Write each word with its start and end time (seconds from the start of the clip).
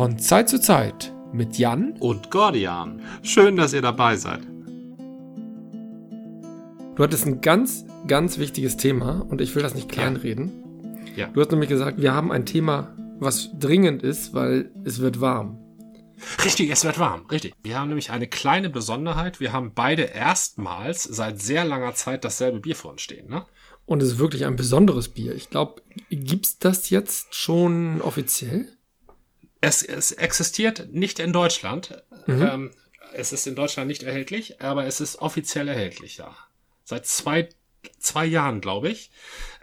Von 0.00 0.18
Zeit 0.18 0.48
zu 0.48 0.58
Zeit 0.58 1.12
mit 1.30 1.58
Jan 1.58 1.92
und 2.00 2.30
Gordian. 2.30 3.02
Schön, 3.22 3.56
dass 3.56 3.74
ihr 3.74 3.82
dabei 3.82 4.16
seid. 4.16 4.40
Du 6.94 7.02
hattest 7.02 7.26
ein 7.26 7.42
ganz, 7.42 7.84
ganz 8.06 8.38
wichtiges 8.38 8.78
Thema 8.78 9.26
und 9.28 9.42
ich 9.42 9.54
will 9.54 9.62
das 9.62 9.74
nicht 9.74 9.90
kleinreden. 9.90 11.04
Ja. 11.16 11.26
Du 11.26 11.42
hast 11.42 11.50
nämlich 11.50 11.68
gesagt, 11.68 12.00
wir 12.00 12.14
haben 12.14 12.32
ein 12.32 12.46
Thema, 12.46 12.96
was 13.18 13.50
dringend 13.58 14.02
ist, 14.02 14.32
weil 14.32 14.70
es 14.84 15.00
wird 15.00 15.20
warm. 15.20 15.58
Richtig, 16.46 16.70
es 16.70 16.82
wird 16.82 16.98
warm, 16.98 17.26
richtig. 17.26 17.52
Wir 17.62 17.78
haben 17.78 17.88
nämlich 17.88 18.10
eine 18.10 18.26
kleine 18.26 18.70
Besonderheit. 18.70 19.38
Wir 19.38 19.52
haben 19.52 19.74
beide 19.74 20.04
erstmals 20.04 21.02
seit 21.02 21.42
sehr 21.42 21.66
langer 21.66 21.92
Zeit 21.92 22.24
dasselbe 22.24 22.60
Bier 22.60 22.74
vor 22.74 22.92
uns 22.92 23.02
stehen, 23.02 23.28
ne? 23.28 23.44
Und 23.84 24.02
es 24.02 24.12
ist 24.12 24.18
wirklich 24.18 24.46
ein 24.46 24.56
besonderes 24.56 25.10
Bier. 25.10 25.34
Ich 25.34 25.50
glaube, 25.50 25.82
gibt's 26.08 26.58
das 26.58 26.88
jetzt 26.88 27.34
schon 27.34 28.00
offiziell? 28.00 28.79
Es, 29.60 29.82
es 29.82 30.12
existiert 30.12 30.92
nicht 30.92 31.18
in 31.18 31.32
Deutschland. 31.32 32.02
Mhm. 32.26 32.42
Ähm, 32.42 32.70
es 33.12 33.32
ist 33.32 33.46
in 33.46 33.54
Deutschland 33.54 33.88
nicht 33.88 34.02
erhältlich, 34.02 34.60
aber 34.60 34.86
es 34.86 35.00
ist 35.00 35.20
offiziell 35.20 35.68
erhältlich, 35.68 36.16
ja. 36.16 36.36
Seit 36.84 37.06
zwei, 37.06 37.48
zwei 37.98 38.24
Jahren, 38.24 38.60
glaube 38.60 38.88
ich. 38.88 39.10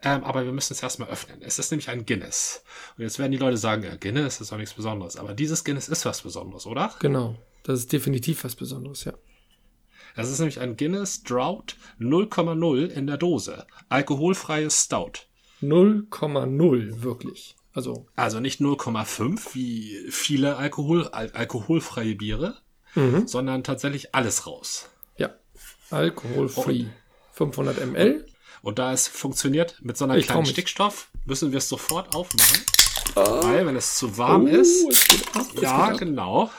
Ähm, 0.04 0.24
aber 0.24 0.46
wir 0.46 0.52
müssen 0.52 0.74
es 0.74 0.84
erstmal 0.84 1.10
öffnen. 1.10 1.42
Es 1.42 1.60
ist 1.60 1.72
nämlich 1.72 1.90
ein 1.90 2.06
Guinness. 2.06 2.64
Und 2.98 3.04
jetzt 3.04 3.20
werden 3.20 3.32
die 3.32 3.38
Leute 3.38 3.58
sagen, 3.58 3.84
ja, 3.84 3.96
Guinness 3.96 4.42
ist 4.42 4.52
doch 4.52 4.58
nichts 4.58 4.76
Besonderes. 4.76 5.18
Aber 5.18 5.34
dieses 5.34 5.64
Guinness 5.64 5.90
ist 5.90 6.06
was 6.06 6.22
Besonderes, 6.22 6.66
oder? 6.66 6.94
Genau. 7.00 7.36
Das 7.64 7.80
ist 7.80 7.92
definitiv 7.92 8.44
was 8.44 8.56
Besonderes, 8.56 9.04
ja. 9.06 9.14
Das 10.16 10.30
ist 10.30 10.40
nämlich 10.40 10.60
ein 10.60 10.78
Guinness 10.78 11.24
Drought 11.24 11.76
0,0 12.00 12.88
in 12.88 13.08
der 13.08 13.18
Dose. 13.18 13.68
Alkoholfreies 13.90 14.86
Stout. 14.86 15.28
0,0 15.62 17.02
wirklich. 17.02 17.57
Also, 17.78 18.08
Also 18.16 18.40
nicht 18.40 18.60
0,5 18.60 19.54
wie 19.54 20.08
viele 20.10 20.58
Alkohol, 20.58 21.08
al 21.10 21.30
alkoholfreie 21.34 22.16
Biere, 22.16 22.58
mhm. 22.96 23.28
sondern 23.28 23.64
tatsächlich 23.64 24.16
alles 24.16 24.48
raus. 24.48 24.90
ja. 25.16 25.30
Alkoholfree. 25.92 26.86
500 27.34 27.86
ml. 27.86 28.26
Und 28.64 28.80
da 28.80 28.94
es 28.94 29.08
funktioniert 29.08 29.78
mit 29.84 29.96
so 29.96 30.06
einer 30.06 30.18
Ich 30.18 30.26
kleinen. 30.26 30.48
Stickstoff, 30.48 31.10
müssen 31.26 31.52
wir 31.52 31.60
es 31.60 31.70
sofort 31.70 32.16
aufmachen. 32.16 32.64
Weil, 33.14 33.68
wenn 33.68 33.76
es 33.76 33.96
zu 34.00 34.18
warm 34.18 34.48
ist, 34.48 34.84
Oh, 34.84 34.90
geht 34.90 35.36
ab, 35.36 35.46
ja, 35.62 35.92
genau. 35.92 36.50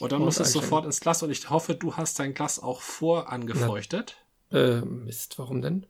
Und 0.00 0.10
dann 0.10 0.20
muss 0.20 0.40
es 0.40 0.52
sofort 0.52 0.84
ins 0.84 0.98
Glas 0.98 1.22
und 1.22 1.30
ich 1.30 1.48
hoffe, 1.48 1.76
du 1.76 1.96
hast 1.96 2.18
dein 2.18 2.34
Glas 2.34 2.60
auch 2.60 2.80
vorangefeuchtet. 2.80 4.16
Äh, 4.50 4.80
Mist, 4.80 5.38
warum 5.38 5.62
denn? 5.62 5.86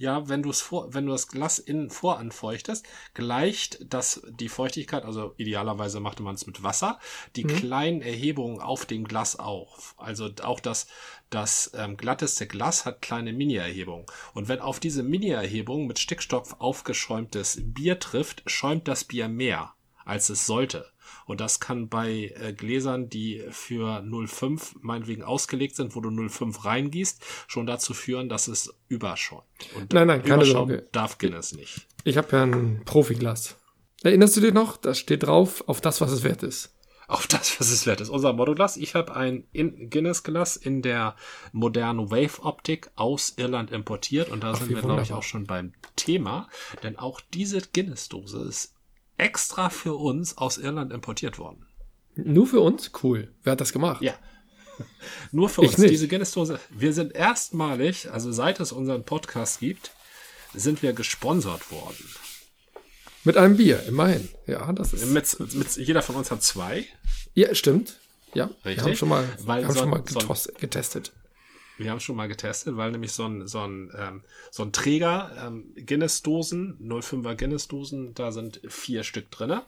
Ja, 0.00 0.28
wenn 0.28 0.44
du 0.44 0.50
es 0.50 0.60
vor, 0.60 0.94
wenn 0.94 1.06
du 1.06 1.12
das 1.12 1.26
Glas 1.26 1.58
innen 1.58 1.90
voranfeuchtest, 1.90 2.86
gleicht 3.14 3.84
das 3.92 4.22
die 4.30 4.48
Feuchtigkeit, 4.48 5.04
also 5.04 5.34
idealerweise 5.38 5.98
machte 5.98 6.22
man 6.22 6.36
es 6.36 6.46
mit 6.46 6.62
Wasser, 6.62 7.00
die 7.34 7.42
Mhm. 7.42 7.48
kleinen 7.48 8.02
Erhebungen 8.02 8.60
auf 8.60 8.86
dem 8.86 9.02
Glas 9.02 9.40
auf. 9.40 9.94
Also 9.98 10.30
auch 10.44 10.60
das, 10.60 10.86
das 11.30 11.72
ähm, 11.74 11.96
glatteste 11.96 12.46
Glas 12.46 12.86
hat 12.86 13.02
kleine 13.02 13.32
Mini-Erhebungen. 13.32 14.06
Und 14.34 14.46
wenn 14.46 14.60
auf 14.60 14.78
diese 14.78 15.02
Mini-Erhebungen 15.02 15.88
mit 15.88 15.98
Stickstoff 15.98 16.54
aufgeschäumtes 16.60 17.58
Bier 17.60 17.98
trifft, 17.98 18.48
schäumt 18.48 18.86
das 18.86 19.02
Bier 19.02 19.28
mehr, 19.28 19.74
als 20.04 20.28
es 20.30 20.46
sollte. 20.46 20.86
Und 21.28 21.40
das 21.40 21.60
kann 21.60 21.88
bei 21.88 22.32
äh, 22.40 22.52
Gläsern, 22.52 23.08
die 23.08 23.44
für 23.50 24.00
0,5 24.00 24.76
meinetwegen 24.80 25.22
ausgelegt 25.22 25.76
sind, 25.76 25.94
wo 25.94 26.00
du 26.00 26.08
0,5 26.08 26.64
reingießt, 26.64 27.22
schon 27.46 27.66
dazu 27.66 27.94
führen, 27.94 28.28
dass 28.28 28.48
es 28.48 28.74
überschäumt. 28.88 29.44
Und 29.76 29.92
Nein, 29.92 30.06
nein, 30.08 30.24
keine 30.24 30.44
Sorge. 30.44 30.88
darf 30.90 31.18
Guinness 31.18 31.52
nicht. 31.54 31.86
Ich 32.04 32.16
habe 32.16 32.34
ja 32.36 32.42
ein 32.44 32.82
Profiglas. 32.84 33.56
Erinnerst 34.02 34.36
du 34.36 34.40
dich 34.40 34.52
noch? 34.54 34.76
Das 34.78 34.98
steht 34.98 35.24
drauf, 35.24 35.62
auf 35.68 35.80
das, 35.80 36.00
was 36.00 36.12
es 36.12 36.22
wert 36.24 36.42
ist. 36.42 36.74
Auf 37.08 37.26
das, 37.26 37.58
was 37.58 37.70
es 37.70 37.86
wert 37.86 38.00
ist. 38.00 38.10
Unser 38.10 38.32
Motto-Glas. 38.34 38.76
Ich 38.76 38.94
habe 38.94 39.16
ein 39.16 39.44
in- 39.52 39.88
Guinness-Glas 39.90 40.56
in 40.56 40.82
der 40.82 41.16
modernen 41.52 42.10
Wave-Optik 42.10 42.90
aus 42.96 43.34
Irland 43.36 43.70
importiert. 43.70 44.28
Und 44.30 44.44
da 44.44 44.52
Ach, 44.52 44.58
sind 44.58 44.68
wir, 44.68 44.80
glaube 44.82 45.02
ich, 45.02 45.12
auch 45.12 45.22
schon 45.22 45.46
beim 45.46 45.72
Thema. 45.96 46.48
Denn 46.82 46.98
auch 46.98 47.20
diese 47.34 47.60
Guinness-Dose 47.72 48.40
ist 48.48 48.74
extra 49.18 49.68
für 49.70 49.94
uns 49.94 50.38
aus 50.38 50.58
Irland 50.58 50.92
importiert 50.92 51.38
worden. 51.38 51.66
Nur 52.16 52.46
für 52.46 52.60
uns? 52.60 52.90
Cool. 53.02 53.32
Wer 53.42 53.52
hat 53.52 53.60
das 53.60 53.72
gemacht? 53.72 54.02
Ja. 54.02 54.14
Nur 55.32 55.48
für 55.48 55.62
Ich 55.64 55.70
uns. 55.70 55.78
nicht. 55.78 55.90
Diese 55.90 56.08
Guinness-Dose. 56.08 56.58
Wir 56.70 56.92
sind 56.92 57.14
erstmalig, 57.14 58.10
also 58.10 58.32
seit 58.32 58.60
es 58.60 58.72
unseren 58.72 59.04
Podcast 59.04 59.60
gibt, 59.60 59.92
sind 60.54 60.82
wir 60.82 60.92
gesponsert 60.92 61.70
worden. 61.70 61.96
Mit 63.24 63.36
einem 63.36 63.56
Bier, 63.56 63.82
immerhin. 63.86 64.28
Ja, 64.46 64.72
das 64.72 64.92
ist. 64.92 65.06
Mit, 65.06 65.54
mit, 65.54 65.76
jeder 65.76 66.02
von 66.02 66.16
uns 66.16 66.30
hat 66.30 66.42
zwei. 66.42 66.86
ja, 67.34 67.54
stimmt. 67.54 67.98
Ja, 68.34 68.50
wir 68.62 68.70
Richtig. 68.72 68.84
haben 68.84 68.96
schon 68.96 69.08
mal, 69.08 69.28
Weil 69.44 69.62
wir 69.62 69.68
haben 69.68 69.74
so- 69.74 69.80
schon 69.80 69.90
mal 69.90 70.36
so- 70.36 70.52
getestet. 70.58 71.12
Wir 71.78 71.90
haben 71.90 72.00
schon 72.00 72.16
mal 72.16 72.28
getestet, 72.28 72.76
weil 72.76 72.90
nämlich 72.90 73.12
so 73.12 73.24
ein, 73.24 73.46
so 73.46 73.60
ein, 73.60 73.90
ähm, 73.96 74.24
so 74.50 74.64
ein 74.64 74.72
Träger 74.72 75.30
ähm, 75.46 75.74
Guinness-Dosen, 75.76 76.78
05er 76.80 77.36
Guinness-Dosen, 77.36 78.14
da 78.14 78.32
sind 78.32 78.60
vier 78.68 79.04
Stück 79.04 79.30
drinne. 79.30 79.62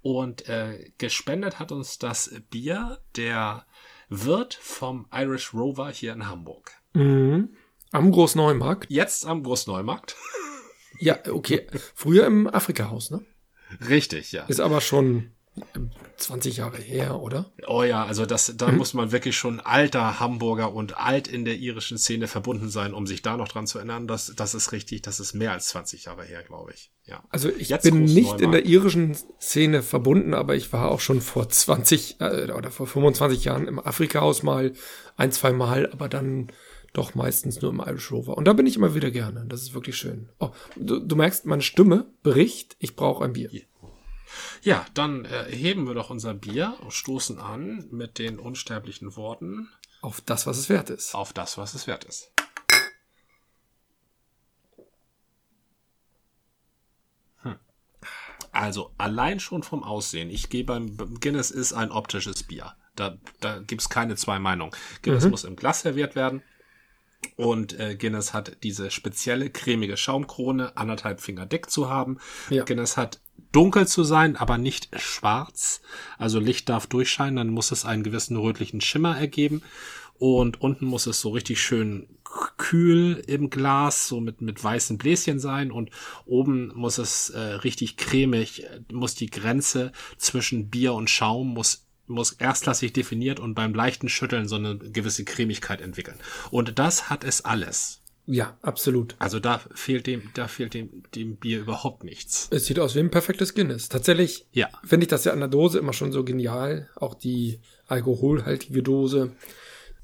Und 0.00 0.48
äh, 0.48 0.92
gespendet 0.98 1.58
hat 1.58 1.72
uns 1.72 1.98
das 1.98 2.30
Bier 2.50 3.00
der 3.16 3.66
Wirt 4.08 4.54
vom 4.54 5.06
Irish 5.12 5.52
Rover 5.54 5.90
hier 5.90 6.12
in 6.12 6.28
Hamburg. 6.28 6.72
Mhm. 6.92 7.56
Am 7.90 8.10
Großneumarkt. 8.10 8.90
Jetzt 8.90 9.26
am 9.26 9.42
Großneumarkt. 9.42 10.16
Ja, 11.00 11.18
okay. 11.28 11.66
Früher 11.94 12.26
im 12.26 12.46
Afrika-Haus, 12.46 13.10
ne? 13.10 13.24
Richtig, 13.88 14.30
ja. 14.30 14.44
Ist 14.44 14.60
aber 14.60 14.80
schon 14.80 15.32
20 16.16 16.56
Jahre 16.56 16.78
her, 16.78 17.20
oder? 17.20 17.52
Oh 17.66 17.82
ja, 17.82 18.04
also 18.04 18.26
das, 18.26 18.54
da 18.56 18.72
muss 18.72 18.94
man 18.94 19.12
wirklich 19.12 19.36
schon 19.36 19.60
alter 19.60 20.18
Hamburger 20.18 20.72
und 20.72 20.96
alt 20.98 21.28
in 21.28 21.44
der 21.44 21.56
irischen 21.56 21.98
Szene 21.98 22.26
verbunden 22.26 22.70
sein, 22.70 22.94
um 22.94 23.06
sich 23.06 23.22
da 23.22 23.36
noch 23.36 23.48
dran 23.48 23.66
zu 23.66 23.78
erinnern. 23.78 24.06
Das, 24.06 24.32
das 24.36 24.54
ist 24.54 24.72
richtig, 24.72 25.02
das 25.02 25.20
ist 25.20 25.34
mehr 25.34 25.52
als 25.52 25.66
20 25.68 26.04
Jahre 26.06 26.24
her, 26.24 26.42
glaube 26.42 26.72
ich. 26.72 26.90
Ja. 27.04 27.22
Also 27.28 27.50
ich 27.50 27.68
Jetzt 27.68 27.84
bin 27.84 28.04
nicht 28.04 28.30
Großneumarkt. 28.30 28.42
in 28.42 28.52
der 28.52 28.66
irischen 28.66 29.16
Szene 29.40 29.82
verbunden, 29.82 30.34
aber 30.34 30.56
ich 30.56 30.72
war 30.72 30.90
auch 30.90 31.00
schon 31.00 31.20
vor 31.20 31.48
20 31.48 32.20
äh, 32.20 32.50
oder 32.52 32.70
vor 32.70 32.86
25 32.86 33.44
Jahren 33.44 33.68
im 33.68 33.78
Afrika-Haus 33.78 34.42
mal 34.42 34.72
ein, 35.16 35.30
zwei 35.30 35.52
Mal, 35.52 35.90
aber 35.92 36.08
dann 36.08 36.48
doch 36.94 37.14
meistens 37.14 37.60
nur 37.60 37.72
im 37.72 37.80
Irish 37.80 38.10
Rover. 38.12 38.36
Und 38.38 38.46
da 38.46 38.52
bin 38.52 38.66
ich 38.66 38.76
immer 38.76 38.94
wieder 38.94 39.10
gerne. 39.10 39.44
Das 39.48 39.62
ist 39.62 39.74
wirklich 39.74 39.96
schön. 39.96 40.28
Oh, 40.38 40.50
du, 40.76 41.00
du 41.00 41.16
merkst, 41.16 41.44
meine 41.44 41.62
Stimme 41.62 42.06
bricht. 42.22 42.76
Ich 42.78 42.94
brauche 42.96 43.24
ein 43.24 43.32
Bier. 43.32 43.50
Ja, 44.64 44.86
dann 44.94 45.26
äh, 45.26 45.44
heben 45.50 45.86
wir 45.86 45.92
doch 45.92 46.08
unser 46.08 46.32
Bier 46.32 46.78
und 46.80 46.90
stoßen 46.92 47.38
an 47.38 47.86
mit 47.90 48.18
den 48.18 48.38
unsterblichen 48.38 49.14
Worten 49.14 49.68
Auf 50.00 50.22
das, 50.22 50.46
was 50.46 50.56
es 50.56 50.70
wert 50.70 50.88
ist. 50.88 51.14
auf 51.14 51.34
das, 51.34 51.58
was 51.58 51.74
es 51.74 51.86
wert 51.86 52.04
ist. 52.04 52.32
Hm. 57.42 57.56
Also, 58.52 58.90
allein 58.96 59.38
schon 59.38 59.62
vom 59.62 59.84
Aussehen. 59.84 60.30
Ich 60.30 60.48
gehe 60.48 60.64
beim 60.64 60.96
Guinness 61.20 61.50
ist 61.50 61.74
ein 61.74 61.90
optisches 61.90 62.42
Bier. 62.42 62.74
Da, 62.96 63.18
da 63.40 63.58
gibt's 63.58 63.90
keine 63.90 64.16
zwei 64.16 64.38
Meinungen. 64.38 64.74
Guinness 65.02 65.28
muss 65.28 65.44
im 65.44 65.56
Glas 65.56 65.82
serviert 65.82 66.16
werden. 66.16 66.42
Und 67.36 67.78
äh, 67.78 67.96
Guinness 67.96 68.32
hat 68.32 68.58
diese 68.62 68.90
spezielle 68.90 69.50
cremige 69.50 69.96
Schaumkrone, 69.96 70.76
anderthalb 70.76 71.20
Finger 71.20 71.46
dick 71.46 71.70
zu 71.70 71.88
haben. 71.88 72.18
Ja. 72.50 72.64
Guinness 72.64 72.96
hat 72.96 73.20
dunkel 73.52 73.86
zu 73.86 74.04
sein, 74.04 74.36
aber 74.36 74.58
nicht 74.58 74.88
schwarz. 75.00 75.80
Also 76.18 76.38
Licht 76.38 76.68
darf 76.68 76.86
durchscheinen, 76.86 77.36
dann 77.36 77.50
muss 77.50 77.70
es 77.70 77.84
einen 77.84 78.02
gewissen 78.02 78.36
rötlichen 78.36 78.80
Schimmer 78.80 79.18
ergeben. 79.18 79.62
Und 80.16 80.60
unten 80.60 80.86
muss 80.86 81.06
es 81.06 81.20
so 81.20 81.30
richtig 81.30 81.60
schön 81.60 82.08
kühl 82.56 83.22
im 83.26 83.50
Glas, 83.50 84.08
so 84.08 84.20
mit, 84.20 84.40
mit 84.40 84.62
weißen 84.62 84.98
Bläschen 84.98 85.38
sein. 85.38 85.70
Und 85.70 85.90
oben 86.24 86.72
muss 86.74 86.98
es 86.98 87.30
äh, 87.30 87.38
richtig 87.38 87.96
cremig, 87.96 88.64
äh, 88.64 88.80
muss 88.92 89.14
die 89.14 89.30
Grenze 89.30 89.92
zwischen 90.16 90.70
Bier 90.70 90.94
und 90.94 91.10
Schaum 91.10 91.54
muss 91.54 91.83
muss 92.06 92.32
erstklassig 92.32 92.92
definiert 92.92 93.40
und 93.40 93.54
beim 93.54 93.74
leichten 93.74 94.08
Schütteln 94.08 94.48
so 94.48 94.56
eine 94.56 94.76
gewisse 94.78 95.24
Cremigkeit 95.24 95.80
entwickeln. 95.80 96.18
Und 96.50 96.78
das 96.78 97.08
hat 97.10 97.24
es 97.24 97.44
alles. 97.44 98.00
Ja, 98.26 98.56
absolut. 98.62 99.16
Also 99.18 99.38
da 99.38 99.60
fehlt 99.74 100.06
dem, 100.06 100.30
da 100.32 100.48
fehlt 100.48 100.72
dem, 100.72 101.02
dem 101.14 101.36
Bier 101.36 101.60
überhaupt 101.60 102.04
nichts. 102.04 102.48
Es 102.50 102.64
sieht 102.66 102.78
aus 102.80 102.94
wie 102.94 103.00
ein 103.00 103.10
perfektes 103.10 103.54
Guinness. 103.54 103.90
Tatsächlich 103.90 104.46
Ja. 104.52 104.68
finde 104.82 105.04
ich 105.04 105.08
das 105.08 105.24
ja 105.24 105.32
an 105.32 105.40
der 105.40 105.48
Dose 105.48 105.78
immer 105.78 105.92
schon 105.92 106.10
so 106.12 106.24
genial. 106.24 106.88
Auch 106.96 107.14
die 107.14 107.60
alkoholhaltige 107.86 108.82
Dose, 108.82 109.32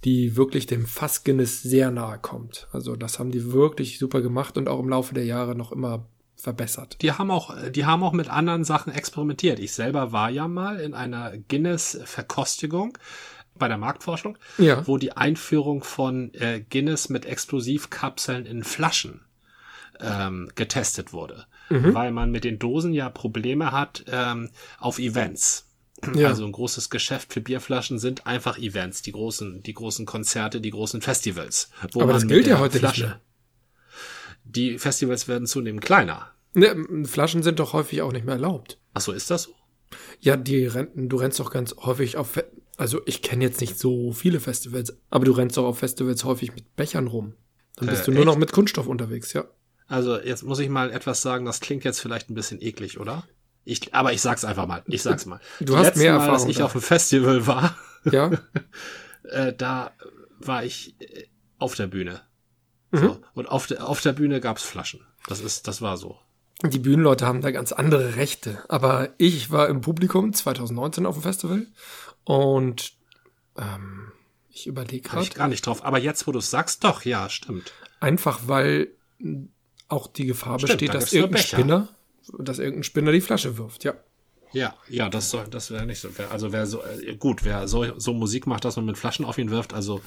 die 0.04 0.36
wirklich 0.36 0.66
dem 0.66 0.86
Fass 0.86 1.24
Guinness 1.24 1.62
sehr 1.62 1.90
nahe 1.90 2.18
kommt. 2.18 2.68
Also 2.72 2.94
das 2.94 3.18
haben 3.18 3.30
die 3.30 3.52
wirklich 3.52 3.98
super 3.98 4.20
gemacht 4.20 4.58
und 4.58 4.68
auch 4.68 4.80
im 4.80 4.88
Laufe 4.90 5.14
der 5.14 5.24
Jahre 5.24 5.54
noch 5.54 5.72
immer 5.72 6.06
verbessert. 6.40 6.96
Die 7.02 7.12
haben 7.12 7.30
auch, 7.30 7.54
die 7.70 7.84
haben 7.86 8.02
auch 8.02 8.12
mit 8.12 8.28
anderen 8.28 8.64
Sachen 8.64 8.92
experimentiert. 8.92 9.58
Ich 9.58 9.72
selber 9.72 10.12
war 10.12 10.30
ja 10.30 10.48
mal 10.48 10.80
in 10.80 10.94
einer 10.94 11.32
Guinness-Verkostigung 11.48 12.98
bei 13.58 13.68
der 13.68 13.78
Marktforschung, 13.78 14.38
Ja. 14.58 14.86
wo 14.86 14.96
die 14.96 15.12
Einführung 15.16 15.82
von 15.84 16.32
äh, 16.34 16.60
Guinness 16.70 17.08
mit 17.08 17.26
Explosivkapseln 17.26 18.46
in 18.46 18.64
Flaschen 18.64 19.20
ähm, 20.00 20.50
getestet 20.54 21.12
wurde. 21.12 21.44
mhm. 21.68 21.94
weil 21.94 22.10
man 22.10 22.30
mit 22.30 22.44
den 22.44 22.58
Dosen 22.58 22.92
ja 22.94 23.10
Probleme 23.10 23.70
hat 23.70 24.04
ähm, 24.10 24.50
auf 24.78 24.98
Events. 24.98 25.66
Ja. 26.14 26.28
Also 26.28 26.46
ein 26.46 26.52
großes 26.52 26.88
Geschäft 26.88 27.32
für 27.34 27.42
Bierflaschen 27.42 27.98
sind 27.98 28.26
einfach 28.26 28.56
Events, 28.58 29.02
die 29.02 29.12
großen, 29.12 29.62
die 29.62 29.74
großen 29.74 30.06
Konzerte, 30.06 30.62
die 30.62 30.70
großen 30.70 31.02
Festivals. 31.02 31.70
Aber 31.94 32.14
das 32.14 32.26
gilt 32.26 32.46
ja 32.46 32.58
heute 32.58 32.78
Flasche, 32.78 33.00
nicht 33.02 33.10
mehr. 33.10 33.20
Die 34.44 34.78
Festivals 34.78 35.28
werden 35.28 35.46
zunehmend 35.46 35.84
kleiner. 35.84 36.32
Ne, 36.52 37.04
Flaschen 37.04 37.42
sind 37.42 37.60
doch 37.60 37.72
häufig 37.72 38.02
auch 38.02 38.12
nicht 38.12 38.24
mehr 38.24 38.34
erlaubt. 38.34 38.78
Ach 38.94 39.00
so, 39.00 39.12
ist 39.12 39.30
das 39.30 39.44
so? 39.44 39.54
Ja, 40.20 40.36
die 40.36 40.66
Renten, 40.66 41.08
du 41.08 41.16
rennst 41.16 41.40
doch 41.40 41.50
ganz 41.50 41.74
häufig 41.76 42.16
auf, 42.16 42.30
Fe 42.30 42.50
also 42.76 43.02
ich 43.04 43.22
kenne 43.22 43.44
jetzt 43.44 43.60
nicht 43.60 43.78
so 43.78 44.12
viele 44.12 44.40
Festivals, 44.40 44.96
aber 45.10 45.26
du 45.26 45.32
rennst 45.32 45.56
doch 45.56 45.64
auf 45.64 45.78
Festivals 45.78 46.24
häufig 46.24 46.54
mit 46.54 46.76
Bechern 46.76 47.08
rum. 47.08 47.34
Dann 47.76 47.88
bist 47.88 48.02
äh, 48.02 48.04
du 48.06 48.10
nur 48.12 48.20
echt? 48.20 48.26
noch 48.26 48.38
mit 48.38 48.52
Kunststoff 48.52 48.86
unterwegs, 48.86 49.32
ja. 49.32 49.44
Also 49.86 50.18
jetzt 50.18 50.44
muss 50.44 50.60
ich 50.60 50.68
mal 50.68 50.90
etwas 50.90 51.20
sagen, 51.20 51.44
das 51.44 51.60
klingt 51.60 51.84
jetzt 51.84 52.00
vielleicht 52.00 52.30
ein 52.30 52.34
bisschen 52.34 52.62
eklig, 52.62 52.98
oder? 52.98 53.24
Ich, 53.64 53.92
aber 53.94 54.12
ich 54.12 54.22
sag's 54.22 54.44
einfach 54.44 54.66
mal. 54.66 54.82
Ich 54.86 55.02
sag's 55.02 55.26
mal. 55.26 55.40
Du 55.58 55.74
Die 55.74 55.76
hast 55.76 55.96
mehr 55.96 56.12
Erfahrung. 56.12 56.32
Mal, 56.32 56.38
dass 56.38 56.48
ich 56.48 56.56
da. 56.58 56.64
auf 56.64 56.72
dem 56.72 56.80
Festival 56.80 57.46
war, 57.46 57.76
ja, 58.10 58.30
äh, 59.24 59.52
da 59.52 59.92
war 60.38 60.64
ich 60.64 60.94
äh, 61.00 61.26
auf 61.58 61.74
der 61.74 61.86
Bühne. 61.86 62.22
Mhm. 62.90 62.98
So. 62.98 63.20
Und 63.34 63.46
auf 63.48 63.66
der, 63.66 63.86
auf 63.86 64.00
der 64.00 64.12
Bühne 64.12 64.40
gab's 64.40 64.62
Flaschen. 64.62 65.00
Das 65.26 65.40
ist, 65.40 65.68
das 65.68 65.82
war 65.82 65.96
so. 65.96 66.18
Die 66.62 66.78
Bühnenleute 66.78 67.26
haben 67.26 67.40
da 67.40 67.50
ganz 67.50 67.72
andere 67.72 68.16
Rechte. 68.16 68.62
Aber 68.68 69.10
ich 69.16 69.50
war 69.50 69.68
im 69.68 69.80
Publikum 69.80 70.32
2019 70.32 71.06
auf 71.06 71.16
dem 71.16 71.22
Festival 71.22 71.66
und 72.24 72.92
ähm, 73.56 74.12
ich 74.50 74.66
überlege 74.66 75.08
gerade. 75.08 75.22
ich 75.22 75.34
gar 75.34 75.48
nicht 75.48 75.64
drauf. 75.64 75.84
Aber 75.84 75.98
jetzt, 75.98 76.26
wo 76.26 76.32
du 76.32 76.38
es 76.38 76.50
sagst, 76.50 76.84
doch, 76.84 77.04
ja, 77.04 77.30
stimmt. 77.30 77.72
Einfach 78.00 78.40
weil 78.46 78.88
auch 79.88 80.06
die 80.06 80.26
Gefahr 80.26 80.58
stimmt, 80.58 80.72
besteht, 80.72 80.88
da 80.90 80.94
dass 80.94 81.12
irgendein 81.12 81.42
Spinner, 81.42 81.88
dass 82.38 82.58
irgendein 82.58 82.84
Spinner 82.84 83.12
die 83.12 83.20
Flasche 83.20 83.56
wirft, 83.56 83.84
ja. 83.84 83.94
Ja, 84.52 84.74
ja, 84.88 85.08
das 85.08 85.30
soll, 85.30 85.46
das 85.48 85.70
wäre 85.70 85.86
nicht 85.86 86.00
so. 86.00 86.08
Also 86.30 86.52
wer 86.52 86.66
so 86.66 86.82
äh, 86.82 87.14
gut, 87.16 87.44
wer 87.44 87.68
so, 87.68 87.98
so 87.98 88.12
Musik 88.12 88.46
macht, 88.46 88.64
dass 88.64 88.76
man 88.76 88.84
mit 88.84 88.98
Flaschen 88.98 89.24
auf 89.24 89.38
ihn 89.38 89.50
wirft, 89.50 89.72
also 89.72 90.00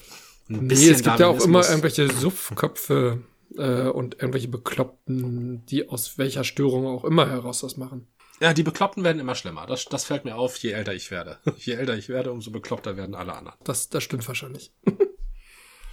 ein 0.49 0.67
bisschen. 0.67 0.87
Nee, 0.87 0.93
es 0.93 1.03
gibt 1.03 1.19
ja 1.19 1.27
auch 1.27 1.43
immer 1.43 1.67
irgendwelche 1.67 2.09
Suffköpfe 2.11 3.23
äh, 3.57 3.87
und 3.87 4.15
irgendwelche 4.15 4.47
Bekloppten, 4.47 5.65
die 5.65 5.89
aus 5.89 6.17
welcher 6.17 6.43
Störung 6.43 6.85
auch 6.87 7.03
immer 7.03 7.29
heraus 7.29 7.61
das 7.61 7.77
machen. 7.77 8.07
Ja, 8.39 8.53
die 8.53 8.63
Bekloppten 8.63 9.03
werden 9.03 9.19
immer 9.19 9.35
schlimmer. 9.35 9.65
Das, 9.67 9.85
das 9.85 10.05
fällt 10.05 10.25
mir 10.25 10.35
auf, 10.35 10.57
je 10.57 10.71
älter 10.71 10.93
ich 10.93 11.11
werde. 11.11 11.37
Je 11.57 11.73
älter 11.73 11.95
ich 11.95 12.09
werde, 12.09 12.31
umso 12.31 12.51
bekloppter 12.51 12.97
werden 12.97 13.15
alle 13.15 13.33
anderen. 13.33 13.57
Das, 13.63 13.89
das 13.89 14.03
stimmt 14.03 14.27
wahrscheinlich. 14.27 14.73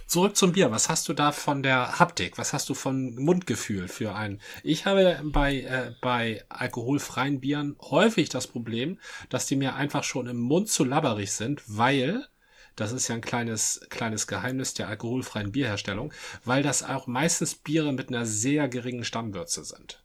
Zurück 0.07 0.35
zum 0.35 0.51
Bier. 0.51 0.71
Was 0.71 0.89
hast 0.89 1.07
du 1.07 1.13
da 1.13 1.31
von 1.31 1.63
der 1.63 1.97
Haptik? 1.97 2.37
Was 2.37 2.51
hast 2.51 2.67
du 2.67 2.73
von 2.73 3.15
Mundgefühl 3.15 3.87
für 3.87 4.13
ein? 4.13 4.41
Ich 4.63 4.85
habe 4.85 5.21
bei, 5.23 5.61
äh, 5.61 5.93
bei 6.01 6.43
alkoholfreien 6.49 7.39
Bieren 7.39 7.77
häufig 7.79 8.27
das 8.27 8.47
Problem, 8.47 8.99
dass 9.29 9.45
die 9.45 9.55
mir 9.55 9.75
einfach 9.75 10.03
schon 10.03 10.27
im 10.27 10.39
Mund 10.39 10.67
zu 10.67 10.83
labberig 10.83 11.31
sind, 11.31 11.63
weil 11.65 12.27
das 12.75 12.91
ist 12.91 13.07
ja 13.07 13.15
ein 13.15 13.21
kleines, 13.21 13.81
kleines 13.89 14.27
Geheimnis 14.27 14.73
der 14.73 14.87
alkoholfreien 14.87 15.51
Bierherstellung, 15.51 16.13
weil 16.45 16.63
das 16.63 16.83
auch 16.83 17.07
meistens 17.07 17.55
Biere 17.55 17.93
mit 17.93 18.09
einer 18.09 18.25
sehr 18.25 18.67
geringen 18.69 19.03
Stammwürze 19.03 19.63
sind. 19.63 20.03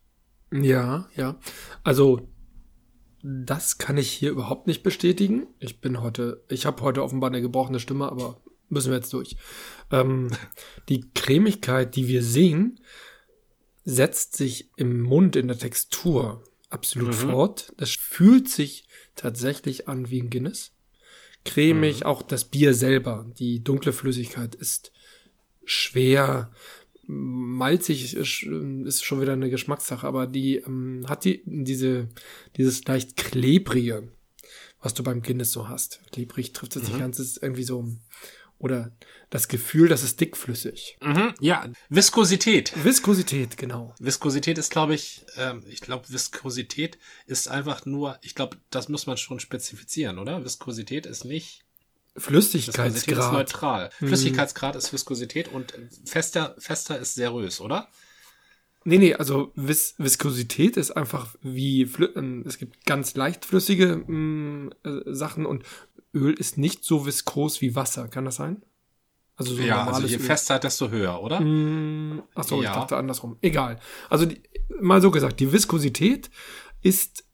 Ja, 0.52 1.08
ja. 1.14 1.38
Also, 1.84 2.28
das 3.22 3.78
kann 3.78 3.96
ich 3.96 4.10
hier 4.10 4.30
überhaupt 4.30 4.66
nicht 4.66 4.82
bestätigen. 4.82 5.46
Ich 5.58 5.80
bin 5.80 6.00
heute, 6.00 6.44
ich 6.48 6.66
habe 6.66 6.82
heute 6.82 7.02
offenbar 7.02 7.30
eine 7.30 7.40
gebrochene 7.40 7.80
Stimme, 7.80 8.10
aber 8.10 8.40
müssen 8.68 8.90
wir 8.90 8.98
jetzt 8.98 9.12
durch. 9.12 9.36
Ähm, 9.90 10.30
die 10.88 11.10
Cremigkeit, 11.14 11.94
die 11.96 12.08
wir 12.08 12.22
sehen, 12.22 12.80
setzt 13.84 14.36
sich 14.36 14.70
im 14.76 15.02
Mund 15.02 15.36
in 15.36 15.48
der 15.48 15.58
Textur 15.58 16.42
absolut 16.70 17.10
mhm. 17.10 17.30
fort. 17.30 17.72
Das 17.76 17.90
fühlt 17.90 18.48
sich 18.48 18.88
tatsächlich 19.14 19.88
an 19.88 20.10
wie 20.10 20.20
ein 20.20 20.30
Guinness 20.30 20.75
cremig, 21.46 22.00
mhm. 22.00 22.06
auch 22.06 22.22
das 22.22 22.44
Bier 22.44 22.74
selber. 22.74 23.26
Die 23.38 23.64
dunkle 23.64 23.92
Flüssigkeit 23.92 24.54
ist 24.54 24.92
schwer, 25.64 26.52
malzig 27.06 28.14
ist, 28.14 28.28
schon 28.28 29.20
wieder 29.20 29.32
eine 29.32 29.50
Geschmackssache, 29.50 30.06
aber 30.06 30.26
die 30.26 30.56
ähm, 30.56 31.06
hat 31.08 31.24
die 31.24 31.42
diese 31.44 32.08
dieses 32.56 32.84
leicht 32.84 33.16
klebrige, 33.16 34.08
was 34.80 34.94
du 34.94 35.02
beim 35.02 35.22
Guinness 35.22 35.52
so 35.52 35.68
hast. 35.68 36.00
Klebrig 36.12 36.52
trifft 36.52 36.76
es 36.76 36.82
mhm. 36.82 36.88
nicht 36.88 36.98
ganz, 36.98 37.18
ist 37.18 37.42
irgendwie 37.42 37.64
so 37.64 37.88
oder 38.58 38.92
das 39.30 39.48
Gefühl, 39.48 39.88
das 39.88 40.02
ist 40.02 40.20
dickflüssig. 40.20 40.96
Mhm, 41.02 41.34
ja, 41.40 41.68
Viskosität. 41.88 42.72
Viskosität, 42.84 43.56
genau. 43.56 43.94
Viskosität 43.98 44.58
ist, 44.58 44.70
glaube 44.70 44.94
ich, 44.94 45.26
ähm, 45.36 45.62
ich 45.68 45.80
glaube, 45.80 46.08
Viskosität 46.08 46.98
ist 47.26 47.48
einfach 47.48 47.84
nur, 47.86 48.18
ich 48.22 48.34
glaube, 48.34 48.56
das 48.70 48.88
muss 48.88 49.06
man 49.06 49.16
schon 49.16 49.40
spezifizieren, 49.40 50.18
oder? 50.18 50.44
Viskosität 50.44 51.06
ist 51.06 51.24
nicht 51.24 51.64
Flüssigkeitsgrad. 52.16 52.94
Viskosität 52.94 53.18
ist 53.18 53.32
neutral. 53.32 53.90
Mhm. 54.00 54.06
Flüssigkeitsgrad 54.08 54.76
ist 54.76 54.92
Viskosität 54.92 55.48
und 55.48 55.74
fester, 56.04 56.54
fester 56.58 56.98
ist 56.98 57.14
serös, 57.14 57.60
oder? 57.60 57.88
Nee, 58.88 58.98
nee, 58.98 59.14
also 59.14 59.50
Vis 59.56 59.96
Viskosität 59.98 60.76
ist 60.76 60.92
einfach 60.92 61.34
wie, 61.42 61.86
Flü 61.86 62.08
ähm, 62.14 62.44
es 62.46 62.56
gibt 62.56 62.86
ganz 62.86 63.16
leicht 63.16 63.44
flüssige 63.44 63.96
mh, 63.96 64.06
mm, 64.06 64.70
äh, 64.84 65.00
Sachen 65.06 65.44
und 65.44 65.64
Öl 66.16 66.32
ist 66.32 66.58
nicht 66.58 66.84
so 66.84 67.06
viskos 67.06 67.60
wie 67.60 67.76
Wasser. 67.76 68.08
Kann 68.08 68.24
das 68.24 68.36
sein? 68.36 68.64
Also 69.36 69.54
so 69.54 69.62
ja, 69.62 69.86
also 69.86 70.06
je 70.06 70.16
Öl. 70.16 70.22
fester, 70.22 70.58
desto 70.58 70.88
höher, 70.88 71.22
oder? 71.22 71.40
Mm, 71.40 72.22
ach 72.34 72.44
so, 72.44 72.62
ja. 72.62 72.70
ich 72.70 72.74
dachte 72.74 72.96
andersrum. 72.96 73.36
Egal. 73.42 73.78
Also 74.08 74.24
die, 74.24 74.42
mal 74.80 75.02
so 75.02 75.10
gesagt, 75.10 75.40
die 75.40 75.52
Viskosität 75.52 76.30
ist 76.80 77.24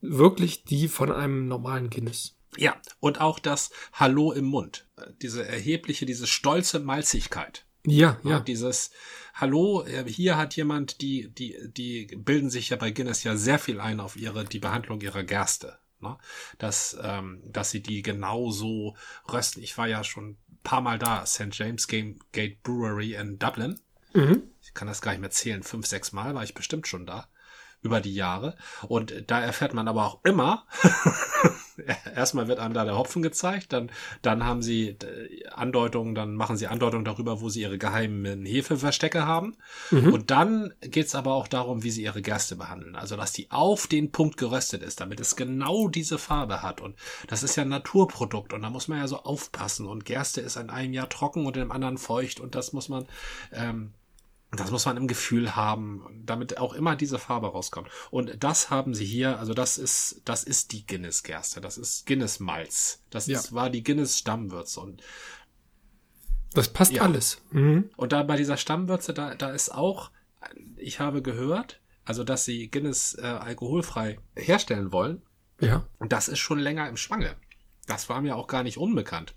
wirklich 0.00 0.64
die 0.64 0.88
von 0.88 1.12
einem 1.12 1.46
normalen 1.46 1.90
Guinness. 1.90 2.36
Ja, 2.56 2.74
und 3.00 3.20
auch 3.20 3.38
das 3.38 3.70
Hallo 3.92 4.32
im 4.32 4.46
Mund. 4.46 4.88
Diese 5.20 5.46
erhebliche, 5.46 6.06
diese 6.06 6.26
stolze 6.26 6.80
Malzigkeit. 6.80 7.66
Ja, 7.84 8.18
ja. 8.24 8.40
Dieses 8.40 8.90
Hallo, 9.34 9.84
äh, 9.84 10.04
hier 10.08 10.38
hat 10.38 10.56
jemand, 10.56 11.02
die, 11.02 11.28
die, 11.32 11.56
die 11.68 12.06
bilden 12.16 12.48
sich 12.48 12.70
ja 12.70 12.76
bei 12.76 12.90
Guinness 12.90 13.22
ja 13.24 13.36
sehr 13.36 13.58
viel 13.58 13.80
ein 13.80 14.00
auf 14.00 14.16
ihre, 14.16 14.44
die 14.44 14.58
Behandlung 14.58 15.02
ihrer 15.02 15.22
Gerste. 15.22 15.78
Ne? 16.00 16.16
Dass, 16.58 16.96
ähm, 17.02 17.42
dass 17.44 17.70
sie 17.70 17.82
die 17.82 18.02
genauso 18.02 18.96
rösten. 19.32 19.62
Ich 19.62 19.76
war 19.78 19.86
ja 19.86 20.04
schon 20.04 20.30
ein 20.30 20.58
paar 20.62 20.80
Mal 20.80 20.98
da, 20.98 21.26
St. 21.26 21.48
James 21.52 21.88
Game 21.88 22.18
Gate 22.32 22.62
Brewery 22.62 23.14
in 23.14 23.38
Dublin. 23.38 23.80
Mhm. 24.14 24.42
Ich 24.62 24.74
kann 24.74 24.88
das 24.88 25.02
gar 25.02 25.12
nicht 25.12 25.20
mehr 25.20 25.30
zählen. 25.30 25.62
Fünf, 25.62 25.86
sechs 25.86 26.12
Mal 26.12 26.34
war 26.34 26.44
ich 26.44 26.54
bestimmt 26.54 26.86
schon 26.86 27.06
da 27.06 27.28
über 27.86 28.00
die 28.00 28.14
Jahre. 28.14 28.56
Und 28.88 29.24
da 29.28 29.40
erfährt 29.40 29.72
man 29.72 29.88
aber 29.88 30.04
auch 30.04 30.18
immer, 30.24 30.66
erstmal 32.14 32.48
wird 32.48 32.58
einem 32.58 32.74
da 32.74 32.84
der 32.84 32.98
Hopfen 32.98 33.22
gezeigt, 33.22 33.72
dann, 33.72 33.90
dann 34.22 34.44
haben 34.44 34.62
sie 34.62 34.88
äh, 34.88 35.46
Andeutungen, 35.48 36.14
dann 36.14 36.34
machen 36.34 36.56
sie 36.56 36.66
Andeutungen 36.66 37.04
darüber, 37.04 37.40
wo 37.40 37.48
sie 37.48 37.62
ihre 37.62 37.78
geheimen 37.78 38.44
Hefeverstecke 38.44 39.26
haben. 39.26 39.56
Mhm. 39.90 40.12
Und 40.12 40.30
dann 40.30 40.74
geht's 40.80 41.14
aber 41.14 41.34
auch 41.34 41.48
darum, 41.48 41.82
wie 41.82 41.90
sie 41.90 42.02
ihre 42.02 42.22
Gerste 42.22 42.56
behandeln. 42.56 42.96
Also, 42.96 43.16
dass 43.16 43.32
die 43.32 43.50
auf 43.50 43.86
den 43.86 44.10
Punkt 44.10 44.36
geröstet 44.36 44.82
ist, 44.82 45.00
damit 45.00 45.20
es 45.20 45.36
genau 45.36 45.88
diese 45.88 46.18
Farbe 46.18 46.62
hat. 46.62 46.80
Und 46.80 46.96
das 47.28 47.42
ist 47.42 47.56
ja 47.56 47.62
ein 47.62 47.68
Naturprodukt 47.68 48.52
und 48.52 48.62
da 48.62 48.70
muss 48.70 48.88
man 48.88 48.98
ja 48.98 49.06
so 49.06 49.22
aufpassen. 49.22 49.86
Und 49.86 50.04
Gerste 50.04 50.40
ist 50.40 50.56
in 50.56 50.70
einem 50.70 50.92
Jahr 50.92 51.08
trocken 51.08 51.46
und 51.46 51.56
im 51.56 51.72
anderen 51.72 51.98
feucht 51.98 52.40
und 52.40 52.54
das 52.54 52.72
muss 52.72 52.88
man, 52.88 53.06
ähm, 53.52 53.92
das 54.52 54.70
muss 54.70 54.86
man 54.86 54.96
im 54.96 55.08
Gefühl 55.08 55.56
haben, 55.56 56.22
damit 56.24 56.58
auch 56.58 56.72
immer 56.72 56.96
diese 56.96 57.18
Farbe 57.18 57.48
rauskommt. 57.48 57.88
Und 58.10 58.42
das 58.42 58.70
haben 58.70 58.94
sie 58.94 59.04
hier, 59.04 59.38
also 59.38 59.54
das 59.54 59.76
ist, 59.76 60.22
das 60.24 60.44
ist 60.44 60.72
die 60.72 60.86
Guinness-Gerste, 60.86 61.60
das 61.60 61.78
ist 61.78 62.06
Guinness-Malz. 62.06 63.02
Das 63.10 63.26
ja. 63.26 63.38
ist, 63.38 63.52
war 63.52 63.70
die 63.70 63.82
Guinness-Stammwürze 63.82 64.80
und 64.80 65.02
das 66.54 66.68
passt 66.68 66.92
ja. 66.92 67.02
alles. 67.02 67.42
Mhm. 67.50 67.90
Und 67.96 68.12
da 68.12 68.22
bei 68.22 68.36
dieser 68.36 68.56
Stammwürze, 68.56 69.12
da, 69.12 69.34
da 69.34 69.50
ist 69.50 69.74
auch, 69.74 70.10
ich 70.76 71.00
habe 71.00 71.20
gehört, 71.20 71.80
also 72.04 72.24
dass 72.24 72.44
sie 72.44 72.70
Guinness 72.70 73.14
äh, 73.18 73.26
alkoholfrei 73.26 74.18
herstellen 74.34 74.90
wollen. 74.90 75.22
Ja. 75.60 75.86
Und 75.98 76.12
das 76.12 76.28
ist 76.28 76.38
schon 76.38 76.58
länger 76.58 76.88
im 76.88 76.96
Schwange. 76.96 77.36
Das 77.86 78.08
war 78.08 78.22
mir 78.22 78.36
auch 78.36 78.46
gar 78.46 78.62
nicht 78.62 78.78
unbekannt. 78.78 79.34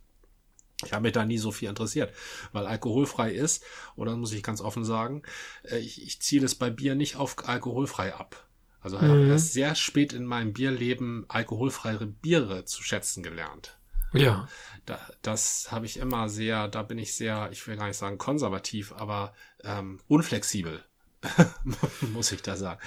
Ich 0.85 0.93
habe 0.93 1.03
mich 1.03 1.11
da 1.11 1.25
nie 1.25 1.37
so 1.37 1.51
viel 1.51 1.69
interessiert, 1.69 2.13
weil 2.53 2.65
alkoholfrei 2.65 3.31
ist, 3.31 3.63
das 3.97 4.15
muss 4.15 4.31
ich 4.31 4.43
ganz 4.43 4.61
offen 4.61 4.85
sagen, 4.85 5.23
äh, 5.63 5.77
ich, 5.77 6.01
ich 6.01 6.21
ziele 6.21 6.45
es 6.45 6.55
bei 6.55 6.69
Bier 6.69 6.95
nicht 6.95 7.17
auf 7.17 7.47
alkoholfrei 7.47 8.13
ab. 8.13 8.47
Also 8.81 8.95
ich 8.95 9.03
habe 9.03 9.15
mhm. 9.15 9.31
erst 9.31 9.51
sehr 9.51 9.75
spät 9.75 10.13
in 10.13 10.25
meinem 10.25 10.53
Bierleben 10.53 11.25
alkoholfreie 11.27 12.05
Biere 12.05 12.63
zu 12.63 12.81
schätzen 12.81 13.23
gelernt. 13.23 13.77
Ja. 14.13 14.47
Da, 14.85 14.99
das 15.21 15.71
habe 15.71 15.85
ich 15.85 15.97
immer 15.97 16.29
sehr, 16.29 16.67
da 16.67 16.81
bin 16.81 16.97
ich 16.97 17.13
sehr, 17.13 17.49
ich 17.51 17.67
will 17.67 17.75
gar 17.75 17.87
nicht 17.87 17.97
sagen 17.97 18.17
konservativ, 18.17 18.93
aber 18.93 19.33
ähm, 19.63 19.99
unflexibel. 20.07 20.83
muss 22.13 22.31
ich 22.31 22.41
da 22.41 22.55
sagen. 22.55 22.79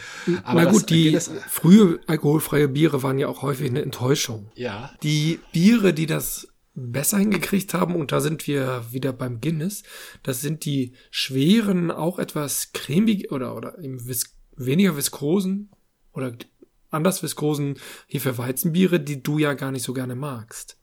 Aber 0.44 0.64
Na 0.64 0.70
gut, 0.70 0.88
die 0.88 1.18
frühe 1.48 2.00
alkoholfreie 2.06 2.66
Biere 2.66 3.02
waren 3.02 3.18
ja 3.18 3.28
auch 3.28 3.42
häufig 3.42 3.68
eine 3.68 3.82
Enttäuschung. 3.82 4.50
Ja. 4.54 4.90
Die 5.02 5.38
Biere, 5.52 5.92
die 5.92 6.06
das 6.06 6.48
besser 6.74 7.18
hingekriegt 7.18 7.74
haben, 7.74 7.94
und 7.96 8.12
da 8.12 8.20
sind 8.20 8.46
wir 8.46 8.84
wieder 8.90 9.12
beim 9.12 9.40
Guinness, 9.40 9.82
das 10.22 10.40
sind 10.40 10.64
die 10.64 10.92
schweren, 11.10 11.90
auch 11.90 12.18
etwas 12.18 12.72
cremig 12.72 13.30
oder, 13.30 13.54
oder 13.56 13.78
im 13.78 14.06
Vis 14.06 14.36
weniger 14.56 14.96
viskosen 14.96 15.70
oder 16.12 16.34
anders 16.90 17.22
viskosen 17.22 17.78
Hefeweizenbiere, 18.06 19.00
die 19.00 19.22
du 19.22 19.38
ja 19.38 19.54
gar 19.54 19.72
nicht 19.72 19.82
so 19.82 19.92
gerne 19.92 20.14
magst. 20.14 20.78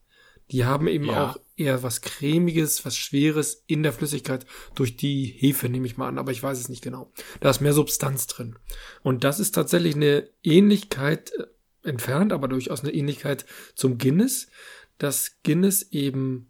Die 0.52 0.66
haben 0.66 0.88
eben 0.88 1.06
Ja. 1.06 1.32
auch 1.32 1.38
eher 1.56 1.84
was 1.84 2.02
cremiges, 2.02 2.84
was 2.84 2.98
schweres 2.98 3.64
in 3.68 3.84
der 3.84 3.94
Flüssigkeit 3.94 4.48
durch 4.74 4.98
die 4.98 5.26
Hefe, 5.26 5.70
nehme 5.70 5.86
ich 5.86 5.98
mal 5.98 6.08
an, 6.08 6.18
aber 6.18 6.32
ich 6.32 6.42
weiß 6.42 6.60
es 6.60 6.70
nicht 6.70 6.82
genau. 6.82 7.12
Da 7.40 7.52
ist 7.52 7.62
mehr 7.62 7.74
Substanz 7.74 8.26
drin. 8.26 8.58
Und 9.04 9.24
das 9.24 9.40
ist 9.40 9.52
tatsächlich 9.52 9.96
eine 9.96 10.28
Ähnlichkeit 10.44 11.32
äh, 11.38 11.46
entfernt, 11.88 12.34
aber 12.34 12.48
durchaus 12.48 12.82
eine 12.82 12.94
Ähnlichkeit 12.94 13.46
zum 13.76 14.00
Guinness, 14.00 14.48
dass 15.00 15.42
Guinness 15.44 15.82
eben 15.92 16.50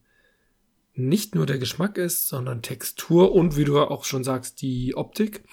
nicht 0.93 1.33
nur 1.33 1.45
der 1.45 1.57
Geschmack 1.57 1.97
ist, 1.97 2.27
sondern 2.27 2.61
Textur 2.61 3.31
und 3.31 3.55
wie 3.55 3.63
du 3.63 3.79
auch 3.79 4.03
schon 4.03 4.23
sagst, 4.23 4.61
die 4.61 4.95
Optik. 4.95 5.43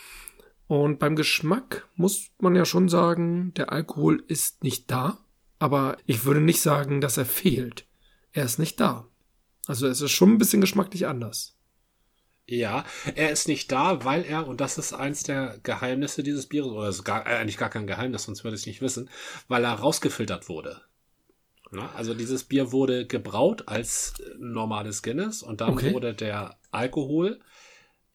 Und 0.67 0.99
beim 0.99 1.15
Geschmack 1.15 1.89
muss 1.95 2.31
man 2.41 2.57
ja 2.57 2.65
schon 2.65 2.89
sagen, 2.89 3.55
der 3.55 3.71
Alkohol 3.71 4.25
ist 4.27 4.65
nicht 4.65 4.91
da, 4.91 5.19
aber 5.61 5.97
ich 6.07 6.25
würde 6.25 6.41
nicht 6.41 6.61
sagen, 6.61 7.01
dass 7.01 7.17
er 7.17 7.27
fehlt. 7.27 7.87
Er 8.33 8.45
ist 8.45 8.59
nicht 8.59 8.81
da. 8.81 9.07
Also 9.67 9.87
es 9.87 10.01
ist 10.01 10.11
schon 10.11 10.33
ein 10.33 10.39
bisschen 10.39 10.61
geschmacklich 10.61 11.07
anders. 11.07 11.57
Ja, 12.49 12.85
er 13.17 13.31
ist 13.31 13.49
nicht 13.49 13.73
da, 13.73 14.05
weil 14.05 14.25
er, 14.25 14.47
und 14.47 14.61
das 14.61 14.79
ist 14.79 14.93
eins 14.93 15.25
der 15.25 15.59
Geheimnisse 15.65 16.23
dieses 16.23 16.47
Bieres, 16.47 16.69
oder 16.71 16.89
ist 16.89 17.03
gar, 17.05 17.27
äh, 17.27 17.37
eigentlich 17.37 17.59
gar 17.59 17.71
kein 17.71 17.89
Geheimnis, 17.89 18.25
sonst 18.25 18.45
würde 18.45 18.55
ich 18.55 18.63
es 18.63 18.67
nicht 18.67 18.81
wissen, 18.81 19.11
weil 19.49 19.65
er 19.65 19.73
rausgefiltert 19.73 20.49
wurde. 20.49 20.81
Na, 21.71 21.91
also 21.95 22.15
dieses 22.15 22.45
Bier 22.45 22.73
wurde 22.73 23.07
gebraut 23.07 23.65
als 23.67 24.15
äh, 24.21 24.35
normales 24.39 25.03
Guinness 25.03 25.43
und 25.43 25.61
dann 25.61 25.75
Okay. 25.75 25.93
wurde 25.93 26.15
der 26.15 26.59
Alkohol, 26.71 27.41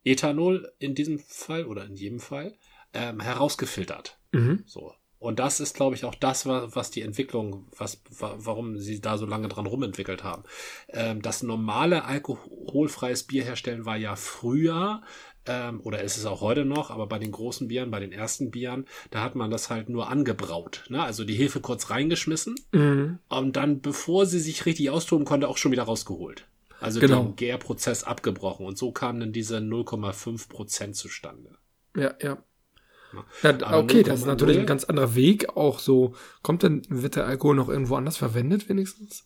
Ethanol 0.03 0.72
in 0.79 0.96
diesem 0.96 1.20
Fall 1.20 1.65
oder 1.65 1.86
in 1.86 1.96
jedem 1.96 2.20
Fall, 2.20 2.55
ähm, 2.93 3.20
herausgefiltert. 3.20 4.17
Mhm. 4.31 4.63
So. 4.65 4.93
Und 5.20 5.38
das 5.38 5.60
ist, 5.60 5.75
glaube 5.75 5.96
ich, 5.96 6.03
auch 6.03 6.15
das, 6.15 6.48
was, 6.48 6.89
die 6.89 7.03
Entwicklung, 7.03 7.67
was, 7.77 8.01
wa- 8.10 8.34
warum 8.39 8.79
sie 8.79 9.01
da 9.01 9.20
so 9.20 9.27
lange 9.27 9.50
dran 9.50 9.67
rumentwickelt 9.67 10.24
haben. 10.24 10.43
Ähm, 10.89 11.22
das 11.22 11.43
normale 11.43 12.05
alkoholfreies 12.05 13.24
Bier 13.24 13.43
herstellen 13.43 13.86
war 13.86 13.98
ja 13.98 14.15
früher, 14.15 15.03
ähm, 15.45 15.81
oder 15.83 16.01
ist 16.03 16.17
es 16.17 16.25
auch 16.25 16.41
heute 16.41 16.65
noch, 16.65 16.91
aber 16.91 17.07
bei 17.07 17.17
den 17.19 17.31
großen 17.31 17.67
Bieren, 17.67 17.91
bei 17.91 18.00
den 18.00 18.12
ersten 18.12 18.51
Bieren, 18.51 18.86
da 19.10 19.21
hat 19.24 19.36
man 19.36 19.50
das 19.51 19.69
halt 19.69 19.89
nur 19.89 20.10
angebraut. 20.10 20.83
Ne? 20.89 21.01
Also 21.01 21.24
die 21.24 21.33
Hefe 21.36 21.60
kurz 21.62 21.89
reingeschmissen 21.89 22.55
Mhm. 22.71 23.19
und 23.29 23.55
dann, 23.55 23.81
bevor 23.81 24.25
sie 24.25 24.39
sich 24.39 24.65
richtig 24.65 24.89
austoben 24.89 25.25
konnte, 25.25 25.48
auch 25.48 25.57
schon 25.57 25.71
wieder 25.71 25.83
rausgeholt. 25.83 26.45
Also 26.79 27.00
Genau. 27.00 27.24
den 27.24 27.36
Gärprozess 27.36 28.03
abgebrochen. 28.03 28.65
Und 28.65 28.77
so 28.77 28.91
kamen 28.91 29.19
dann 29.19 29.31
diese 29.33 29.57
0,5 29.60 30.50
Prozent 30.50 30.95
zustande. 30.95 31.57
Ja, 31.95 32.13
ja. 32.21 32.38
Ja. 33.43 33.77
okay, 33.77 34.03
das 34.03 34.19
ist 34.21 34.25
0,0 34.25 34.27
natürlich 34.27 34.57
ein 34.60 34.65
ganz 34.65 34.86
anderer 34.86 35.15
Weg. 35.15 35.50
Auch 35.57 35.79
so, 35.79 36.15
kommt 36.43 36.63
denn, 36.63 36.83
wird 36.89 37.17
der 37.17 37.25
Alkohol 37.27 37.55
noch 37.55 37.67
irgendwo 37.69 37.95
anders 37.95 38.17
verwendet, 38.17 38.69
wenigstens? 38.69 39.25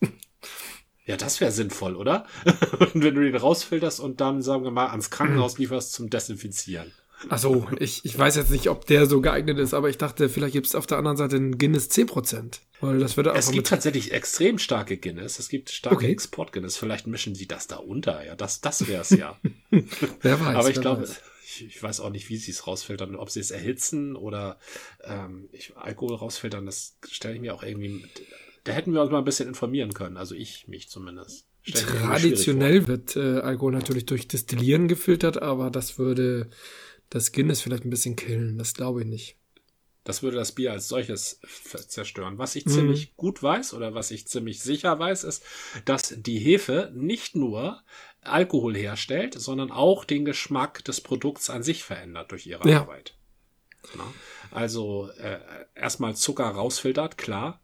Ja, 1.05 1.17
das 1.17 1.39
wäre 1.39 1.51
sinnvoll, 1.51 1.95
oder? 1.95 2.25
Und 2.79 3.03
wenn 3.03 3.15
du 3.15 3.21
den 3.21 3.35
rausfilterst 3.35 3.99
und 3.99 4.21
dann, 4.21 4.41
sagen 4.41 4.63
wir 4.63 4.71
mal, 4.71 4.87
ans 4.87 5.11
Krankenhaus 5.11 5.57
lieferst 5.57 5.93
zum 5.93 6.09
Desinfizieren. 6.09 6.91
Ach 7.29 7.39
so, 7.39 7.67
ich, 7.79 8.03
ich 8.03 8.17
weiß 8.17 8.35
jetzt 8.35 8.51
nicht, 8.51 8.69
ob 8.69 8.85
der 8.85 9.05
so 9.05 9.21
geeignet 9.21 9.57
ist, 9.57 9.73
aber 9.73 9.89
ich 9.89 9.97
dachte, 9.97 10.29
vielleicht 10.29 10.53
gibt 10.53 10.67
es 10.67 10.75
auf 10.75 10.85
der 10.85 10.97
anderen 10.97 11.17
Seite 11.17 11.37
einen 11.37 11.57
Guinness 11.57 11.89
10%. 11.89 12.59
Weil 12.81 12.99
das 12.99 13.17
würde 13.17 13.31
Es 13.31 13.51
gibt 13.51 13.67
tatsächlich 13.67 14.11
extrem 14.11 14.59
starke 14.59 14.97
Guinness. 14.97 15.39
Es 15.39 15.49
gibt 15.49 15.69
starke 15.69 15.95
Okay. 15.95 16.11
Export-Guinness. 16.11 16.77
Vielleicht 16.77 17.07
mischen 17.07 17.33
sie 17.33 17.47
das 17.47 17.67
da 17.67 17.77
unter. 17.77 18.25
Ja, 18.25 18.35
das, 18.35 18.61
das 18.61 18.87
wär's 18.87 19.11
ja. 19.11 19.39
Wer 20.21 20.39
weiß. 20.39 20.55
Aber 20.55 20.69
ich 20.69 20.81
glaube, 20.81 21.07
ich, 21.45 21.65
ich 21.65 21.81
weiß 21.81 22.01
auch 22.01 22.09
nicht, 22.09 22.29
wie 22.29 22.37
sie 22.37 22.51
es 22.51 22.67
rausfiltern. 22.67 23.15
Ob 23.15 23.29
sie 23.29 23.39
es 23.39 23.51
erhitzen 23.51 24.15
oder 24.15 24.59
ähm, 25.03 25.47
ich, 25.51 25.75
Alkohol 25.77 26.15
rausfiltern, 26.15 26.65
das 26.65 26.97
stelle 27.09 27.35
ich 27.35 27.41
mir 27.41 27.55
auch 27.55 27.63
irgendwie. 27.63 27.89
Mit, 27.89 28.21
da 28.65 28.73
hätten 28.73 28.93
wir 28.93 29.01
uns 29.01 29.11
mal 29.11 29.19
ein 29.19 29.25
bisschen 29.25 29.47
informieren 29.47 29.93
können. 29.93 30.17
Also 30.17 30.35
ich 30.35 30.67
mich 30.67 30.89
zumindest. 30.89 31.47
Traditionell 31.73 32.87
wird 32.87 33.15
äh, 33.15 33.39
Alkohol 33.39 33.71
natürlich 33.71 34.05
durch 34.05 34.27
Destillieren 34.27 34.87
gefiltert, 34.87 35.41
aber 35.41 35.71
das 35.71 35.97
würde 35.97 36.49
das 37.09 37.31
Guinness 37.31 37.61
vielleicht 37.61 37.85
ein 37.85 37.89
bisschen 37.89 38.15
killen. 38.15 38.57
Das 38.57 38.73
glaube 38.73 39.01
ich 39.01 39.07
nicht. 39.07 39.37
Das 40.03 40.21
würde 40.21 40.37
das 40.37 40.51
Bier 40.51 40.71
als 40.71 40.87
solches 40.87 41.39
zerstören. 41.87 42.37
Was 42.37 42.55
ich 42.55 42.65
Mhm. 42.65 42.69
ziemlich 42.71 43.15
gut 43.15 43.41
weiß 43.41 43.73
oder 43.73 43.95
was 43.95 44.11
ich 44.11 44.27
ziemlich 44.27 44.61
sicher 44.61 44.99
weiß, 44.99 45.23
ist, 45.23 45.43
dass 45.85 46.13
die 46.15 46.37
Hefe 46.37 46.91
nicht 46.93 47.35
nur 47.35 47.81
Alkohol 48.21 48.75
herstellt, 48.75 49.33
sondern 49.33 49.71
auch 49.71 50.05
den 50.05 50.23
Geschmack 50.25 50.83
des 50.85 51.01
Produkts 51.01 51.49
an 51.49 51.63
sich 51.63 51.83
verändert 51.83 52.31
durch 52.31 52.45
ihre 52.45 52.69
Ja. 52.69 52.81
Arbeit. 52.81 53.15
Na? 53.97 54.03
Also 54.51 55.09
äh, 55.17 55.39
erstmal 55.73 56.15
Zucker 56.15 56.45
rausfiltert, 56.45 57.17
klar. 57.17 57.61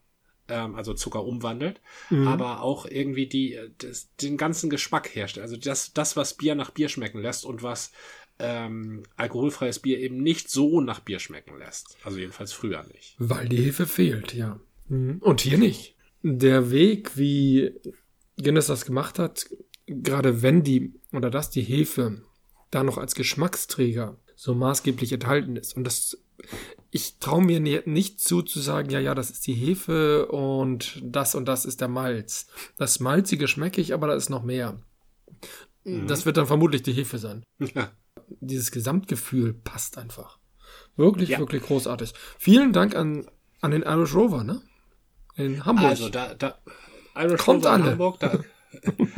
Ähm, 0.51 0.75
also 0.75 0.93
Zucker 0.93 1.23
umwandelt, 1.23 1.79
Mhm. 2.09 2.27
aber 2.27 2.61
auch 2.61 2.85
irgendwie 2.85 3.25
die, 3.27 3.53
äh, 3.55 3.69
das, 3.77 4.09
den 4.17 4.35
ganzen 4.35 4.69
Geschmack 4.69 5.15
herstellt. 5.15 5.43
Also 5.45 5.55
das, 5.55 5.93
das, 5.93 6.17
was 6.17 6.35
Bier 6.35 6.55
nach 6.55 6.71
Bier 6.71 6.89
schmecken 6.89 7.21
lässt 7.21 7.45
und 7.45 7.63
was 7.63 7.91
ähm, 8.39 9.03
alkoholfreies 9.15 9.79
Bier 9.79 9.99
eben 9.99 10.21
nicht 10.21 10.49
so 10.49 10.81
nach 10.81 10.99
Bier 10.99 11.19
schmecken 11.19 11.57
lässt. 11.57 11.95
Also 12.03 12.17
jedenfalls 12.17 12.51
früher 12.53 12.83
nicht. 12.91 13.15
Weil 13.19 13.47
die 13.47 13.63
Hefe 13.63 13.85
fehlt, 13.85 14.33
ja. 14.33 14.59
Mhm. 14.89 15.19
Und 15.19 15.41
hier 15.41 15.57
nicht. 15.57 15.95
Der 16.23 16.69
Weg, 16.71 17.17
wie 17.17 17.71
Guinness 18.41 18.67
das 18.67 18.85
gemacht 18.85 19.19
hat, 19.19 19.47
gerade 19.85 20.41
wenn 20.41 20.63
die 20.63 20.93
oder 21.13 21.29
dass 21.29 21.49
die 21.49 21.61
Hefe 21.61 22.23
da 22.71 22.83
noch 22.83 22.97
als 22.97 23.15
Geschmacksträger 23.15 24.17
so 24.35 24.53
maßgeblich 24.55 25.13
enthalten 25.13 25.55
ist. 25.55 25.75
Und 25.77 25.83
das, 25.83 26.17
ich 26.91 27.17
traue 27.19 27.41
mir 27.43 27.59
ni- 27.59 27.81
nicht 27.85 28.19
zu, 28.19 28.41
zu 28.41 28.59
sagen, 28.59 28.89
ja, 28.89 28.99
ja, 28.99 29.15
das 29.15 29.31
ist 29.31 29.47
die 29.47 29.53
Hefe 29.53 30.27
und 30.27 30.99
das 31.03 31.35
und 31.35 31.45
das 31.45 31.65
ist 31.65 31.81
der 31.81 31.87
Malz. 31.87 32.47
Das 32.77 32.99
Malzige 32.99 33.47
schmecke 33.47 33.79
ich, 33.81 33.93
aber 33.93 34.07
da 34.07 34.13
ist 34.13 34.29
noch 34.29 34.43
mehr. 34.43 34.77
Das 35.83 36.25
wird 36.25 36.37
dann 36.37 36.45
vermutlich 36.47 36.83
die 36.83 36.93
Hefe 36.93 37.17
sein. 37.17 37.43
Ja. 37.73 37.91
Dieses 38.39 38.71
Gesamtgefühl 38.71 39.53
passt 39.53 39.97
einfach. 39.97 40.37
Wirklich, 40.95 41.29
Ja. 41.29 41.39
wirklich 41.39 41.63
großartig. 41.63 42.13
Vielen 42.37 42.71
Dank 42.71 42.95
an, 42.95 43.25
an 43.61 43.71
den 43.71 43.81
Irish 43.83 44.13
Rover, 44.15 44.43
ne? 44.43 44.61
In 45.35 45.65
Hamburg. 45.65 45.85
Also 45.89 46.09
da, 46.09 46.33
da 46.35 46.57
Irish 47.15 47.41
Kommt 47.41 47.65
Rover 47.65 47.75
in 47.75 47.81
alle. 47.81 47.91
Hamburg, 47.91 48.19
da, 48.19 48.39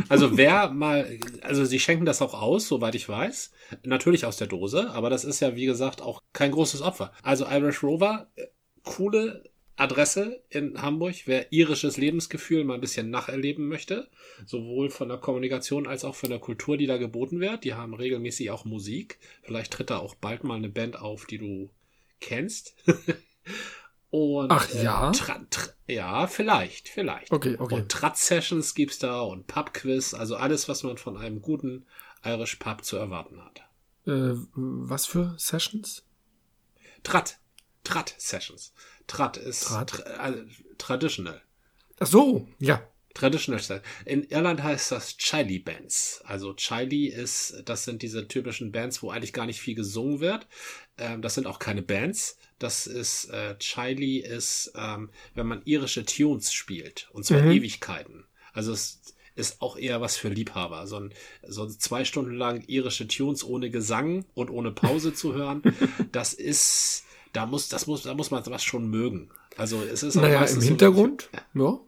also 0.10 0.38
wer 0.38 0.72
mal, 0.72 1.20
also 1.42 1.66
sie 1.66 1.80
schenken 1.80 2.06
das 2.06 2.22
auch 2.22 2.34
aus, 2.34 2.68
soweit 2.68 2.96
ich 2.96 3.08
weiß, 3.08 3.52
natürlich 3.84 4.26
aus 4.26 4.38
der 4.38 4.48
Dose, 4.48 4.90
aber 4.92 5.10
das 5.10 5.26
ist 5.26 5.40
ja 5.40 5.56
wie 5.56 5.66
gesagt 5.66 6.02
auch 6.02 6.22
kein 6.34 6.52
großes 6.52 6.82
Opfer. 6.82 7.12
Also 7.22 7.46
Irish 7.46 7.84
Rover, 7.84 8.28
äh, 8.36 8.48
coole 8.84 9.44
Adresse 9.76 10.44
in 10.50 10.82
Hamburg, 10.82 11.16
wer 11.26 11.52
irisches 11.52 11.98
Lebensgefühl 11.98 12.64
mal 12.64 12.76
ein 12.76 12.82
bisschen 12.82 13.10
nacherleben 13.10 13.68
möchte, 13.68 14.08
sowohl 14.46 14.90
von 14.90 15.10
der 15.10 15.18
Kommunikation 15.18 15.88
als 15.88 16.06
auch 16.06 16.16
von 16.16 16.30
der 16.30 16.40
Kultur, 16.40 16.78
die 16.78 16.86
da 16.86 16.98
geboten 16.98 17.40
wird. 17.40 17.64
Die 17.64 17.74
haben 17.74 17.96
regelmäßig 17.96 18.52
auch 18.52 18.66
Musik. 18.66 19.18
Vielleicht 19.42 19.74
tritt 19.74 19.90
da 19.90 19.98
auch 19.98 20.14
bald 20.16 20.44
mal 20.44 20.56
eine 20.56 20.70
Band 20.70 21.00
auf, 21.00 21.26
die 21.26 21.40
du 21.40 21.72
kennst. 22.20 22.76
Und, 24.14 24.52
Ach 24.52 24.72
ja? 24.76 25.12
Tra 25.12 25.40
tra 25.50 25.72
ja, 25.88 26.28
vielleicht, 26.28 26.88
vielleicht. 26.88 27.32
Okay, 27.32 27.58
okay. 27.58 27.74
Und 27.74 27.92
Tratz-Sessions 27.92 28.76
gibt's 28.76 29.00
da 29.00 29.22
und 29.22 29.48
Pub-Quiz, 29.48 30.14
also 30.14 30.36
alles, 30.36 30.70
was 30.70 30.84
man 30.84 31.00
von 31.00 31.18
einem 31.18 31.42
guten 31.42 31.88
Irish 32.24 32.58
Pub 32.58 32.86
zu 32.86 32.98
erwarten 32.98 33.44
hat. 33.44 33.62
äh, 34.06 34.38
was 34.54 35.08
für 35.08 35.34
Sessions? 35.40 36.04
Trat. 37.02 37.40
Trat-Sessions. 37.84 38.76
Trat 39.08 39.38
ist 39.38 39.64
Trat? 39.64 39.90
Tra 39.90 40.30
äh, 40.30 40.46
traditional. 40.78 41.42
Ach 42.00 42.06
so, 42.06 42.48
ja. 42.60 42.84
Traditional 43.14 43.62
Style. 43.62 43.82
In 44.06 44.24
Irland 44.24 44.64
heißt 44.64 44.92
das 44.92 45.18
Chiley 45.18 45.60
Bands. 45.60 46.22
Also 46.26 46.54
Chiley 46.54 47.08
ist, 47.08 47.62
das 47.66 47.86
sind 47.86 48.02
diese 48.02 48.28
typischen 48.28 48.72
Bands, 48.72 49.04
wo 49.04 49.12
eigentlich 49.12 49.34
gar 49.34 49.46
nicht 49.46 49.60
viel 49.62 49.76
gesungen 49.76 50.20
wird. 50.20 50.48
Ähm, 50.98 51.22
das 51.22 51.36
sind 51.36 51.46
auch 51.48 51.60
keine 51.60 51.82
Bands. 51.82 52.38
Das 52.60 52.88
ist, 52.88 53.26
äh, 53.26 53.58
Chiley 53.60 54.18
ist, 54.20 54.72
ähm, 54.76 55.10
wenn 55.36 55.48
man 55.48 55.62
irische 55.66 56.06
Tunes 56.06 56.52
spielt. 56.54 57.10
Und 57.14 57.26
zwar 57.26 57.42
Mhm. 57.42 57.52
Ewigkeiten. 57.52 58.26
Also 58.54 58.72
es 58.74 59.02
ist 59.36 59.62
auch 59.62 59.78
eher 59.78 60.00
was 60.02 60.16
für 60.16 60.30
Liebhaber. 60.30 60.86
So, 60.88 60.98
ein, 61.00 61.14
so 61.48 61.68
zwei 61.68 62.06
Stunden 62.06 62.36
lang 62.36 62.64
irische 62.68 63.08
Tunes 63.08 63.44
ohne 63.44 63.70
Gesang 63.70 64.26
und 64.36 64.50
ohne 64.50 64.72
Pause 64.72 65.14
zu 65.14 65.34
hören, 65.34 65.62
das 66.12 66.34
ist, 66.34 67.04
da 67.32 67.46
muss, 67.48 67.68
das 67.70 67.88
muss, 67.88 68.04
da 68.04 68.14
muss 68.14 68.30
man 68.32 68.46
was 68.46 68.64
schon 68.64 68.88
mögen. 68.90 69.30
Also 69.58 69.82
es 69.84 70.04
ist 70.04 70.16
Naja, 70.16 70.42
im 70.46 70.48
so- 70.48 70.62
Hintergrund. 70.62 71.30
Ja. 71.34 71.62
ja, 71.64 71.80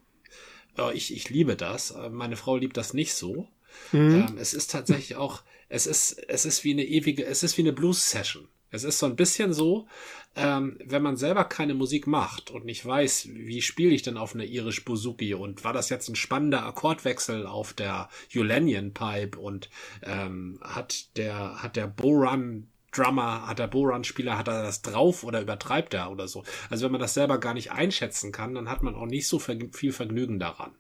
ich, 0.94 1.14
ich 1.14 1.30
liebe 1.30 1.56
das. 1.56 1.92
Äh, 1.92 2.10
Meine 2.10 2.36
Frau 2.36 2.58
liebt 2.58 2.78
das 2.78 2.94
nicht 2.94 3.14
so. 3.14 3.48
Mhm. 3.92 4.26
Ähm, 4.30 4.38
es 4.40 4.54
ist 4.54 4.72
tatsächlich 4.72 5.16
auch, 5.16 5.42
es 5.70 5.88
ist, 5.88 6.14
es 6.28 6.46
ist 6.46 6.64
wie 6.64 6.74
eine 6.74 6.86
ewige, 6.86 7.26
es 7.26 7.44
ist 7.44 7.58
wie 7.58 7.64
eine 7.64 7.74
Blues-Session. 7.74 8.48
Es 8.72 8.84
ist 8.84 9.00
so 9.00 9.06
ein 9.06 9.16
bisschen 9.16 9.54
so, 9.54 9.88
ähm, 10.36 10.78
wenn 10.84 11.02
man 11.02 11.16
selber 11.16 11.46
keine 11.46 11.74
Musik 11.74 12.08
macht 12.08 12.52
und 12.52 12.66
nicht 12.66 12.86
weiß, 12.86 13.30
wie 13.32 13.62
spiele 13.62 13.94
ich 13.94 14.02
denn 14.02 14.18
auf 14.18 14.36
einer 14.36 14.44
irisch 14.44 14.84
Bouzouki 14.84 15.34
und 15.34 15.64
war 15.64 15.72
das 15.72 15.90
jetzt 15.90 16.10
ein 16.10 16.16
spannender 16.16 16.66
Akkordwechsel 16.66 17.48
auf 17.48 17.74
der 17.74 18.10
Ulanian 18.36 18.94
Pipe 18.94 19.40
und 19.40 19.70
ähm, 20.04 20.60
hat 20.62 21.16
der 21.18 21.64
hat 21.64 21.78
der 21.78 21.88
Boran 21.88 22.68
Drummer, 22.96 23.48
hat 23.48 23.60
der 23.60 23.68
Boran-Spieler, 23.68 24.38
hat 24.38 24.48
er 24.48 24.64
das 24.64 24.82
drauf 24.82 25.24
oder 25.24 25.42
übertreibt 25.42 25.94
er 25.94 26.12
oder 26.12 26.28
so. 26.28 26.44
Also 26.70 26.86
wenn 26.86 26.92
man 26.92 27.02
das 27.02 27.14
selber 27.14 27.38
gar 27.40 27.54
nicht 27.54 27.72
einschätzen 27.72 28.32
kann, 28.32 28.56
dann 28.56 28.70
hat 28.70 28.84
man 28.84 28.96
auch 28.96 29.06
nicht 29.06 29.28
so 29.28 29.40
viel 29.40 29.92
Vergnügen 29.92 30.40
daran. 30.40 30.72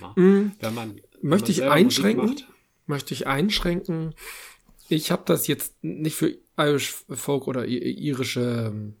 Ne? 0.00 0.22
Mm. 0.22 0.52
Wenn 0.60 0.74
man 0.74 1.00
wenn 1.20 1.30
möchte 1.30 1.52
man 1.52 1.52
ich 1.52 1.64
einschränken, 1.64 2.42
möchte 2.86 3.14
ich 3.14 3.26
einschränken. 3.26 4.14
Ich 4.88 5.10
habe 5.10 5.22
das 5.26 5.46
jetzt 5.46 5.82
nicht 5.82 6.16
für 6.16 6.36
Irish 6.58 6.94
Folk 7.08 7.46
oder 7.46 7.66
irische 7.66 8.72
ähm, 8.72 8.96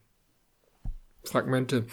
Fragmente 1.24 1.86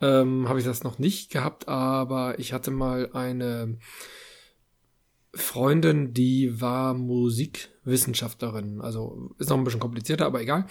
ähm, 0.00 0.48
habe 0.48 0.58
ich 0.58 0.64
das 0.64 0.82
noch 0.82 0.98
nicht 0.98 1.30
gehabt, 1.30 1.68
aber 1.68 2.38
ich 2.38 2.52
hatte 2.52 2.70
mal 2.70 3.10
eine 3.12 3.78
Freundin, 5.36 6.12
die 6.14 6.60
war 6.60 6.94
Musikwissenschaftlerin. 6.94 8.80
Also 8.80 9.30
ist 9.38 9.50
noch 9.50 9.56
ein 9.56 9.64
bisschen 9.64 9.80
komplizierter, 9.80 10.26
aber 10.26 10.40
egal. 10.40 10.66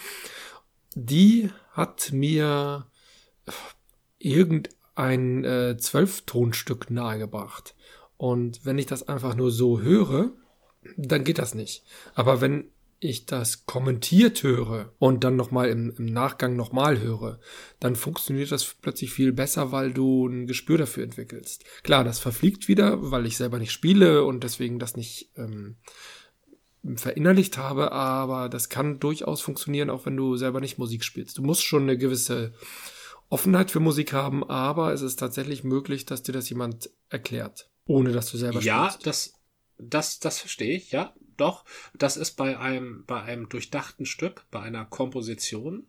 Die 0.96 1.50
hat 1.72 2.12
mir 2.12 2.88
irgendein 4.18 5.44
äh, 5.44 5.78
Zwölftonstück 5.78 6.90
nahegebracht. 6.90 7.76
Und 8.18 8.66
wenn 8.66 8.78
ich 8.78 8.86
das 8.86 9.08
einfach 9.08 9.36
nur 9.36 9.52
so 9.52 9.82
höre, 9.82 10.32
dann 10.98 11.24
geht 11.24 11.40
das 11.40 11.54
nicht. 11.54 11.84
Aber 12.14 12.42
wenn 12.42 12.70
ich 13.06 13.26
das 13.26 13.66
kommentiert 13.66 14.44
höre 14.44 14.94
und 15.00 15.24
dann 15.24 15.36
nochmal 15.36 15.70
im, 15.70 15.94
im 15.98 16.06
Nachgang 16.06 16.56
nochmal 16.56 17.00
höre, 17.00 17.40
dann 17.80 17.96
funktioniert 17.96 18.52
das 18.52 18.76
plötzlich 18.82 19.12
viel 19.12 19.32
besser, 19.32 19.72
weil 19.72 19.94
du 19.94 20.28
ein 20.28 20.48
Gespür 20.48 20.78
dafür 20.78 21.04
entwickelst. 21.04 21.64
Klar, 21.84 22.04
das 22.04 22.20
verfliegt 22.20 22.68
wieder, 22.68 23.12
weil 23.12 23.26
ich 23.26 23.38
selber 23.38 23.60
nicht 23.60 23.72
spiele 23.72 24.24
und 24.24 24.44
deswegen 24.44 24.80
das 24.80 24.96
nicht 24.96 25.32
ähm, 25.36 25.78
verinnerlicht 26.96 27.58
habe, 27.58 27.92
aber 27.92 28.50
das 28.50 28.70
kann 28.70 29.00
durchaus 29.00 29.42
funktionieren, 29.42 29.90
auch 29.90 30.06
wenn 30.06 30.18
du 30.18 30.38
selber 30.38 30.60
nicht 30.60 30.78
Musik 30.78 31.04
spielst. 31.04 31.38
Du 31.38 31.42
musst 31.42 31.64
schon 31.64 31.84
eine 31.84 31.98
gewisse 31.98 32.54
Offenheit 33.30 33.72
für 33.72 33.80
Musik 33.80 34.14
haben, 34.14 34.44
aber 34.44 34.94
es 34.94 35.02
ist 35.02 35.18
tatsächlich 35.18 35.64
möglich, 35.64 36.06
dass 36.06 36.24
dir 36.24 36.34
das 36.34 36.50
jemand 36.50 36.92
erklärt, 37.10 37.70
ohne 37.86 38.12
dass 38.12 38.32
du 38.32 38.38
selber 38.38 38.62
ja, 38.62 38.90
spielst. 38.90 39.06
Ja, 39.06 39.12
das, 39.12 39.34
das, 39.78 40.20
das 40.20 40.40
verstehe 40.40 40.78
ich, 40.78 40.92
ja 40.92 41.14
doch, 41.38 41.66
das 41.94 42.18
ist 42.18 42.32
bei 42.32 42.58
einem, 42.58 43.04
bei 43.06 43.22
einem 43.22 43.50
durchdachten 43.50 44.06
Stück, 44.06 44.46
bei 44.52 44.62
einer 44.62 44.86
Komposition 44.86 45.86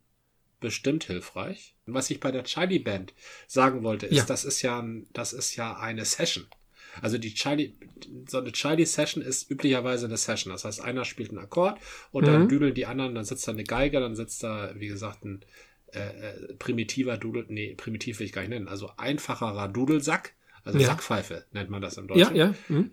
bestimmt 0.60 1.04
hilfreich. 1.04 1.74
Was 1.86 2.10
ich 2.10 2.20
bei 2.20 2.32
der 2.32 2.44
Charlie 2.44 2.78
Band 2.78 3.14
sagen 3.46 3.82
wollte, 3.82 4.06
ist, 4.06 4.16
ja. 4.16 4.24
das 4.24 4.44
ist 4.44 4.62
ja, 4.62 4.84
das 5.12 5.32
ist 5.32 5.56
ja 5.56 5.76
eine 5.76 6.04
Session. 6.04 6.46
Also 7.02 7.18
die 7.18 7.34
Charlie, 7.34 7.74
so 8.26 8.38
eine 8.38 8.52
Charlie 8.52 8.86
Session 8.86 9.22
ist 9.22 9.50
üblicherweise 9.50 10.06
eine 10.06 10.16
Session. 10.16 10.52
Das 10.52 10.64
heißt, 10.64 10.80
einer 10.80 11.04
spielt 11.04 11.30
einen 11.30 11.38
Akkord 11.38 11.78
und 12.10 12.22
mhm. 12.22 12.26
dann 12.26 12.48
düdeln 12.48 12.74
die 12.74 12.86
anderen, 12.86 13.14
dann 13.14 13.24
sitzt 13.24 13.46
da 13.46 13.52
eine 13.52 13.64
Geige, 13.64 14.00
dann 14.00 14.16
sitzt 14.16 14.42
da, 14.42 14.72
wie 14.74 14.88
gesagt, 14.88 15.24
ein 15.24 15.44
äh, 15.92 16.00
äh, 16.00 16.54
primitiver 16.54 17.16
Dudel, 17.16 17.46
nee, 17.48 17.74
primitiv 17.74 18.18
will 18.18 18.26
ich 18.26 18.32
gar 18.32 18.42
nicht 18.42 18.50
nennen, 18.50 18.68
also 18.68 18.90
einfacherer 18.96 19.68
Dudelsack, 19.68 20.34
also 20.64 20.78
ja. 20.78 20.86
Sackpfeife 20.86 21.44
nennt 21.52 21.70
man 21.70 21.80
das 21.80 21.96
im 21.96 22.08
Deutschen. 22.08 22.34
Ja, 22.34 22.46
ja. 22.46 22.54
Mhm. 22.68 22.90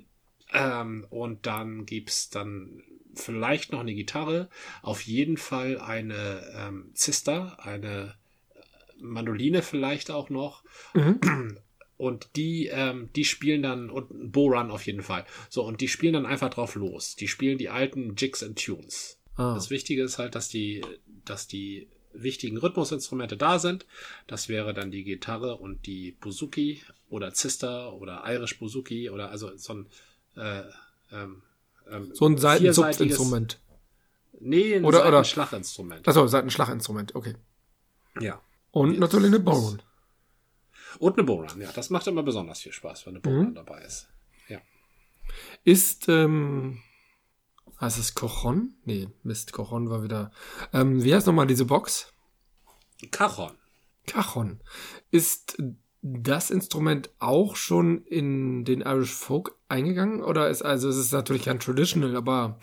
Ähm, 0.54 1.06
und 1.10 1.46
dann 1.46 1.86
gibt's 1.86 2.30
dann 2.30 2.84
vielleicht 3.16 3.72
noch 3.72 3.82
eine 3.82 3.94
Gitarre, 3.94 4.50
auf 4.82 5.02
jeden 5.02 5.38
Fall 5.38 5.80
eine 5.80 6.44
ähm, 6.56 6.92
Zister, 6.94 7.64
eine 7.64 8.16
äh, 8.54 8.60
Mandoline 9.00 9.62
vielleicht 9.62 10.12
auch 10.12 10.30
noch. 10.30 10.64
Mhm. 10.94 11.58
Und 11.96 12.30
die, 12.36 12.68
ähm, 12.68 13.10
die 13.16 13.24
spielen 13.24 13.62
dann, 13.62 13.90
und 13.90 14.10
ein 14.12 14.32
Bo-Run 14.32 14.72
auf 14.72 14.86
jeden 14.86 15.04
Fall. 15.04 15.26
So, 15.50 15.64
und 15.64 15.80
die 15.80 15.88
spielen 15.88 16.14
dann 16.14 16.26
einfach 16.26 16.50
drauf 16.50 16.76
los. 16.76 17.16
Die 17.16 17.28
spielen 17.28 17.58
die 17.58 17.70
alten 17.70 18.16
Jigs 18.16 18.44
and 18.44 18.62
Tunes. 18.62 19.20
Ah. 19.36 19.54
Das 19.54 19.70
Wichtige 19.70 20.04
ist 20.04 20.18
halt, 20.18 20.36
dass 20.36 20.50
die, 20.50 20.84
dass 21.24 21.48
die 21.48 21.88
wichtigen 22.13 22.58
Rhythmusinstrumente 22.58 23.38
da 23.38 23.60
sind. 23.60 23.86
Das 24.28 24.50
wäre 24.50 24.74
dann 24.74 24.92
die 24.92 25.04
Gitarre 25.04 25.58
und 25.58 25.86
die 25.86 26.12
Buzuki 26.12 26.82
oder 27.10 27.34
Zister 27.34 27.94
oder 27.94 28.24
Irish 28.26 28.60
Buzuki 28.60 29.10
oder 29.10 29.30
also 29.32 29.56
so 29.58 29.74
ein 29.74 29.88
äh, 30.36 30.63
ähm, 31.12 31.43
ähm, 31.89 32.12
so 32.13 32.26
ein 32.26 32.38
Seitenzupfinstrument. 32.38 33.60
Nee, 34.39 34.76
ein 34.76 34.86
oder, 34.86 35.00
Seitenschlaginstrument. 35.00 36.08
Achso, 36.08 36.28
Seitenschlaginstrument, 36.28 37.15
okay. 37.15 37.36
Ja. 38.19 38.41
Und 38.72 39.00
natürlich 39.00 39.28
eine 39.28 39.39
Boron. 39.39 39.82
Und 41.00 41.17
eine 41.17 41.24
Boron, 41.24 41.62
ja. 41.62 41.72
Das 41.72 41.89
macht 41.89 42.08
immer 42.08 42.24
besonders 42.24 42.62
viel 42.62 42.72
Spaß, 42.72 43.06
wenn 43.06 43.13
eine 43.13 43.19
Boron 43.22 43.50
mhm. 43.50 43.56
dabei 43.56 43.82
ist. 43.84 44.10
Ja. 44.50 44.60
Ist, 45.63 46.10
ähm, 46.10 46.82
heißt 47.80 48.00
es 48.00 48.15
Cochon? 48.15 48.76
Nee, 48.86 49.10
Mist, 49.24 49.54
Cochon 49.54 49.89
war 49.89 50.04
wieder. 50.04 50.32
Ähm, 50.74 51.04
wie 51.04 51.13
heißt 51.13 51.28
nochmal 51.28 51.48
diese 51.48 51.65
Box? 51.65 52.13
Cajon. 53.12 53.52
Cajon. 54.08 54.60
Ist 55.12 55.58
das 56.02 56.52
Instrument 56.52 57.10
auch 57.19 57.56
schon 57.56 58.04
in 58.06 58.65
den 58.65 58.82
Irish 58.82 59.13
Folk 59.13 59.56
eingegangen? 59.74 60.22
Oder 60.22 60.50
ist, 60.50 60.62
also 60.62 60.88
es 60.88 60.98
ist 60.98 61.12
natürlich 61.12 61.44
kein 61.44 61.60
Traditional, 61.60 62.16
aber 62.16 62.60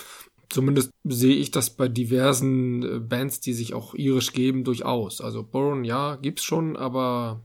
zumindest 0.49 0.91
sehe 1.05 1.37
ich 1.37 1.51
das 1.51 1.71
bei 1.71 1.89
diversen 1.89 2.83
äh, 2.83 2.99
Bands, 3.01 3.41
die 3.41 3.53
sich 3.53 3.75
auch 3.75 3.95
irisch 3.95 4.33
geben, 4.33 4.65
durchaus. 4.65 5.21
Also 5.21 5.43
Boron, 5.43 5.85
ja, 5.85 6.17
gibt's 6.17 6.45
schon, 6.45 6.77
aber 6.77 7.45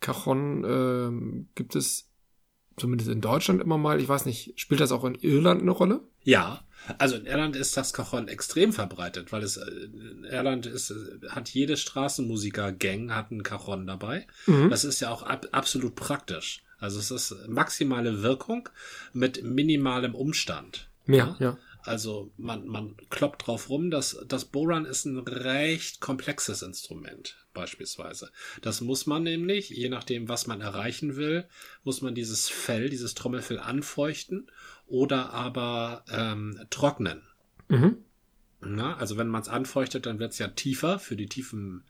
Cajon 0.00 0.64
äh, 0.64 1.44
gibt 1.54 1.76
es 1.76 2.10
zumindest 2.76 3.10
in 3.10 3.20
Deutschland 3.20 3.60
immer 3.60 3.78
mal. 3.78 4.00
Ich 4.00 4.08
weiß 4.08 4.26
nicht, 4.26 4.58
spielt 4.58 4.80
das 4.80 4.92
auch 4.92 5.04
in 5.04 5.14
Irland 5.16 5.62
eine 5.62 5.70
Rolle? 5.70 6.00
Ja, 6.22 6.64
also 6.98 7.16
in 7.16 7.26
Irland 7.26 7.56
ist 7.56 7.76
das 7.76 7.92
Cajon 7.92 8.28
extrem 8.28 8.72
verbreitet, 8.72 9.32
weil 9.32 9.42
es 9.42 9.56
äh, 9.56 9.70
in 9.70 10.24
Irland 10.24 10.66
ist, 10.66 10.90
äh, 10.90 11.28
hat 11.28 11.50
jede 11.50 11.76
Straßenmusiker-Gang 11.76 13.12
hat 13.12 13.30
einen 13.30 13.42
Cajon 13.42 13.86
dabei. 13.86 14.26
Mhm. 14.46 14.70
Das 14.70 14.84
ist 14.84 15.00
ja 15.00 15.10
auch 15.10 15.22
ab, 15.22 15.46
absolut 15.52 15.94
praktisch. 15.94 16.62
Also 16.80 16.98
es 16.98 17.10
ist 17.10 17.48
maximale 17.48 18.22
Wirkung 18.22 18.68
mit 19.12 19.42
minimalem 19.44 20.14
Umstand. 20.14 20.88
Ja, 21.06 21.36
ja. 21.38 21.58
Also 21.82 22.30
man, 22.36 22.66
man 22.66 22.96
kloppt 23.08 23.46
drauf 23.46 23.70
rum. 23.70 23.90
Das, 23.90 24.18
das 24.26 24.44
Boran 24.44 24.84
ist 24.84 25.06
ein 25.06 25.18
recht 25.18 26.00
komplexes 26.00 26.62
Instrument, 26.62 27.36
beispielsweise. 27.54 28.30
Das 28.60 28.80
muss 28.80 29.06
man 29.06 29.22
nämlich, 29.22 29.70
je 29.70 29.88
nachdem, 29.88 30.28
was 30.28 30.46
man 30.46 30.60
erreichen 30.60 31.16
will, 31.16 31.46
muss 31.84 32.02
man 32.02 32.14
dieses 32.14 32.48
Fell, 32.48 32.90
dieses 32.90 33.14
Trommelfell 33.14 33.58
anfeuchten 33.58 34.50
oder 34.86 35.32
aber 35.32 36.04
ähm, 36.10 36.60
trocknen. 36.70 37.22
Mhm. 37.68 37.96
Na, 38.62 38.96
also 38.96 39.16
wenn 39.16 39.28
man 39.28 39.40
es 39.40 39.48
anfeuchtet, 39.48 40.04
dann 40.04 40.18
wird 40.18 40.32
es 40.32 40.38
ja 40.38 40.48
tiefer 40.48 40.98
für 40.98 41.16
die 41.16 41.28
tiefen 41.28 41.84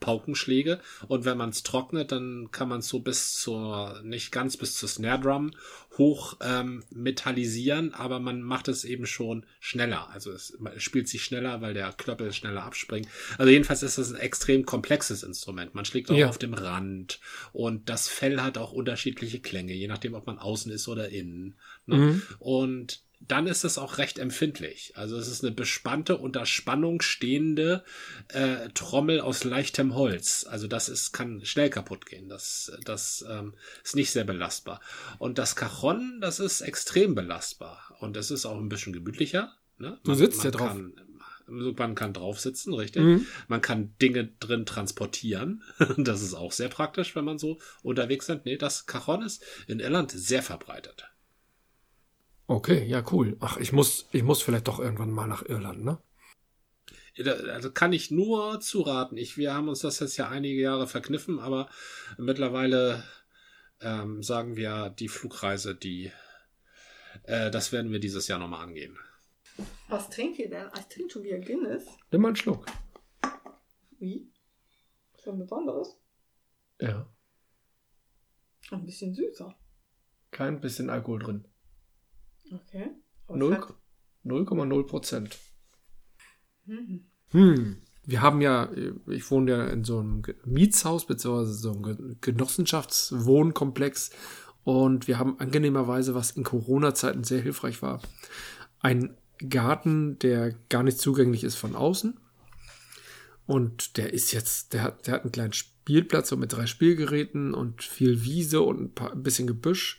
Paukenschläge. 0.00 0.80
Und 1.08 1.24
wenn 1.24 1.38
man 1.38 1.50
es 1.50 1.62
trocknet, 1.62 2.12
dann 2.12 2.50
kann 2.50 2.68
man 2.68 2.80
es 2.80 2.88
so 2.88 3.00
bis 3.00 3.34
zur, 3.40 4.00
nicht 4.02 4.32
ganz 4.32 4.56
bis 4.56 4.76
zur 4.76 4.88
Snare 4.88 5.20
Drum 5.20 5.52
hoch 5.98 6.36
ähm, 6.42 6.82
metallisieren, 6.90 7.94
aber 7.94 8.20
man 8.20 8.42
macht 8.42 8.68
es 8.68 8.84
eben 8.84 9.06
schon 9.06 9.46
schneller. 9.60 10.10
Also 10.10 10.30
es, 10.32 10.56
spielt 10.76 11.08
sich 11.08 11.24
schneller, 11.24 11.60
weil 11.60 11.74
der 11.74 11.92
Klöppel 11.92 12.32
schneller 12.32 12.64
abspringt. 12.64 13.08
Also 13.38 13.50
jedenfalls 13.50 13.82
ist 13.82 13.98
es 13.98 14.12
ein 14.12 14.20
extrem 14.20 14.66
komplexes 14.66 15.22
Instrument. 15.22 15.74
Man 15.74 15.84
schlägt 15.84 16.10
auch 16.10 16.16
ja. 16.16 16.28
auf 16.28 16.38
dem 16.38 16.54
Rand 16.54 17.20
und 17.52 17.88
das 17.88 18.08
Fell 18.08 18.40
hat 18.40 18.58
auch 18.58 18.72
unterschiedliche 18.72 19.40
Klänge, 19.40 19.72
je 19.72 19.88
nachdem, 19.88 20.14
ob 20.14 20.26
man 20.26 20.38
außen 20.38 20.70
ist 20.70 20.88
oder 20.88 21.08
innen. 21.08 21.54
Ne? 21.86 21.96
Mhm. 21.96 22.22
Und 22.38 23.05
dann 23.20 23.46
ist 23.46 23.64
es 23.64 23.78
auch 23.78 23.98
recht 23.98 24.18
empfindlich. 24.18 24.92
Also 24.94 25.16
es 25.16 25.28
ist 25.28 25.42
eine 25.42 25.52
bespannte, 25.52 26.16
unter 26.16 26.46
Spannung 26.46 27.00
stehende 27.02 27.84
äh, 28.28 28.68
Trommel 28.74 29.20
aus 29.20 29.44
leichtem 29.44 29.94
Holz. 29.94 30.46
Also 30.48 30.66
das 30.66 30.88
ist, 30.88 31.12
kann 31.12 31.44
schnell 31.44 31.70
kaputt 31.70 32.06
gehen. 32.06 32.28
Das, 32.28 32.72
das 32.84 33.24
ähm, 33.28 33.54
ist 33.82 33.96
nicht 33.96 34.10
sehr 34.10 34.24
belastbar. 34.24 34.80
Und 35.18 35.38
das 35.38 35.56
Cajon, 35.56 36.20
das 36.20 36.40
ist 36.40 36.60
extrem 36.60 37.14
belastbar. 37.14 37.96
Und 38.00 38.16
es 38.16 38.30
ist 38.30 38.46
auch 38.46 38.58
ein 38.58 38.68
bisschen 38.68 38.92
gemütlicher. 38.92 39.56
Ne? 39.78 39.88
Man, 39.88 40.00
du 40.04 40.14
sitzt 40.14 40.44
ja 40.44 40.50
drauf. 40.50 40.68
Kann, 40.68 40.94
man 41.48 41.94
kann 41.94 42.12
drauf 42.12 42.40
sitzen, 42.40 42.74
richtig. 42.74 43.02
Mhm. 43.02 43.26
Man 43.48 43.60
kann 43.60 43.94
Dinge 44.02 44.28
drin 44.40 44.66
transportieren. 44.66 45.62
das 45.96 46.22
ist 46.22 46.34
auch 46.34 46.52
sehr 46.52 46.68
praktisch, 46.68 47.14
wenn 47.16 47.24
man 47.24 47.38
so 47.38 47.58
unterwegs 47.82 48.28
ist. 48.28 48.44
Nee, 48.44 48.56
das 48.56 48.86
Cajon 48.86 49.22
ist 49.22 49.42
in 49.66 49.80
Irland 49.80 50.10
sehr 50.10 50.42
verbreitet. 50.42 51.08
Okay, 52.46 52.84
ja, 52.84 53.04
cool. 53.12 53.36
Ach, 53.40 53.56
ich 53.56 53.72
muss, 53.72 54.08
ich 54.12 54.22
muss 54.22 54.42
vielleicht 54.42 54.68
doch 54.68 54.78
irgendwann 54.78 55.10
mal 55.10 55.26
nach 55.26 55.44
Irland, 55.44 55.84
ne? 55.84 55.98
Also 57.52 57.70
kann 57.70 57.92
ich 57.92 58.10
nur 58.10 58.60
zuraten. 58.60 59.16
Ich, 59.16 59.36
wir 59.38 59.54
haben 59.54 59.68
uns 59.68 59.80
das 59.80 60.00
jetzt 60.00 60.16
ja 60.18 60.28
einige 60.28 60.60
Jahre 60.60 60.86
verkniffen, 60.86 61.40
aber 61.40 61.68
mittlerweile 62.18 63.02
ähm, 63.80 64.22
sagen 64.22 64.56
wir 64.56 64.90
die 64.90 65.08
Flugreise, 65.08 65.74
die 65.74 66.12
äh, 67.24 67.50
das 67.50 67.72
werden 67.72 67.90
wir 67.90 68.00
dieses 68.00 68.28
Jahr 68.28 68.38
nochmal 68.38 68.62
angehen. 68.62 68.98
Was 69.88 70.10
trinkt 70.10 70.38
ihr 70.38 70.50
denn? 70.50 70.68
Ich 70.78 70.86
trinke 70.86 71.12
schon 71.12 71.22
wieder 71.22 71.38
Guinness. 71.38 71.86
Nimm 72.10 72.22
mal 72.22 72.28
einen 72.28 72.36
Schluck. 72.36 72.66
Wie? 73.98 74.30
Ist 75.16 75.26
ein 75.26 75.38
besonderes? 75.38 75.96
Ja. 76.80 77.10
Ein 78.70 78.84
bisschen 78.84 79.14
süßer. 79.14 79.56
Kein 80.30 80.60
bisschen 80.60 80.90
Alkohol 80.90 81.20
drin. 81.20 81.48
Okay. 82.52 82.90
0,0 84.24 84.86
Prozent. 84.86 85.38
Mhm. 86.66 87.06
Hm. 87.30 87.76
Wir 88.04 88.22
haben 88.22 88.40
ja, 88.40 88.70
ich 89.08 89.30
wohne 89.30 89.50
ja 89.50 89.66
in 89.66 89.82
so 89.82 89.98
einem 89.98 90.22
Mietshaus, 90.44 91.06
beziehungsweise 91.06 91.54
so 91.54 91.72
einem 91.72 92.16
Genossenschaftswohnkomplex. 92.20 94.10
Und 94.62 95.08
wir 95.08 95.18
haben 95.18 95.38
angenehmerweise, 95.40 96.14
was 96.14 96.30
in 96.30 96.44
Corona-Zeiten 96.44 97.24
sehr 97.24 97.40
hilfreich 97.40 97.82
war, 97.82 98.00
einen 98.80 99.16
Garten, 99.48 100.18
der 100.20 100.54
gar 100.68 100.82
nicht 100.82 100.98
zugänglich 100.98 101.44
ist 101.44 101.56
von 101.56 101.74
außen. 101.74 102.18
Und 103.46 103.96
der 103.96 104.12
ist 104.12 104.32
jetzt, 104.32 104.72
der 104.72 104.82
hat, 104.82 105.06
der 105.06 105.14
hat 105.14 105.22
einen 105.22 105.32
kleinen 105.32 105.52
Spielplatz 105.52 106.28
so 106.28 106.36
mit 106.36 106.52
drei 106.52 106.66
Spielgeräten 106.66 107.54
und 107.54 107.82
viel 107.82 108.24
Wiese 108.24 108.60
und 108.62 108.80
ein, 108.80 108.92
paar, 108.92 109.12
ein 109.12 109.22
bisschen 109.22 109.46
Gebüsch. 109.46 109.98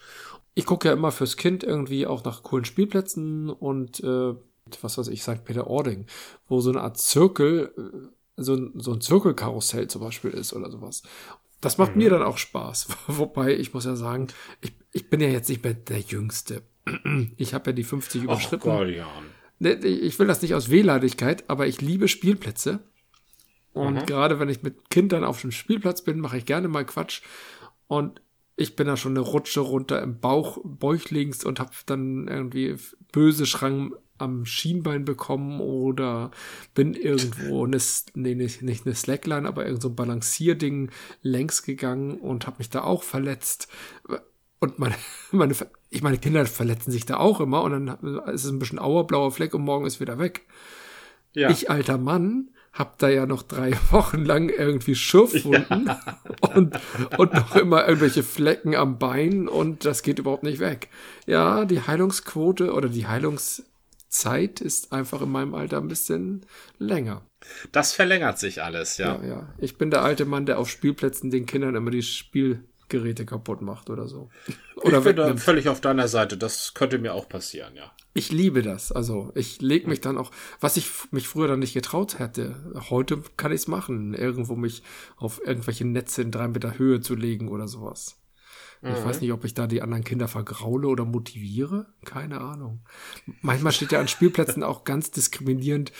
Ich 0.58 0.66
gucke 0.66 0.88
ja 0.88 0.94
immer 0.96 1.12
fürs 1.12 1.38
Kind 1.38 1.64
irgendwie 1.64 2.08
auch 2.08 2.24
nach 2.24 2.42
coolen 2.42 2.66
Spielplätzen 2.66 3.52
und 3.52 4.00
äh, 4.00 4.34
was 4.82 4.98
weiß 4.98 5.08
ich, 5.10 5.22
St. 5.22 5.46
Peter-Ording, 5.46 6.08
wo 6.48 6.62
so 6.62 6.72
eine 6.72 6.82
Art 6.82 6.98
Zirkel, 6.98 7.72
äh, 7.78 8.08
so 8.38 8.56
ein, 8.56 8.72
so 8.74 8.92
ein 8.92 9.00
Zirkelkarussell 9.00 9.88
zum 9.88 10.02
Beispiel 10.02 10.32
ist 10.32 10.54
oder 10.54 10.72
sowas. 10.72 11.04
Das 11.62 11.78
macht 11.78 11.96
mhm. 11.96 12.02
mir 12.02 12.10
dann 12.10 12.24
auch 12.24 12.40
Spaß. 12.40 12.88
Wobei, 13.08 13.56
ich 13.56 13.76
muss 13.76 13.86
ja 13.86 13.96
sagen, 13.96 14.30
ich, 14.62 14.74
ich 14.94 15.12
bin 15.12 15.22
ja 15.22 15.28
jetzt 15.28 15.48
nicht 15.48 15.64
mehr 15.64 15.76
der 15.76 16.00
Jüngste. 16.00 16.64
Ich 17.38 17.54
habe 17.54 17.70
ja 17.70 17.74
die 17.74 17.84
50 17.84 18.24
überschritten. 18.24 18.68
Ach, 18.68 19.22
ne, 19.60 19.74
ich 19.76 20.18
will 20.18 20.26
das 20.26 20.42
nicht 20.42 20.56
aus 20.56 20.72
Wehleidigkeit, 20.72 21.48
aber 21.52 21.68
ich 21.68 21.82
liebe 21.82 22.08
Spielplätze. 22.08 22.80
Und 23.74 23.94
mhm. 23.94 24.06
gerade 24.08 24.40
wenn 24.40 24.50
ich 24.50 24.64
mit 24.64 24.90
Kindern 24.90 25.24
auf 25.24 25.40
dem 25.42 25.52
Spielplatz 25.52 26.04
bin, 26.04 26.20
mache 26.20 26.40
ich 26.40 26.48
gerne 26.48 26.68
mal 26.68 26.84
Quatsch. 26.84 27.22
Und 27.86 28.22
ich 28.58 28.76
bin 28.76 28.88
da 28.88 28.98
schon 28.98 29.14
eine 29.14 29.22
Rutsche 29.22 29.62
runter 29.62 30.02
im 30.02 30.20
Bauch, 30.20 30.58
bäuchlings 30.64 31.46
und 31.46 31.60
habe 31.60 31.72
dann 31.86 32.28
irgendwie 32.28 32.76
böse 33.12 33.46
Schranken 33.46 33.94
am 34.18 34.46
Schienbein 34.46 35.06
bekommen 35.06 35.62
oder 35.62 36.32
bin 36.74 36.96
irgendwo 36.96 37.66
eine, 37.66 37.78
nee, 38.16 38.34
nicht, 38.34 38.64
nicht 38.64 38.88
eine 38.88 38.96
Slackline, 38.96 39.48
aber 39.48 39.68
irgend 39.68 39.84
so 39.84 39.90
ein 39.90 39.96
Balancierding 39.96 40.90
längs 41.22 41.62
gegangen 41.62 42.18
und 42.20 42.48
habe 42.48 42.58
mich 42.58 42.72
da 42.72 42.84
auch 42.84 43.04
verletzt. 43.04 43.68
Und 44.60 44.80
meine, 44.80 44.96
meine, 45.32 45.54
ich 45.92 46.02
meine, 46.02 46.18
Kinder 46.18 46.44
verletzen 46.48 46.92
sich 46.92 47.06
da 47.06 47.18
auch 47.18 47.40
immer 47.40 47.62
und 47.62 47.72
dann 47.72 48.18
ist 48.34 48.44
es 48.44 48.52
ein 48.52 48.58
bisschen 48.58 48.80
auerblauer 48.80 49.32
Fleck 49.32 49.54
und 49.54 49.62
morgen 49.62 49.86
ist 49.86 50.00
wieder 50.00 50.18
weg. 50.18 50.48
Ja. 51.34 51.52
Ich, 51.52 51.70
alter 51.70 52.00
Mann, 52.00 52.50
hab 52.78 52.98
da 53.00 53.10
ja 53.10 53.26
noch 53.26 53.44
drei 53.44 53.72
Wochen 53.92 54.24
lang 54.26 54.50
irgendwie 54.50 54.96
Schürfwunden 54.96 55.88
ja. 55.88 56.20
und, 56.56 56.80
und 57.18 57.34
noch 57.34 57.56
immer 57.56 57.88
irgendwelche 57.88 58.24
Flecken 58.24 58.76
am 58.76 59.00
Bein 59.00 59.48
und 59.48 59.86
das 59.86 60.04
geht 60.04 60.20
überhaupt 60.20 60.44
nicht 60.44 60.60
weg. 60.60 60.90
Ja, 61.26 61.66
die 61.66 61.82
Heilungsquote 61.82 62.74
oder 62.74 62.90
die 62.90 63.08
Heilungszeit 63.08 64.62
ist 64.62 64.94
einfach 64.94 65.22
in 65.22 65.32
meinem 65.32 65.54
Alter 65.56 65.78
ein 65.78 65.88
bisschen 65.88 66.46
länger. 66.80 67.22
Das 67.72 67.94
verlängert 67.94 68.40
sich 68.40 68.64
alles, 68.64 68.98
ja. 68.98 69.20
Ja, 69.22 69.28
ja. 69.28 69.54
Ich 69.58 69.78
bin 69.78 69.92
der 69.92 70.04
alte 70.04 70.26
Mann, 70.26 70.46
der 70.46 70.60
auf 70.60 70.70
Spielplätzen 70.70 71.32
den 71.32 71.46
Kindern 71.46 71.76
immer 71.76 71.92
die 71.92 72.04
Spiel 72.04 72.64
Geräte 72.90 73.26
kaputt 73.26 73.62
macht 73.62 73.90
oder 73.90 74.08
so. 74.08 74.30
Oder 74.78 75.00
ich 75.00 75.04
bin 75.04 75.16
da 75.16 75.36
völlig 75.36 75.68
auf 75.68 75.82
deiner 75.82 76.08
Seite. 76.08 76.38
Das 76.38 76.74
könnte 76.74 77.00
mir 77.00 77.14
auch 77.14 77.28
passieren, 77.28 77.76
ja. 77.76 77.92
Ich 78.18 78.32
liebe 78.32 78.64
das. 78.64 78.92
Also 78.92 79.32
ich 79.36 79.62
lege 79.62 79.88
mich 79.88 80.02
dann 80.02 80.18
auch, 80.18 80.32
was 80.60 80.76
ich 80.76 80.90
mich 81.12 81.28
früher 81.28 81.48
dann 81.48 81.60
nicht 81.60 81.76
getraut 81.76 82.18
hätte. 82.18 82.74
Heute 82.90 83.22
kann 83.38 83.52
ich 83.52 83.62
es 83.62 83.68
machen, 83.68 84.16
irgendwo 84.16 84.56
mich 84.56 84.82
auf 85.18 85.40
irgendwelche 85.46 85.86
Netze 85.86 86.24
in 86.24 86.32
drei 86.32 86.48
Meter 86.48 86.80
Höhe 86.80 87.00
zu 87.00 87.14
legen 87.14 87.48
oder 87.48 87.68
sowas. 87.68 88.20
Mhm. 88.82 88.96
Ich 88.96 89.06
weiß 89.06 89.22
nicht, 89.22 89.32
ob 89.34 89.46
ich 89.46 89.54
da 89.54 89.68
die 89.68 89.84
anderen 89.84 90.04
Kinder 90.04 90.28
vergraule 90.28 90.88
oder 90.88 91.06
motiviere. 91.06 91.94
Keine 92.06 92.42
Ahnung. 92.42 92.80
Manchmal 93.42 93.72
steht 93.72 93.92
ja 93.92 94.00
an 94.00 94.08
Spielplätzen 94.08 94.64
auch 94.64 94.84
ganz 94.84 95.12
diskriminierend 95.12 95.92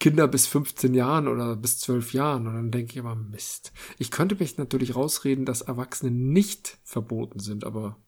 Kinder 0.00 0.26
bis 0.26 0.48
15 0.48 0.94
Jahren 0.94 1.28
oder 1.28 1.54
bis 1.54 1.78
12 1.78 2.12
Jahren. 2.12 2.48
Und 2.48 2.54
dann 2.54 2.70
denke 2.72 2.90
ich 2.90 2.96
immer, 2.96 3.14
Mist. 3.14 3.72
Ich 3.98 4.10
könnte 4.10 4.34
mich 4.34 4.58
natürlich 4.58 4.96
rausreden, 4.96 5.44
dass 5.44 5.62
Erwachsene 5.62 6.10
nicht 6.10 6.78
verboten 6.82 7.38
sind, 7.38 7.62
aber 7.62 7.98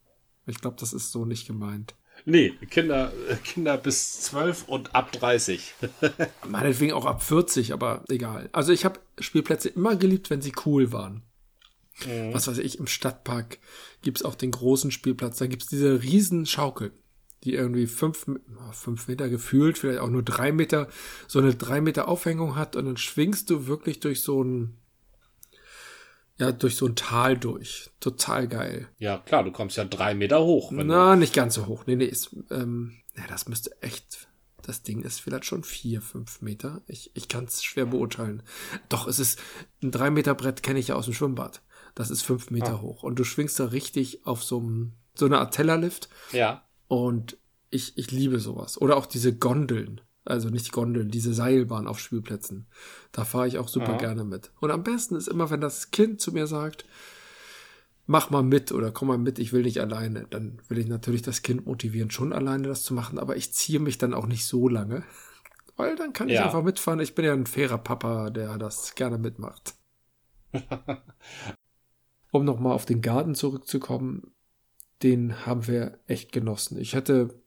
ich 0.46 0.61
glaube, 0.61 0.76
das 0.81 0.92
ist 0.92 1.12
so 1.12 1.24
nicht 1.24 1.46
gemeint. 1.46 1.94
Nee, 2.24 2.54
Kinder, 2.70 3.12
Kinder 3.44 3.76
bis 3.76 4.20
12 4.22 4.68
und 4.68 4.94
ab 4.94 5.12
30. 5.12 5.74
Meinetwegen 6.48 6.92
auch 6.92 7.06
ab 7.06 7.22
40, 7.22 7.72
aber 7.72 8.04
egal. 8.09 8.48
Also 8.52 8.72
ich 8.72 8.85
habe 8.85 9.00
Spielplätze 9.18 9.68
immer 9.68 9.96
geliebt, 9.96 10.30
wenn 10.30 10.42
sie 10.42 10.52
cool 10.66 10.92
waren. 10.92 11.22
Mhm. 12.06 12.33
Was 12.33 12.46
weiß 12.48 12.59
ich, 12.59 12.78
im 12.78 12.87
Stadtpark 12.87 13.59
gibt's 14.02 14.22
auch 14.22 14.35
den 14.35 14.50
großen 14.50 14.90
Spielplatz, 14.90 15.38
da 15.38 15.46
gibt's 15.46 15.66
diese 15.66 16.02
riesen 16.02 16.46
Schaukel 16.46 16.92
die 17.44 17.54
irgendwie 17.54 17.87
fünf, 17.87 18.26
fünf 18.72 19.09
Meter 19.09 19.28
gefühlt, 19.28 19.78
vielleicht 19.78 20.00
auch 20.00 20.11
nur 20.11 20.22
drei 20.22 20.52
Meter, 20.52 20.88
so 21.26 21.38
eine 21.38 21.54
drei 21.54 21.80
Meter 21.80 22.09
Aufhängung 22.09 22.56
hat 22.56 22.76
und 22.76 22.85
dann 22.85 22.96
schwingst 22.96 23.48
du 23.50 23.66
wirklich 23.66 24.00
durch 24.00 24.22
so 24.22 24.42
ein, 24.42 24.76
ja, 26.40 26.53
durch 26.53 26.76
so 26.76 26.87
ein 26.87 26.96
Tal 26.96 27.37
durch. 27.37 27.90
Total 28.00 28.48
geil. 28.48 28.88
Ja, 28.98 29.18
klar, 29.18 29.44
du 29.44 29.53
kommst 29.53 29.76
ja 29.76 29.85
drei 29.85 30.14
Meter 30.14 30.42
hoch. 30.42 30.72
Na, 30.72 31.14
nicht 31.14 31.35
ganz 31.35 31.55
so 31.55 31.66
hoch. 31.66 31.85
Nee, 31.87 31.96
nee, 31.96 32.07
ist, 32.07 32.35
ähm, 32.50 32.96
ja, 33.14 33.24
das 33.29 33.46
müsste 33.46 33.70
echt, 33.83 34.26
das 34.62 34.83
Ding 34.83 35.03
ist 35.03 35.20
vielleicht 35.20 35.44
schon 35.44 35.64
vier, 35.64 36.00
fünf 36.00 36.40
Meter. 36.40 36.81
Ich, 36.87 37.11
ich 37.14 37.29
kann 37.29 37.44
es 37.44 37.62
schwer 37.62 37.85
beurteilen. 37.85 38.42
Doch, 38.88 39.07
es 39.07 39.18
ist, 39.18 39.38
ein 39.83 39.90
drei 39.90 40.11
Meter 40.11 40.35
Brett 40.35 40.62
kenne 40.62 40.79
ich 40.79 40.88
ja 40.88 40.94
aus 40.94 41.05
dem 41.05 41.14
Schwimmbad. 41.14 41.61
Das 41.94 42.11
ist 42.11 42.22
fünf 42.22 42.50
Meter 42.50 42.76
ah. 42.76 42.81
hoch. 42.81 43.03
Und 43.03 43.18
du 43.18 43.24
schwingst 43.24 43.61
da 43.61 43.66
richtig 43.66 44.24
auf 44.24 44.42
so 44.42 44.61
einem, 44.61 44.92
so 45.14 45.26
einer 45.26 45.40
Art 45.40 45.53
Tellerlift. 45.53 46.09
Ja. 46.33 46.64
Und 46.88 47.37
ich, 47.68 47.98
ich 47.98 48.11
liebe 48.12 48.40
sowas. 48.40 48.81
Oder 48.81 48.96
auch 48.96 49.05
diese 49.05 49.37
Gondeln. 49.37 50.00
Also 50.24 50.50
nicht 50.50 50.72
Gondeln, 50.72 51.11
diese 51.11 51.33
Seilbahn 51.33 51.87
auf 51.87 51.98
Spielplätzen. 51.98 52.66
Da 53.12 53.24
fahre 53.24 53.48
ich 53.48 53.59
auch 53.59 53.68
super 53.68 53.92
ja. 53.92 53.98
gerne 53.98 54.24
mit. 54.24 54.52
Und 54.61 54.70
am 54.70 54.83
besten 54.83 55.16
ist 55.16 55.28
immer, 55.28 55.50
wenn 55.50 55.61
das 55.61 55.90
Kind 55.90 56.20
zu 56.20 56.33
mir 56.33 56.46
sagt, 56.46 56.85
mach 58.06 58.28
mal 58.28 58.42
mit 58.42 58.72
oder 58.72 58.90
komm 58.90 59.09
mal 59.09 59.18
mit, 59.18 59.38
ich 59.38 59.52
will 59.52 59.62
nicht 59.62 59.80
alleine. 59.80 60.26
Dann 60.28 60.61
will 60.68 60.78
ich 60.78 60.88
natürlich 60.88 61.22
das 61.22 61.42
Kind 61.42 61.66
motivieren, 61.66 62.11
schon 62.11 62.33
alleine 62.33 62.68
das 62.68 62.83
zu 62.83 62.92
machen, 62.92 63.18
aber 63.18 63.37
ich 63.37 63.52
ziehe 63.52 63.80
mich 63.80 63.98
dann 63.98 64.14
auch 64.14 64.26
nicht 64.26 64.44
so 64.44 64.68
lange. 64.68 65.04
Weil 65.76 65.96
dann 65.96 66.12
kann 66.12 66.28
ja. 66.28 66.40
ich 66.40 66.44
einfach 66.44 66.62
mitfahren. 66.62 67.00
Ich 67.00 67.14
bin 67.14 67.24
ja 67.24 67.33
ein 67.33 67.46
fairer 67.46 67.78
Papa, 67.78 68.30
der 68.30 68.59
das 68.59 68.94
gerne 68.94 69.16
mitmacht. 69.16 69.74
um 72.33 72.44
nochmal 72.44 72.74
auf 72.74 72.85
den 72.85 73.00
Garten 73.00 73.35
zurückzukommen, 73.35 74.33
den 75.02 75.46
haben 75.46 75.66
wir 75.66 75.98
echt 76.06 76.33
genossen. 76.33 76.78
Ich 76.78 76.94
hätte, 76.94 77.39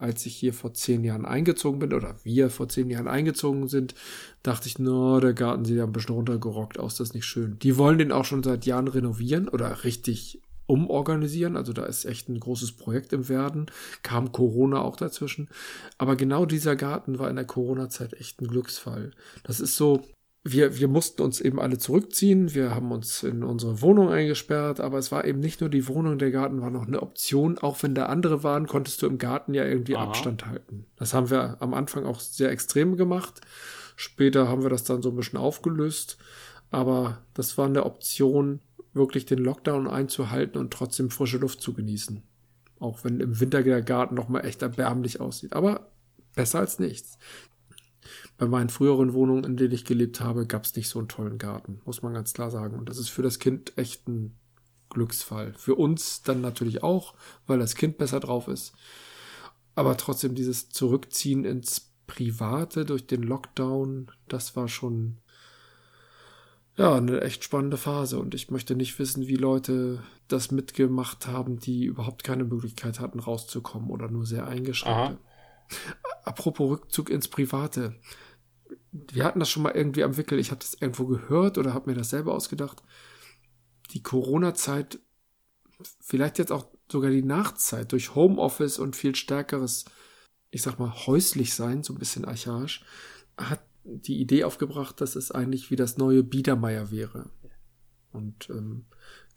als 0.00 0.24
ich 0.26 0.34
hier 0.34 0.54
vor 0.54 0.74
zehn 0.74 1.04
Jahren 1.04 1.26
eingezogen 1.26 1.78
bin, 1.78 1.92
oder 1.92 2.16
wir 2.24 2.50
vor 2.50 2.68
zehn 2.68 2.90
Jahren 2.90 3.08
eingezogen 3.08 3.68
sind, 3.68 3.94
dachte 4.42 4.66
ich, 4.66 4.78
no, 4.78 5.20
der 5.20 5.34
Garten 5.34 5.64
sieht 5.64 5.76
ja 5.76 5.84
ein 5.84 5.92
bisschen 5.92 6.14
runtergerockt 6.14 6.78
aus, 6.78 6.96
das 6.96 7.10
ist 7.10 7.14
nicht 7.14 7.26
schön. 7.26 7.58
Die 7.60 7.76
wollen 7.76 7.98
den 7.98 8.12
auch 8.12 8.24
schon 8.24 8.42
seit 8.42 8.64
Jahren 8.66 8.88
renovieren 8.88 9.48
oder 9.48 9.84
richtig 9.84 10.40
umorganisieren. 10.66 11.56
Also 11.56 11.72
da 11.72 11.84
ist 11.84 12.04
echt 12.04 12.28
ein 12.28 12.38
großes 12.38 12.72
Projekt 12.72 13.12
im 13.12 13.28
Werden. 13.28 13.66
Kam 14.02 14.32
Corona 14.32 14.80
auch 14.80 14.96
dazwischen. 14.96 15.48
Aber 15.98 16.16
genau 16.16 16.46
dieser 16.46 16.76
Garten 16.76 17.18
war 17.18 17.28
in 17.28 17.36
der 17.36 17.44
Corona-Zeit 17.44 18.14
echt 18.14 18.40
ein 18.40 18.46
Glücksfall. 18.46 19.10
Das 19.42 19.60
ist 19.60 19.76
so, 19.76 20.02
wir, 20.42 20.78
wir 20.78 20.88
mussten 20.88 21.20
uns 21.20 21.40
eben 21.40 21.60
alle 21.60 21.76
zurückziehen. 21.76 22.54
Wir 22.54 22.74
haben 22.74 22.92
uns 22.92 23.22
in 23.22 23.44
unsere 23.44 23.82
Wohnung 23.82 24.08
eingesperrt, 24.08 24.80
aber 24.80 24.98
es 24.98 25.12
war 25.12 25.26
eben 25.26 25.40
nicht 25.40 25.60
nur 25.60 25.68
die 25.68 25.86
Wohnung, 25.86 26.18
der 26.18 26.30
Garten 26.30 26.62
war 26.62 26.70
noch 26.70 26.86
eine 26.86 27.02
Option. 27.02 27.58
Auch 27.58 27.82
wenn 27.82 27.94
da 27.94 28.06
andere 28.06 28.42
waren, 28.42 28.66
konntest 28.66 29.02
du 29.02 29.06
im 29.06 29.18
Garten 29.18 29.52
ja 29.52 29.64
irgendwie 29.64 29.96
Aha. 29.96 30.04
Abstand 30.04 30.46
halten. 30.46 30.86
Das 30.96 31.12
haben 31.12 31.28
wir 31.28 31.60
am 31.60 31.74
Anfang 31.74 32.06
auch 32.06 32.20
sehr 32.20 32.50
extrem 32.50 32.96
gemacht. 32.96 33.42
Später 33.96 34.48
haben 34.48 34.62
wir 34.62 34.70
das 34.70 34.84
dann 34.84 35.02
so 35.02 35.10
ein 35.10 35.16
bisschen 35.16 35.38
aufgelöst. 35.38 36.16
Aber 36.70 37.18
das 37.34 37.58
war 37.58 37.66
eine 37.66 37.84
Option, 37.84 38.60
wirklich 38.94 39.26
den 39.26 39.40
Lockdown 39.40 39.88
einzuhalten 39.88 40.58
und 40.58 40.72
trotzdem 40.72 41.10
frische 41.10 41.38
Luft 41.38 41.60
zu 41.60 41.74
genießen. 41.74 42.22
Auch 42.78 43.04
wenn 43.04 43.20
im 43.20 43.40
Winter 43.40 43.62
der 43.62 43.82
Garten 43.82 44.14
nochmal 44.14 44.46
echt 44.46 44.62
erbärmlich 44.62 45.20
aussieht. 45.20 45.52
Aber 45.52 45.90
besser 46.34 46.60
als 46.60 46.78
nichts. 46.78 47.18
Bei 48.40 48.46
meinen 48.46 48.70
früheren 48.70 49.12
Wohnungen, 49.12 49.44
in 49.44 49.58
denen 49.58 49.74
ich 49.74 49.84
gelebt 49.84 50.22
habe, 50.22 50.46
gab 50.46 50.64
es 50.64 50.74
nicht 50.74 50.88
so 50.88 50.98
einen 50.98 51.08
tollen 51.08 51.36
Garten, 51.36 51.82
muss 51.84 52.00
man 52.00 52.14
ganz 52.14 52.32
klar 52.32 52.50
sagen. 52.50 52.78
Und 52.78 52.88
das 52.88 52.96
ist 52.96 53.10
für 53.10 53.20
das 53.20 53.38
Kind 53.38 53.76
echt 53.76 54.08
ein 54.08 54.34
Glücksfall. 54.88 55.52
Für 55.52 55.74
uns 55.74 56.22
dann 56.22 56.40
natürlich 56.40 56.82
auch, 56.82 57.12
weil 57.46 57.58
das 57.58 57.74
Kind 57.74 57.98
besser 57.98 58.18
drauf 58.18 58.48
ist. 58.48 58.72
Aber 59.74 59.94
trotzdem 59.98 60.34
dieses 60.34 60.70
Zurückziehen 60.70 61.44
ins 61.44 61.92
Private 62.06 62.86
durch 62.86 63.06
den 63.06 63.22
Lockdown, 63.24 64.10
das 64.26 64.56
war 64.56 64.68
schon 64.68 65.18
ja, 66.76 66.94
eine 66.94 67.20
echt 67.20 67.44
spannende 67.44 67.76
Phase 67.76 68.18
und 68.18 68.34
ich 68.34 68.50
möchte 68.50 68.74
nicht 68.74 68.98
wissen, 68.98 69.26
wie 69.26 69.36
Leute 69.36 70.02
das 70.28 70.50
mitgemacht 70.50 71.26
haben, 71.26 71.58
die 71.58 71.84
überhaupt 71.84 72.24
keine 72.24 72.44
Möglichkeit 72.44 73.00
hatten, 73.00 73.20
rauszukommen 73.20 73.90
oder 73.90 74.08
nur 74.08 74.24
sehr 74.24 74.46
eingeschränkt. 74.46 75.20
Apropos 76.24 76.70
Rückzug 76.70 77.10
ins 77.10 77.28
Private 77.28 77.94
wir 78.92 79.24
hatten 79.24 79.40
das 79.40 79.50
schon 79.50 79.62
mal 79.62 79.74
irgendwie 79.74 80.02
am 80.04 80.16
Wickel, 80.16 80.38
ich 80.38 80.50
habe 80.50 80.60
das 80.60 80.74
irgendwo 80.74 81.06
gehört 81.06 81.58
oder 81.58 81.74
habe 81.74 81.90
mir 81.90 81.96
das 81.96 82.10
selber 82.10 82.34
ausgedacht. 82.34 82.82
Die 83.92 84.02
Corona-Zeit, 84.02 84.98
vielleicht 86.00 86.38
jetzt 86.38 86.52
auch 86.52 86.66
sogar 86.90 87.10
die 87.10 87.22
Nachtzeit 87.22 87.92
durch 87.92 88.14
Homeoffice 88.14 88.78
und 88.78 88.96
viel 88.96 89.14
stärkeres, 89.14 89.84
ich 90.50 90.62
sag 90.62 90.78
mal, 90.78 90.92
häuslich 91.06 91.54
sein, 91.54 91.82
so 91.82 91.92
ein 91.92 91.98
bisschen 91.98 92.24
archaisch, 92.24 92.84
hat 93.36 93.62
die 93.84 94.20
Idee 94.20 94.44
aufgebracht, 94.44 95.00
dass 95.00 95.16
es 95.16 95.30
eigentlich 95.30 95.70
wie 95.70 95.76
das 95.76 95.96
neue 95.96 96.22
Biedermeier 96.22 96.90
wäre. 96.90 97.30
Und 98.12 98.50
ähm, 98.50 98.86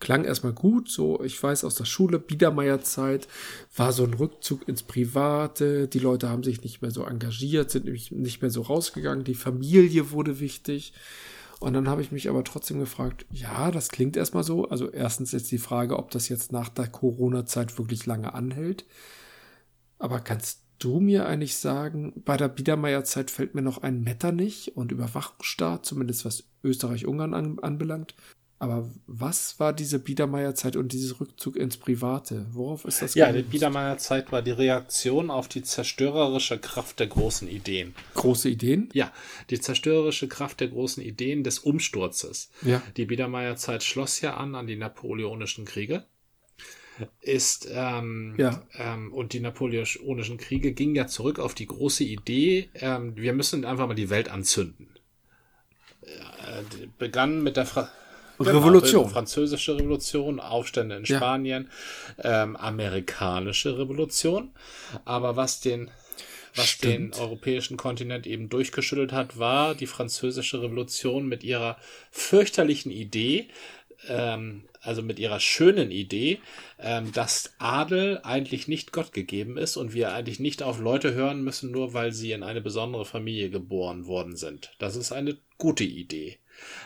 klang 0.04 0.26
erstmal 0.26 0.52
gut, 0.52 0.89
so 0.89 1.24
ich 1.24 1.42
weiß 1.42 1.63
aus 1.63 1.76
der 1.76 1.86
Schule, 1.86 2.20
Biedermeierzeit 2.20 3.30
war 3.74 3.94
so 3.94 4.04
ein 4.04 4.13
Rückzug 4.13 4.68
ins 4.68 4.84
Private, 4.84 5.88
die 5.88 6.00
Leute 6.00 6.28
haben 6.28 6.44
sich 6.44 6.62
nicht 6.62 6.82
mehr 6.82 6.92
so 6.92 7.06
engagiert, 7.06 7.72
sind 7.72 7.86
nämlich 7.86 8.12
nicht 8.12 8.42
mehr 8.42 8.52
so 8.52 8.63
rausgegangen, 8.63 9.24
die 9.24 9.34
Familie 9.34 10.12
wurde 10.12 10.42
wichtig. 10.42 10.94
Und 11.62 11.72
dann 11.72 11.88
habe 11.88 12.02
ich 12.02 12.12
mich 12.12 12.28
aber 12.28 12.44
trotzdem 12.44 12.80
gefragt, 12.80 13.26
ja, 13.32 13.72
das 13.72 13.88
klingt 13.88 14.18
erstmal 14.18 14.44
so. 14.44 14.68
Also 14.68 14.92
erstens 14.92 15.32
jetzt 15.32 15.50
die 15.50 15.58
Frage, 15.58 15.98
ob 15.98 16.12
das 16.12 16.28
jetzt 16.28 16.52
nach 16.52 16.68
der 16.68 16.88
Corona-Zeit 16.88 17.78
wirklich 17.78 18.06
lange 18.06 18.34
anhält. 18.34 18.86
Aber 20.00 20.20
kannst 20.20 20.63
du 20.80 21.00
mir 21.00 21.26
eigentlich 21.26 21.56
sagen, 21.56 22.22
bei 22.26 22.36
der 22.36 22.50
Biedermeierzeit 22.50 23.32
fällt 23.32 23.56
mir 23.56 23.62
noch 23.62 23.82
ein 23.82 24.02
Metternich 24.02 24.76
und 24.76 24.92
Überwachungsstaat, 24.92 25.86
zumindest 25.86 26.26
was 26.26 26.44
Österreich-Ungarn 26.62 27.34
an, 27.34 27.60
anbelangt. 27.60 28.16
Aber 28.63 28.89
was 29.08 29.60
war 29.60 29.73
diese 29.73 29.99
Biedermeierzeit 29.99 30.78
und 30.78 30.93
dieses 30.93 31.19
Rückzug 31.19 31.58
ins 31.58 31.76
Private? 31.76 32.45
Worauf 32.54 32.86
ist 32.86 33.02
das? 33.02 33.13
Ja, 33.13 33.30
die 33.34 33.41
Biedermeierzeit 33.41 34.32
war 34.32 34.41
die 34.41 34.52
Reaktion 34.52 35.30
auf 35.30 35.49
die 35.49 35.63
zerstörerische 35.63 36.58
Kraft 36.60 37.02
der 37.02 37.08
großen 37.08 37.49
Ideen. 37.49 37.93
Große 38.13 38.47
Ideen? 38.47 38.88
Ja, 38.93 39.12
die 39.49 39.60
zerstörerische 39.60 40.30
Kraft 40.30 40.62
der 40.62 40.69
großen 40.69 41.04
Ideen 41.04 41.43
des 41.43 41.60
Umsturzes. 41.60 42.52
Ja. 42.62 42.82
Die 42.95 43.04
Biedermeierzeit 43.04 43.84
schloss 43.84 44.21
ja 44.21 44.38
an 44.38 44.56
an 44.56 44.65
die 44.65 44.78
napoleonischen 44.78 45.65
Kriege. 45.65 46.06
Ist 47.19 47.67
ähm, 47.69 48.36
Ja. 48.38 48.63
ähm, 48.78 49.12
und 49.12 49.34
die 49.34 49.41
napoleonischen 49.41 50.38
Kriege 50.38 50.71
gingen 50.71 50.95
ja 50.95 51.08
zurück 51.08 51.38
auf 51.38 51.54
die 51.54 51.65
große 51.67 52.06
Idee, 52.06 52.69
ähm, 52.76 53.17
wir 53.17 53.34
müssen 53.34 53.65
einfach 53.65 53.88
mal 53.88 53.93
die 53.93 54.10
Welt 54.10 54.30
anzünden. 54.30 54.88
Äh, 56.04 56.88
begann 56.97 57.43
mit 57.43 57.58
der 57.58 57.65
Fra 57.65 57.89
Revolution. 58.39 59.04
Genau, 59.04 59.13
französische 59.13 59.78
Revolution, 59.78 60.39
Aufstände 60.39 60.96
in 60.98 61.04
Ja. 61.06 61.17
Spanien, 61.17 61.69
ähm, 62.24 62.56
amerikanische 62.56 63.78
Revolution. 63.78 64.52
Aber 65.06 65.36
was 65.36 65.62
den, 65.62 65.91
was 66.56 66.67
Stimmt. 66.67 67.15
den 67.15 67.22
europäischen 67.22 67.78
Kontinent 67.78 68.28
eben 68.28 68.50
durchgeschüttelt 68.50 69.12
hat, 69.12 69.38
war 69.38 69.76
die 69.76 69.88
französische 69.88 70.62
Revolution 70.62 71.28
mit 71.28 71.43
ihrer 71.43 71.78
fürchterlichen 72.12 72.91
Idee, 72.91 73.48
ähm, 74.08 74.65
also 74.82 75.02
mit 75.02 75.17
ihrer 75.17 75.39
schönen 75.39 75.91
Idee, 75.91 76.39
ähm, 76.78 77.12
dass 77.13 77.54
Adel 77.58 78.19
eigentlich 78.24 78.67
nicht 78.67 78.91
Gott 78.91 79.13
gegeben 79.13 79.58
ist 79.58 79.78
und 79.78 79.93
wir 79.93 80.13
eigentlich 80.13 80.39
nicht 80.41 80.62
auf 80.62 80.80
Leute 80.80 81.13
hören 81.13 81.41
müssen, 81.41 81.72
nur 81.72 81.93
weil 81.93 82.12
sie 82.12 82.34
in 82.34 82.43
eine 82.43 82.60
besondere 82.62 83.06
Familie 83.06 83.50
geboren 83.50 84.08
worden 84.08 84.36
sind. 84.36 84.74
Das 84.80 84.98
ist 84.98 85.13
eine 85.13 85.38
gute 85.58 85.86
Idee. 85.86 86.38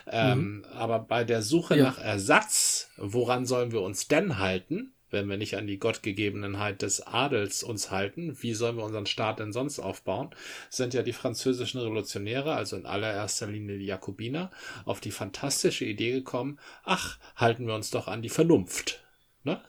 Ähm, 0.07 0.65
aber 0.73 0.99
bei 0.99 1.23
der 1.23 1.41
Suche 1.41 1.77
Ja. 1.77 1.83
nach 1.85 1.97
Ersatz, 1.99 2.89
woran 2.97 3.45
sollen 3.45 3.71
wir 3.71 3.81
uns 3.81 4.07
denn 4.07 4.39
halten, 4.39 4.93
wenn 5.09 5.29
wir 5.29 5.37
nicht 5.37 5.55
an 5.55 5.67
die 5.67 5.79
Gottgegebenheit 5.79 6.81
des 6.81 7.05
Adels 7.05 7.63
uns 7.63 7.91
halten? 7.91 8.37
Wie 8.41 8.53
sollen 8.53 8.77
wir 8.77 8.83
unseren 8.83 9.05
Staat 9.05 9.39
denn 9.39 9.53
sonst 9.53 9.79
aufbauen? 9.79 10.31
Sind 10.69 10.93
ja 10.93 11.01
die 11.01 11.13
französischen 11.13 11.79
Revolutionäre, 11.79 12.53
also 12.53 12.75
in 12.75 12.85
allererster 12.85 13.47
Linie 13.47 13.77
die 13.77 13.85
Jakobiner, 13.85 14.51
auf 14.85 14.99
die 14.99 15.11
fantastische 15.11 15.85
Idee 15.85 16.11
gekommen, 16.11 16.59
ach, 16.83 17.19
halten 17.35 17.67
wir 17.67 17.75
uns 17.75 17.89
doch 17.89 18.07
an 18.07 18.21
die 18.21 18.29
Vernunft. 18.29 19.03
Ne? 19.43 19.61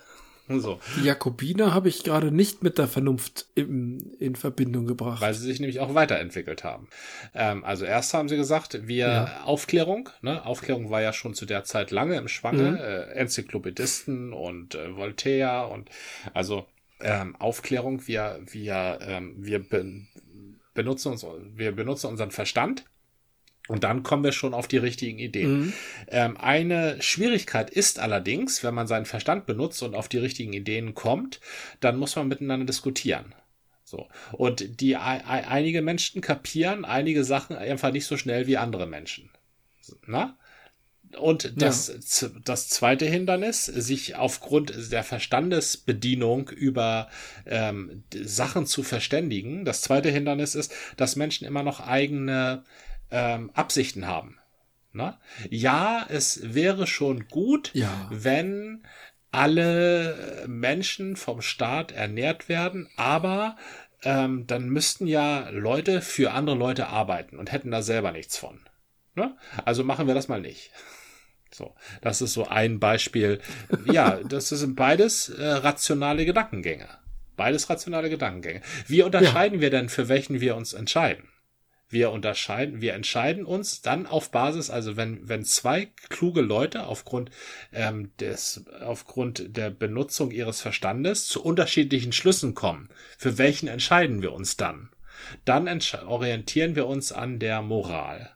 So. 0.59 0.81
Die 0.97 1.05
Jakobiner 1.05 1.75
habe 1.75 1.89
ich 1.89 2.05
gerade 2.05 2.31
nicht 2.33 2.63
mit 2.63 2.79
der 2.79 2.89
Vernunft 2.89 3.47
im, 3.55 4.13
in 4.19 4.35
Verbindung 4.37 4.87
gebracht. 4.87 5.21
Weil 5.21 5.35
sie 5.35 5.45
sich 5.45 5.61
nämlich 5.61 5.81
auch 5.81 5.95
weiterentwickelt 5.95 6.65
haben. 6.65 6.89
Ähm, 7.35 7.65
also 7.65 7.85
erst 7.85 8.15
haben 8.15 8.29
sie 8.29 8.37
gesagt, 8.37 8.87
wir 8.89 9.07
Ja. 9.07 9.43
Aufklärung, 9.45 10.09
ne? 10.23 10.45
Aufklärung 10.47 10.91
war 10.91 11.03
ja 11.03 11.13
schon 11.13 11.35
zu 11.35 11.47
der 11.47 11.65
Zeit 11.65 11.91
lange 11.91 12.17
im 12.17 12.29
Schwange, 12.29 12.71
Mhm. 12.71 12.77
äh, 12.77 13.03
Enzyklopädisten 13.15 14.33
und 14.33 14.75
äh, 14.75 14.97
Voltaire 14.97 15.69
und 15.71 15.91
also 16.35 16.67
ähm, 17.01 17.37
Aufklärung, 17.37 18.07
wir, 18.09 18.41
wir, 18.45 18.99
ähm, 19.03 19.35
wir 19.39 19.61
be 19.61 20.03
benutzen 20.75 21.13
uns, 21.13 21.27
wir 21.55 21.73
benutzen 21.73 22.07
unseren 22.09 22.31
Verstand 22.31 22.85
und 23.69 23.85
dann 23.85 24.03
kommen 24.03 24.25
wir 24.25 24.33
schon 24.33 24.55
auf 24.55 24.67
die 24.67 24.79
richtigen 24.79 25.19
Ideen. 25.19 25.61
Mhm. 25.61 25.73
Ähm, 26.09 26.37
eine 26.37 27.01
Schwierigkeit 27.01 27.71
ist 27.71 28.01
allerdings, 28.01 28.65
wenn 28.65 28.75
man 28.75 28.87
seinen 28.87 29.07
Verstand 29.07 29.47
benutzt 29.47 29.83
und 29.83 29.95
auf 29.95 30.09
die 30.09 30.19
richtigen 30.19 30.53
Ideen 30.53 30.95
kommt, 30.95 31.41
dann 31.81 31.97
muss 31.97 32.17
man 32.17 32.29
miteinander 32.29 32.67
diskutieren. 32.67 33.35
So. 33.85 34.09
Und 34.33 34.81
die 34.81 34.97
ei- 34.97 35.25
ei- 35.27 35.47
einige 35.47 35.81
Menschen 35.81 36.21
kapieren 36.21 36.85
einige 36.85 37.25
Sachen 37.25 37.57
einfach 37.57 37.93
nicht 37.93 38.05
so 38.07 38.17
schnell 38.17 38.47
wie 38.47 38.57
andere 38.57 38.87
Menschen. 38.87 39.31
Na? 40.07 40.37
Und 41.19 41.55
das, 41.63 41.87
z- 42.01 42.33
das 42.45 42.69
zweite 42.69 43.07
Hindernis, 43.07 43.65
sich 43.65 44.17
aufgrund 44.17 44.93
der 44.93 45.03
Verstandesbedienung 45.05 46.51
über 46.51 47.09
ähm, 47.47 48.05
Sachen 48.15 48.67
zu 48.67 48.83
verständigen. 48.83 49.65
Das 49.65 49.81
zweite 49.81 50.11
Hindernis 50.11 50.55
ist, 50.55 50.71
dass 50.99 51.17
Menschen 51.17 51.47
immer 51.47 51.63
noch 51.63 51.81
eigene 51.81 52.63
ähm, 53.11 53.51
Absichten 53.55 54.07
haben. 54.07 54.39
Na? 54.93 55.21
Ja, 55.51 56.07
es 56.09 56.55
wäre 56.55 56.87
schon 56.87 57.29
gut, 57.29 57.71
Ja. 57.75 58.09
wenn 58.11 58.85
alle 59.31 60.45
Menschen 60.49 61.17
vom 61.17 61.43
Staat 61.43 61.93
ernährt 61.93 62.49
werden, 62.49 62.89
aber 62.97 63.57
ähm, 64.03 64.47
dann 64.47 64.69
müssten 64.71 65.07
ja 65.07 65.49
Leute 65.51 66.01
für 66.01 66.33
andere 66.33 66.57
Leute 66.57 66.87
arbeiten 66.89 67.39
und 67.39 67.53
hätten 67.53 67.71
da 67.71 67.83
selber 67.83 68.13
nichts 68.13 68.39
von. 68.39 68.61
Ne? 69.15 69.37
Also 69.65 69.85
machen 69.85 70.07
wir 70.07 70.15
das 70.15 70.29
mal 70.29 70.41
nicht. 70.41 70.71
So, 71.51 71.75
das 72.03 72.21
ist 72.21 72.35
so 72.35 72.47
ein 72.47 72.79
Beispiel. 72.79 73.41
Ja, 73.87 74.21
das 74.23 74.51
sind 74.51 74.77
beides 74.77 75.31
äh, 75.31 75.45
rationale 75.47 76.27
Gedankengänge. 76.27 76.87
Beides 77.37 77.71
rationale 77.71 78.11
Gedankengänge. 78.11 78.61
Wie 78.87 79.03
unterscheiden 79.03 79.63
wir 79.63 79.71
denn, 79.71 79.89
für 79.89 80.09
welchen 80.11 80.43
wir 80.43 80.57
uns 80.57 80.75
entscheiden? 80.75 81.28
Wir 81.91 82.11
unterscheiden, 82.11 82.83
wir 82.83 82.93
entscheiden 82.95 83.47
uns 83.47 83.81
dann 83.81 84.07
auf 84.07 84.31
Basis, 84.31 84.69
also 84.69 84.97
wenn, 84.97 85.27
wenn 85.27 85.45
zwei 85.45 85.89
kluge 86.11 86.43
Leute 86.43 86.87
aufgrund 86.87 87.31
ähm, 87.73 88.13
des, 88.19 88.65
aufgrund 88.81 89.57
der 89.57 89.71
Benutzung 89.71 90.31
ihres 90.31 90.61
Verstandes 90.61 91.27
zu 91.27 91.43
unterschiedlichen 91.43 92.13
Schlüssen 92.13 92.55
kommen, 92.55 92.91
für 93.17 93.39
welchen 93.39 93.69
entscheiden 93.69 94.21
wir 94.21 94.33
uns 94.33 94.57
dann? 94.59 94.91
Dann 95.45 95.67
orientieren 96.07 96.77
wir 96.77 96.87
uns 96.87 97.11
an 97.11 97.39
der 97.39 97.63
Moral. 97.63 98.31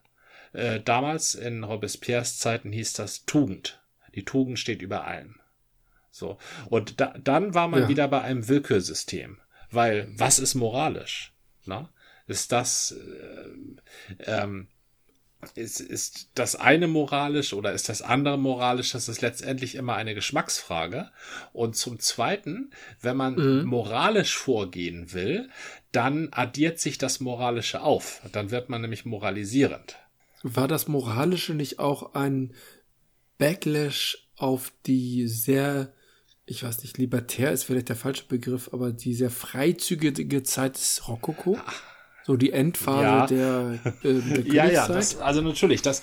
Äh, 0.53 0.81
damals 0.81 1.35
in 1.35 1.65
Robespierres 1.65 2.39
Zeiten 2.39 2.73
hieß 2.73 2.95
das 2.95 3.25
Tugend. 3.27 3.81
Die 4.15 4.25
Tugend 4.25 4.59
steht 4.59 4.83
über 4.83 5.05
allem. 5.05 5.37
So. 6.11 6.39
Und 6.69 7.01
da, 7.01 7.15
dann 7.23 7.55
war 7.55 7.69
man 7.69 7.83
Ja. 7.83 7.89
wieder 7.89 8.09
bei 8.09 8.21
einem 8.23 8.49
Willkürsystem. 8.49 9.39
Weil, 9.71 10.09
was 10.11 10.39
ist 10.39 10.55
moralisch? 10.55 11.33
Na? 11.65 11.89
Ist 12.27 12.53
das, 12.53 12.93
äh, 12.93 14.31
ähm, 14.31 14.69
ist, 15.57 15.81
ist 15.81 16.29
das 16.35 16.55
eine 16.55 16.87
moralisch 16.87 17.53
oder 17.53 17.73
ist 17.73 17.89
das 17.89 18.01
andere 18.01 18.39
moralisch? 18.39 18.93
Das 18.93 19.09
ist 19.09 19.23
letztendlich 19.23 19.75
immer 19.75 19.95
eine 19.97 20.15
Geschmacksfrage. 20.15 21.11
Und 21.53 21.77
zum 21.77 21.99
Zweiten, 21.99 22.71
wenn 23.01 23.17
man 23.17 23.35
Mhm. 23.35 23.65
moralisch 23.67 24.37
vorgehen 24.37 25.13
will, 25.13 25.51
dann 25.91 26.29
addiert 26.31 26.79
sich 26.79 26.97
das 26.97 27.19
Moralische 27.21 27.81
auf. 27.83 28.23
Dann 28.31 28.51
wird 28.53 28.69
man 28.69 28.83
nämlich 28.83 29.05
moralisierend. 29.05 29.97
War 30.45 30.69
das 30.69 30.87
Moralische 30.89 31.55
nicht 31.55 31.79
auch 31.81 32.15
ein 32.15 32.55
Backlash 33.39 34.29
auf 34.37 34.73
die 34.87 35.27
sehr, 35.29 35.93
ich 36.47 36.63
weiß 36.63 36.83
nicht, 36.83 36.99
libertär 36.99 37.51
ist 37.53 37.65
vielleicht 37.65 37.89
der 37.89 37.97
falsche 37.97 38.27
Begriff, 38.27 38.71
aber 38.73 38.93
die 38.93 39.15
sehr 39.15 39.31
freizügige 39.31 40.43
Zeit 40.45 40.77
des 40.77 41.09
Rokoko? 41.09 41.59
So 42.25 42.37
die 42.37 42.53
Endphase 42.53 43.03
Ja. 43.03 43.27
der, 43.27 43.79
äh, 44.05 44.21
der 44.21 44.47
Ja, 44.47 44.65
ja, 44.67 44.87
Königszeit? 44.87 44.97
das, 44.97 45.17
also 45.19 45.41
natürlich, 45.41 45.83
das, 45.83 46.03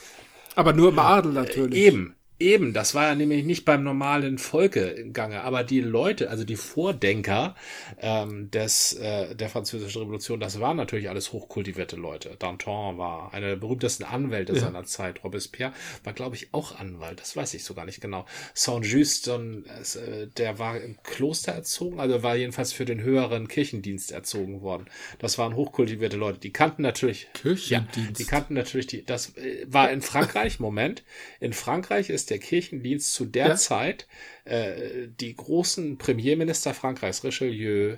aber 0.55 0.73
nur 0.73 0.89
im 0.89 0.99
Adel 0.99 1.32
natürlich. 1.32 1.79
Eben, 1.79 2.15
eben. 2.39 2.73
Das 2.73 2.95
war 2.95 3.08
ja 3.08 3.15
nämlich 3.15 3.43
nicht 3.45 3.65
beim 3.65 3.84
normalen 3.84 4.38
Volke 4.38 4.82
im 4.82 5.13
Gange, 5.13 5.41
aber 5.41 5.63
die 5.63 5.82
Leute, 5.82 6.30
also 6.30 6.43
die 6.43 6.56
Vordenker 6.56 7.56
ähm, 7.99 8.49
des 8.52 8.93
äh, 8.93 9.36
der 9.36 9.49
französischen 9.49 10.02
Revolution, 10.02 10.39
das 10.39 10.60
waren 10.60 10.78
natürlich 10.78 11.10
alles 11.10 11.34
hochkultivierte 11.34 11.95
Leute. 11.95 12.36
Danton 12.39 12.97
war 12.97 13.34
einer 13.34 13.47
der 13.47 13.56
berühmtesten 13.58 14.04
Anwälte 14.04 14.54
Ja. 14.54 14.60
seiner 14.60 14.84
Zeit. 14.86 15.23
Robespierre 15.23 15.73
war, 16.04 16.13
glaube 16.13 16.36
ich, 16.36 16.54
auch 16.54 16.80
Anwalt. 16.80 17.19
Das 17.19 17.36
weiß 17.36 17.54
ich 17.54 17.63
sogar 17.63 17.86
nicht 17.86 18.02
genau. 18.02 18.25
Saint-Just, 18.54 19.25
so 19.25 19.36
äh, 19.36 20.28
der 20.38 20.60
war 20.60 20.80
im 20.80 21.02
Kloster 21.04 21.52
erzogen, 21.52 21.99
also 21.99 22.23
war 22.23 22.36
jedenfalls 22.36 22.71
für 22.73 22.86
den 22.86 23.02
höheren 23.02 23.47
Kirchendienst 23.47 24.12
erzogen 24.12 24.62
worden. 24.62 24.86
Das 25.19 25.38
waren 25.38 25.56
hochkultivierte 25.56 26.17
Leute. 26.17 26.39
Die 26.39 26.52
kannten 26.54 26.82
natürlich 26.82 27.28
Kirchendienst. 27.34 27.69
Ja, 27.69 28.12
die 28.17 28.25
kannten 28.25 28.54
natürlich 28.54 28.88
die. 28.88 29.06
Das 29.06 29.36
äh, 29.38 29.65
war 29.67 29.91
in 29.91 30.02
Frankreich. 30.02 30.60
Moment, 30.60 31.04
in 31.39 31.54
Frankreich 31.54 32.10
ist 32.10 32.29
der 32.30 32.39
Kirchendienst 32.39 33.13
zu 33.13 33.26
der 33.26 33.48
Ja. 33.50 33.56
Zeit 33.56 34.08
äh, 34.46 35.08
die 35.20 35.36
großen 35.36 35.98
Premierminister 35.98 36.74
Frankreichs, 36.74 37.24
Richelieu, 37.24 37.98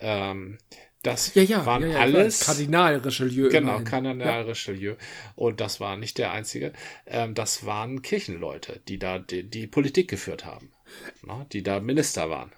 ähm, 0.00 0.58
Das 1.02 1.34
Ja, 1.34 1.42
ja, 1.42 1.64
waren 1.66 1.88
ja, 1.88 1.98
alles. 2.00 2.40
Kardinal 2.40 2.96
Richelieu. 2.96 3.48
Genau, 3.48 3.78
immerhin. 3.78 3.84
Kardinal 3.84 4.42
Richelieu. 4.42 4.96
Und 5.36 5.60
das 5.60 5.78
war 5.78 5.96
nicht 5.96 6.18
der 6.18 6.32
einzige. 6.32 6.72
Ähm, 7.06 7.34
das 7.34 7.64
waren 7.64 8.02
Kirchenleute, 8.02 8.80
die 8.88 8.98
da 8.98 9.18
die, 9.20 9.44
die 9.44 9.66
Politik 9.68 10.08
geführt 10.08 10.44
haben. 10.44 10.72
Na, 11.22 11.46
die 11.52 11.62
da 11.62 11.78
Minister 11.80 12.28
waren. 12.30 12.52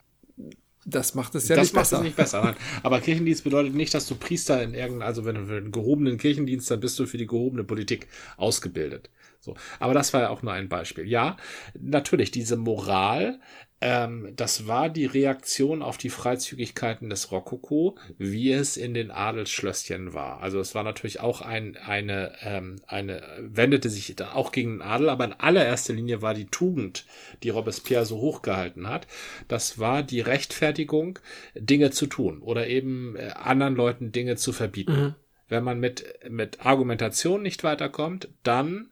Das 0.86 1.14
macht 1.14 1.34
es 1.34 1.48
ja 1.48 1.56
das 1.56 1.66
nicht 1.68 1.74
macht 1.74 1.82
besser. 1.90 1.96
es 1.98 2.02
nicht 2.02 2.16
besser. 2.16 2.42
Nein. 2.42 2.56
Aber 2.82 3.00
Kirchendienst 3.00 3.44
bedeutet 3.44 3.74
nicht, 3.74 3.92
dass 3.92 4.06
du 4.06 4.14
Priester 4.14 4.62
in 4.62 4.72
irgendeinem, 4.72 5.06
also 5.06 5.24
wenn 5.26 5.34
du 5.34 5.46
für 5.46 5.56
einen 5.58 5.72
gehobenen 5.72 6.16
Kirchendienst, 6.16 6.70
dann 6.70 6.80
bist 6.80 6.98
du 6.98 7.06
für 7.06 7.18
die 7.18 7.26
gehobene 7.26 7.64
Politik 7.64 8.06
ausgebildet. 8.38 9.10
So. 9.40 9.54
Aber 9.78 9.94
das 9.94 10.12
war 10.12 10.22
ja 10.22 10.28
auch 10.30 10.42
nur 10.42 10.52
ein 10.52 10.68
Beispiel. 10.68 11.06
Ja, 11.06 11.36
natürlich, 11.78 12.30
diese 12.30 12.56
Moral, 12.56 13.40
ähm, 13.80 14.32
das 14.34 14.66
war 14.66 14.88
die 14.88 15.06
Reaktion 15.06 15.82
auf 15.82 15.98
die 15.98 16.10
Freizügigkeiten 16.10 17.10
des 17.10 17.30
Rokoko, 17.30 17.96
wie 18.18 18.52
es 18.52 18.76
in 18.76 18.92
den 18.92 19.12
Adelsschlösschen 19.12 20.14
war. 20.14 20.40
Also 20.40 20.58
es 20.58 20.74
war 20.74 20.82
natürlich 20.82 21.20
auch 21.20 21.42
ein, 21.42 21.76
eine, 21.76 22.32
ähm, 22.42 22.76
eine, 22.88 23.22
wendete 23.38 23.88
sich 23.88 24.16
da 24.16 24.32
auch 24.32 24.50
gegen 24.50 24.78
den 24.78 24.82
Adel, 24.82 25.08
aber 25.08 25.24
in 25.24 25.32
allererster 25.32 25.92
Linie 25.92 26.22
war 26.22 26.34
die 26.34 26.46
Tugend, 26.46 27.06
die 27.44 27.50
Robespierre 27.50 28.04
so 28.04 28.18
hochgehalten 28.18 28.88
hat, 28.88 29.06
das 29.46 29.78
war 29.78 30.02
die 30.02 30.20
Rechtfertigung, 30.20 31.20
Dinge 31.54 31.92
zu 31.92 32.06
tun 32.06 32.42
oder 32.42 32.66
eben 32.66 33.14
äh, 33.14 33.30
anderen 33.34 33.76
Leuten 33.76 34.10
Dinge 34.10 34.34
zu 34.34 34.52
verbieten. 34.52 35.14
Wenn 35.48 35.64
man 35.64 35.80
mit, 35.80 36.04
mit 36.28 36.66
Argumentation 36.66 37.42
nicht 37.42 37.64
weiterkommt, 37.64 38.28
dann 38.42 38.90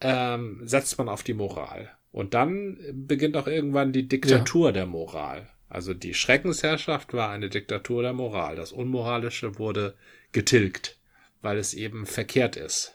ähm, 0.00 0.60
setzt 0.64 0.98
man 0.98 1.08
auf 1.08 1.22
die 1.22 1.34
Moral. 1.34 1.90
Und 2.12 2.34
dann 2.34 2.78
beginnt 2.92 3.36
auch 3.36 3.46
irgendwann 3.46 3.92
die 3.92 4.08
Diktatur 4.08 4.72
der 4.72 4.86
Moral. 4.86 5.48
Also 5.68 5.94
die 5.94 6.14
Schreckensherrschaft 6.14 7.12
war 7.12 7.30
eine 7.30 7.50
Diktatur 7.50 8.02
der 8.02 8.12
Moral. 8.12 8.56
Das 8.56 8.72
Unmoralische 8.72 9.58
wurde 9.58 9.94
getilgt, 10.32 10.98
weil 11.42 11.58
es 11.58 11.74
eben 11.74 12.06
verkehrt 12.06 12.56
ist. 12.56 12.94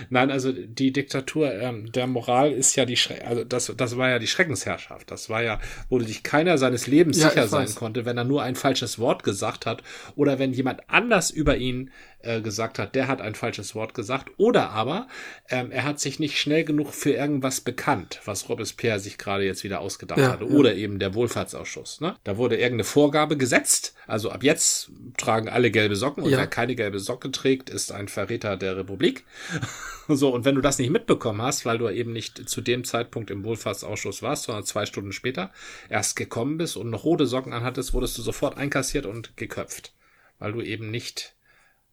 Nein, 0.10 0.32
also 0.32 0.52
die 0.52 0.92
Diktatur 0.92 1.54
ähm, 1.54 1.92
der 1.92 2.08
Moral 2.08 2.52
ist 2.52 2.76
ja 2.76 2.86
die 2.86 2.98
Schre 2.98 3.24
also 3.26 3.44
das, 3.44 3.74
das 3.76 3.98
war 3.98 4.10
ja 4.10 4.20
die 4.20 4.28
Schreckensherrschaft. 4.28 5.12
Das 5.12 5.30
war 5.30 5.44
ja, 5.44 5.60
wo 5.90 6.00
sich 6.00 6.24
keiner 6.24 6.58
seines 6.58 6.88
Lebens 6.88 7.18
Ja, 7.18 7.30
sicher 7.30 7.46
ich 7.46 7.50
sein 7.50 7.74
konnte, 7.76 8.06
wenn 8.06 8.18
er 8.18 8.24
nur 8.24 8.44
ein 8.44 8.56
falsches 8.56 9.00
Wort 9.00 9.24
gesagt 9.24 9.66
hat 9.66 9.84
oder 10.16 10.40
wenn 10.40 10.54
jemand 10.54 10.90
anders 10.90 11.32
über 11.32 11.58
ihn 11.58 11.92
äh, 12.26 12.42
gesagt 12.42 12.80
hat, 12.80 12.96
der 12.96 13.08
hat 13.08 13.22
ein 13.22 13.36
falsches 13.36 13.76
Wort 13.76 13.94
gesagt 13.94 14.30
oder 14.38 14.72
aber 14.72 15.08
ähm, 15.50 15.72
er 15.72 15.84
hat 15.84 16.00
sich 16.00 16.20
nicht 16.20 16.40
schnell 16.40 16.64
genug 16.64 16.94
für 16.94 17.12
irgendwas 17.12 17.62
bekannt, 17.62 18.20
was 18.26 18.50
Robespierre 18.50 19.00
sich 19.00 19.18
gerade 19.18 19.44
jetzt 19.46 19.64
wieder 19.64 19.80
ausgedacht 19.80 20.20
Ja, 20.20 20.32
hatte 20.34 20.46
ja. 20.46 20.52
oder 20.52 20.76
eben 20.76 21.00
der 21.00 21.14
Wohlfahrtsausschuss. 21.14 22.02
Ne? 22.02 22.16
Da 22.24 22.38
wurde 22.38 22.56
irgendeine 22.56 22.84
Vorgabe 22.84 23.38
gesetzt, 23.38 23.96
also 24.08 24.32
ab 24.32 24.44
jetzt 24.44 24.92
tragen 25.18 25.50
alle 25.50 25.72
gelbe 25.72 25.96
Socken 25.96 26.24
und 26.24 26.30
Ja. 26.32 26.38
wer 26.40 26.48
keine 26.48 26.76
gelbe 26.76 27.00
Socke 27.00 27.32
trägt, 27.32 27.70
ist 27.70 27.92
ein 27.92 28.08
Verräter 28.08 28.58
der 28.58 28.78
Republik. 28.78 29.24
So, 30.08 30.32
und 30.32 30.46
wenn 30.46 30.54
du 30.54 30.62
das 30.62 30.78
nicht 30.78 30.92
mitbekommen 30.92 31.42
hast, 31.42 31.66
weil 31.66 31.80
du 31.80 31.90
eben 31.90 32.14
nicht 32.14 32.48
zu 32.48 32.62
dem 32.62 32.84
Zeitpunkt 32.84 33.32
im 33.32 33.44
Wohlfahrtsausschuss 33.44 34.22
warst, 34.22 34.44
sondern 34.44 34.64
zwei 34.64 34.86
Stunden 34.86 35.12
später 35.12 35.50
erst 35.90 36.16
gekommen 36.16 36.58
bist 36.58 36.78
und 36.78 36.92
noch 36.92 37.06
rote 37.06 37.26
Socken 37.26 37.54
anhattest, 37.54 37.94
wurdest 37.96 38.16
du 38.20 38.22
sofort 38.22 38.56
einkassiert 38.56 39.08
und 39.08 39.36
geköpft. 39.36 39.94
Weil 40.38 40.52
du 40.52 40.62
eben 40.62 40.92
nicht. 40.92 41.35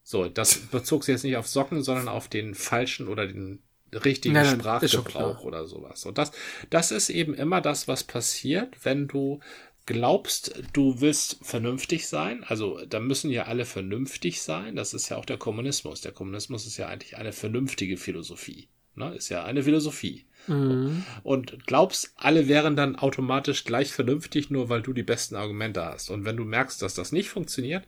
So, 0.03 0.29
das 0.29 0.59
bezog 0.59 1.05
sich 1.05 1.15
jetzt 1.15 1.25
nicht 1.25 1.37
auf 1.37 1.47
Socken, 1.47 1.83
sondern 1.83 2.09
auf 2.09 2.29
den 2.29 2.55
falschen 2.55 3.09
oder 3.09 3.27
den 3.27 3.63
richtigen 3.93 4.35
Nein, 4.35 4.47
nein, 4.47 4.61
Sprachgebrauch 4.61 5.45
oder 5.45 5.67
sowas. 5.67 6.05
Und 6.07 6.19
das, 6.19 6.33
das 6.71 6.91
ist 6.91 7.11
eben 7.11 7.35
immer 7.35 7.61
das, 7.61 7.89
was 7.89 8.05
passiert, 8.05 8.85
wenn 8.85 9.07
du 9.07 9.41
glaubst, 9.87 10.63
du 10.73 11.01
willst 11.01 11.39
vernünftig 11.43 12.07
sein. 12.09 12.45
Also 12.45 12.85
da 12.87 13.01
müssen 13.01 13.31
ja 13.31 13.45
alle 13.45 13.65
vernünftig 13.65 14.43
sein. 14.43 14.77
Das 14.77 14.95
ist 14.95 15.09
ja 15.09 15.17
auch 15.17 15.25
der 15.25 15.39
Kommunismus. 15.39 16.01
Der 16.01 16.13
Kommunismus 16.13 16.67
ist 16.67 16.77
ja 16.77 16.89
eigentlich 16.89 17.17
eine 17.17 17.33
vernünftige 17.33 17.97
Philosophie. 17.97 18.69
Ne? 18.95 19.15
Ist 19.15 19.29
ja 19.29 19.45
eine 19.45 19.63
Philosophie. 19.63 20.27
Mhm. 20.47 21.05
Und 21.23 21.67
glaubst, 21.67 22.13
alle 22.17 22.49
wären 22.49 22.77
dann 22.77 22.97
automatisch 22.97 23.65
gleich 23.65 23.93
vernünftig, 23.93 24.51
nur 24.51 24.69
weil 24.69 24.83
du 24.83 24.93
die 24.93 25.03
besten 25.03 25.37
Argumente 25.37 25.85
hast. 25.85 26.11
Und 26.11 26.25
wenn 26.25 26.37
du 26.37 26.45
merkst, 26.45 26.81
dass 26.83 26.95
das 26.95 27.13
nicht 27.13 27.29
funktioniert, 27.29 27.85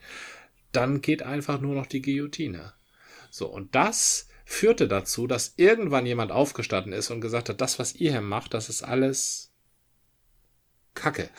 dann 0.76 1.00
geht 1.00 1.22
einfach 1.22 1.60
nur 1.60 1.74
noch 1.74 1.86
die 1.86 2.02
Guillotine. 2.02 2.74
So, 3.30 3.46
und 3.46 3.74
das 3.74 4.28
führte 4.44 4.88
dazu, 4.88 5.26
dass 5.26 5.54
irgendwann 5.56 6.06
jemand 6.06 6.30
aufgestanden 6.30 6.92
ist 6.92 7.10
und 7.10 7.20
gesagt 7.20 7.48
hat, 7.48 7.60
das, 7.60 7.78
was 7.78 7.94
ihr 7.94 8.12
hier 8.12 8.20
macht, 8.20 8.54
das 8.54 8.68
ist 8.68 8.82
alles 8.82 9.52
Kacke. 10.94 11.28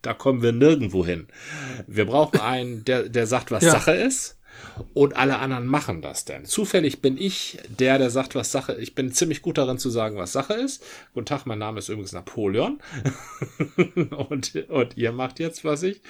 Da 0.00 0.14
kommen 0.14 0.42
wir 0.42 0.52
nirgendwo 0.52 1.04
hin. 1.04 1.26
Wir 1.88 2.06
brauchen 2.06 2.38
einen, 2.38 2.84
der, 2.84 3.08
der 3.08 3.26
sagt, 3.26 3.50
was 3.50 3.64
Ja. 3.64 3.72
Sache 3.72 3.90
ist. 3.90 4.38
Und 4.94 5.16
alle 5.16 5.40
anderen 5.40 5.66
machen 5.66 6.02
das 6.02 6.24
denn. 6.24 6.44
Zufällig 6.44 7.02
bin 7.02 7.18
ich 7.18 7.58
der, 7.68 7.98
der 7.98 8.10
sagt, 8.10 8.36
was 8.36 8.52
Sache 8.52 8.76
Ich 8.76 8.94
bin 8.94 9.12
ziemlich 9.12 9.42
gut 9.42 9.58
darin 9.58 9.78
zu 9.78 9.90
sagen, 9.90 10.16
was 10.16 10.32
Sache 10.32 10.54
ist. 10.54 10.84
Guten 11.14 11.26
Tag, 11.26 11.46
mein 11.46 11.58
Name 11.58 11.80
ist 11.80 11.88
übrigens 11.88 12.12
Napoleon. 12.12 12.80
und, 14.16 14.54
und 14.68 14.96
ihr 14.96 15.10
macht 15.10 15.40
jetzt, 15.40 15.64
was 15.64 15.82
ich, 15.82 16.00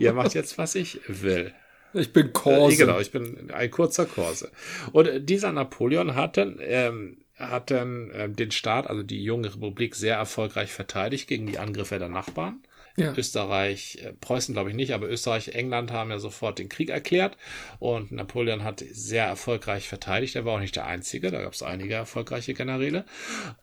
ihr 0.00 0.14
macht 0.14 0.32
jetzt, 0.32 0.56
was 0.56 0.74
ich 0.74 1.00
will. 1.06 1.52
Ich 1.94 2.12
bin 2.12 2.32
Korse. 2.32 2.74
Äh, 2.74 2.78
genau, 2.78 3.00
ich 3.00 3.10
bin 3.10 3.50
ein 3.52 3.70
kurzer 3.70 4.06
Korse. 4.06 4.50
Und 4.92 5.06
äh, 5.06 5.20
dieser 5.20 5.52
Napoleon 5.52 6.14
hat 6.14 6.36
dann, 6.36 6.58
ähm, 6.60 7.18
hat 7.36 7.70
dann 7.70 8.10
ähm, 8.14 8.36
den 8.36 8.50
Staat, 8.50 8.88
also 8.88 9.02
die 9.02 9.22
junge 9.22 9.54
Republik, 9.54 9.94
sehr 9.94 10.16
erfolgreich 10.16 10.72
verteidigt 10.72 11.28
gegen 11.28 11.46
die 11.46 11.58
Angriffe 11.58 11.98
der 11.98 12.08
Nachbarn. 12.08 12.62
Ja. 12.96 13.12
Österreich, 13.16 13.98
äh, 14.04 14.12
Preußen 14.12 14.54
glaube 14.54 14.70
ich 14.70 14.76
nicht, 14.76 14.92
aber 14.92 15.08
Österreich, 15.08 15.48
England 15.48 15.90
haben 15.90 16.10
ja 16.10 16.20
sofort 16.20 16.60
den 16.60 16.68
Krieg 16.68 16.90
erklärt 16.90 17.36
und 17.80 18.12
Napoleon 18.12 18.62
hat 18.62 18.84
sehr 18.88 19.24
erfolgreich 19.24 19.88
verteidigt. 19.88 20.36
Er 20.36 20.44
war 20.44 20.54
auch 20.54 20.60
nicht 20.60 20.76
der 20.76 20.86
Einzige, 20.86 21.32
da 21.32 21.42
gab 21.42 21.54
es 21.54 21.62
einige 21.62 21.94
erfolgreiche 21.94 22.54
Generäle. 22.54 23.04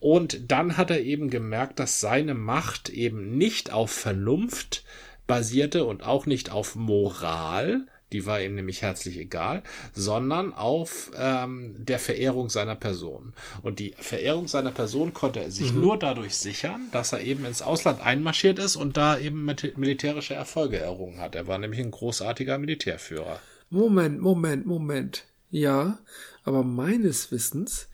Und 0.01 0.51
dann 0.51 0.75
hat 0.75 0.89
er 0.89 1.01
eben 1.01 1.29
gemerkt, 1.29 1.79
dass 1.79 2.01
seine 2.01 2.33
Macht 2.33 2.89
eben 2.89 3.37
nicht 3.37 3.71
auf 3.71 3.91
Vernunft 3.91 4.83
basierte 5.27 5.85
und 5.85 6.03
auch 6.03 6.25
nicht 6.25 6.51
auf 6.51 6.75
Moral, 6.75 7.87
die 8.11 8.25
war 8.25 8.41
ihm 8.41 8.55
nämlich 8.55 8.81
herzlich 8.81 9.17
egal, 9.17 9.63
sondern 9.93 10.53
auf 10.53 11.11
ähm, 11.15 11.75
der 11.77 11.99
Verehrung 11.99 12.49
seiner 12.49 12.75
Person. 12.75 13.33
Und 13.61 13.79
die 13.79 13.93
Verehrung 13.97 14.47
seiner 14.47 14.71
Person 14.71 15.13
konnte 15.13 15.41
er 15.41 15.51
sich 15.51 15.73
nur 15.73 15.97
dadurch 15.97 16.35
sichern, 16.35 16.87
dass 16.91 17.13
er 17.13 17.21
eben 17.21 17.45
ins 17.45 17.61
Ausland 17.61 18.01
einmarschiert 18.01 18.59
ist 18.59 18.75
und 18.75 18.97
da 18.97 19.17
eben 19.17 19.45
militärische 19.45 20.33
Erfolge 20.33 20.77
errungen 20.77 21.19
hat. 21.19 21.35
Er 21.35 21.47
war 21.47 21.57
nämlich 21.57 21.79
ein 21.79 21.91
großartiger 21.91 22.57
Militärführer. 22.57 23.39
Moment, 23.69 24.19
Moment, 24.19 24.65
Moment. 24.65 25.25
Ja, 25.49 25.99
aber 26.43 26.63
meines 26.63 27.31
Wissens 27.31 27.87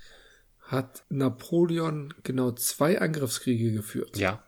hat 0.59 1.03
Napoleon 1.09 2.13
genau 2.23 2.51
zwei 2.51 2.99
Angriffskriege 2.99 3.71
geführt. 3.71 4.17
Ja, 4.17 4.43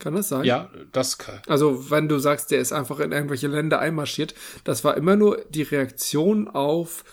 Kann 0.00 0.14
das 0.14 0.28
sein? 0.28 0.44
ja, 0.44 0.68
das 0.90 1.18
kann. 1.18 1.40
Also, 1.46 1.90
wenn 1.90 2.08
du 2.08 2.18
sagst, 2.18 2.50
der 2.50 2.58
ist 2.58 2.72
einfach 2.72 2.98
in 2.98 3.12
irgendwelche 3.12 3.46
Länder 3.46 3.78
einmarschiert, 3.78 4.34
das 4.64 4.82
war 4.82 4.96
immer 4.96 5.14
nur 5.14 5.44
die 5.50 5.62
Reaktion 5.62 6.48
auf 6.48 7.04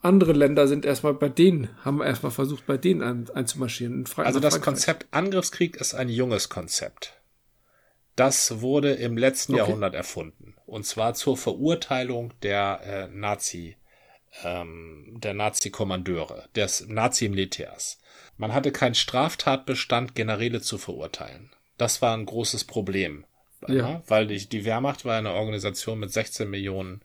andere 0.00 0.32
Länder 0.32 0.68
sind 0.68 0.84
erstmal 0.84 1.14
bei 1.14 1.28
denen, 1.28 1.68
haben 1.84 2.00
erstmal 2.00 2.32
versucht, 2.32 2.66
bei 2.66 2.76
denen 2.76 3.02
ein, 3.02 3.28
einzumarschieren. 3.30 4.04
Also 4.16 4.40
das. 4.40 4.60
Konzept 4.60 5.06
Angriffskrieg 5.10 5.76
ist 5.76 5.94
ein 5.94 6.08
junges 6.08 6.48
Konzept. 6.48 7.14
Das 8.14 8.60
wurde 8.60 8.92
im 8.92 9.16
letzten 9.16 9.54
Okay. 9.54 9.62
Jahrhundert 9.62 9.94
erfunden. 9.94 10.54
Und 10.66 10.84
zwar 10.84 11.14
zur 11.14 11.36
Verurteilung 11.36 12.32
der 12.42 12.80
äh, 12.84 13.08
Nazi, 13.08 13.76
ähm, 14.44 15.18
der 15.20 15.34
Nazi-Kommandeure, 15.34 16.48
des 16.54 16.86
Nazi-Militärs. 16.88 17.98
Man 18.36 18.54
hatte 18.54 18.72
keinen 18.72 18.94
Straftatbestand, 18.94 20.14
Generäle 20.14 20.60
zu 20.60 20.78
verurteilen. 20.78 21.50
Das 21.78 22.02
war 22.02 22.14
ein 22.14 22.26
großes 22.26 22.64
Problem. 22.64 23.24
Ja. 23.66 23.74
Ja, 23.74 24.02
weil 24.06 24.26
die, 24.26 24.48
die 24.48 24.64
Wehrmacht 24.64 25.04
war 25.04 25.16
eine 25.16 25.32
Organisation 25.32 25.98
mit 25.98 26.12
16 26.12 26.48
Millionen 26.48 27.02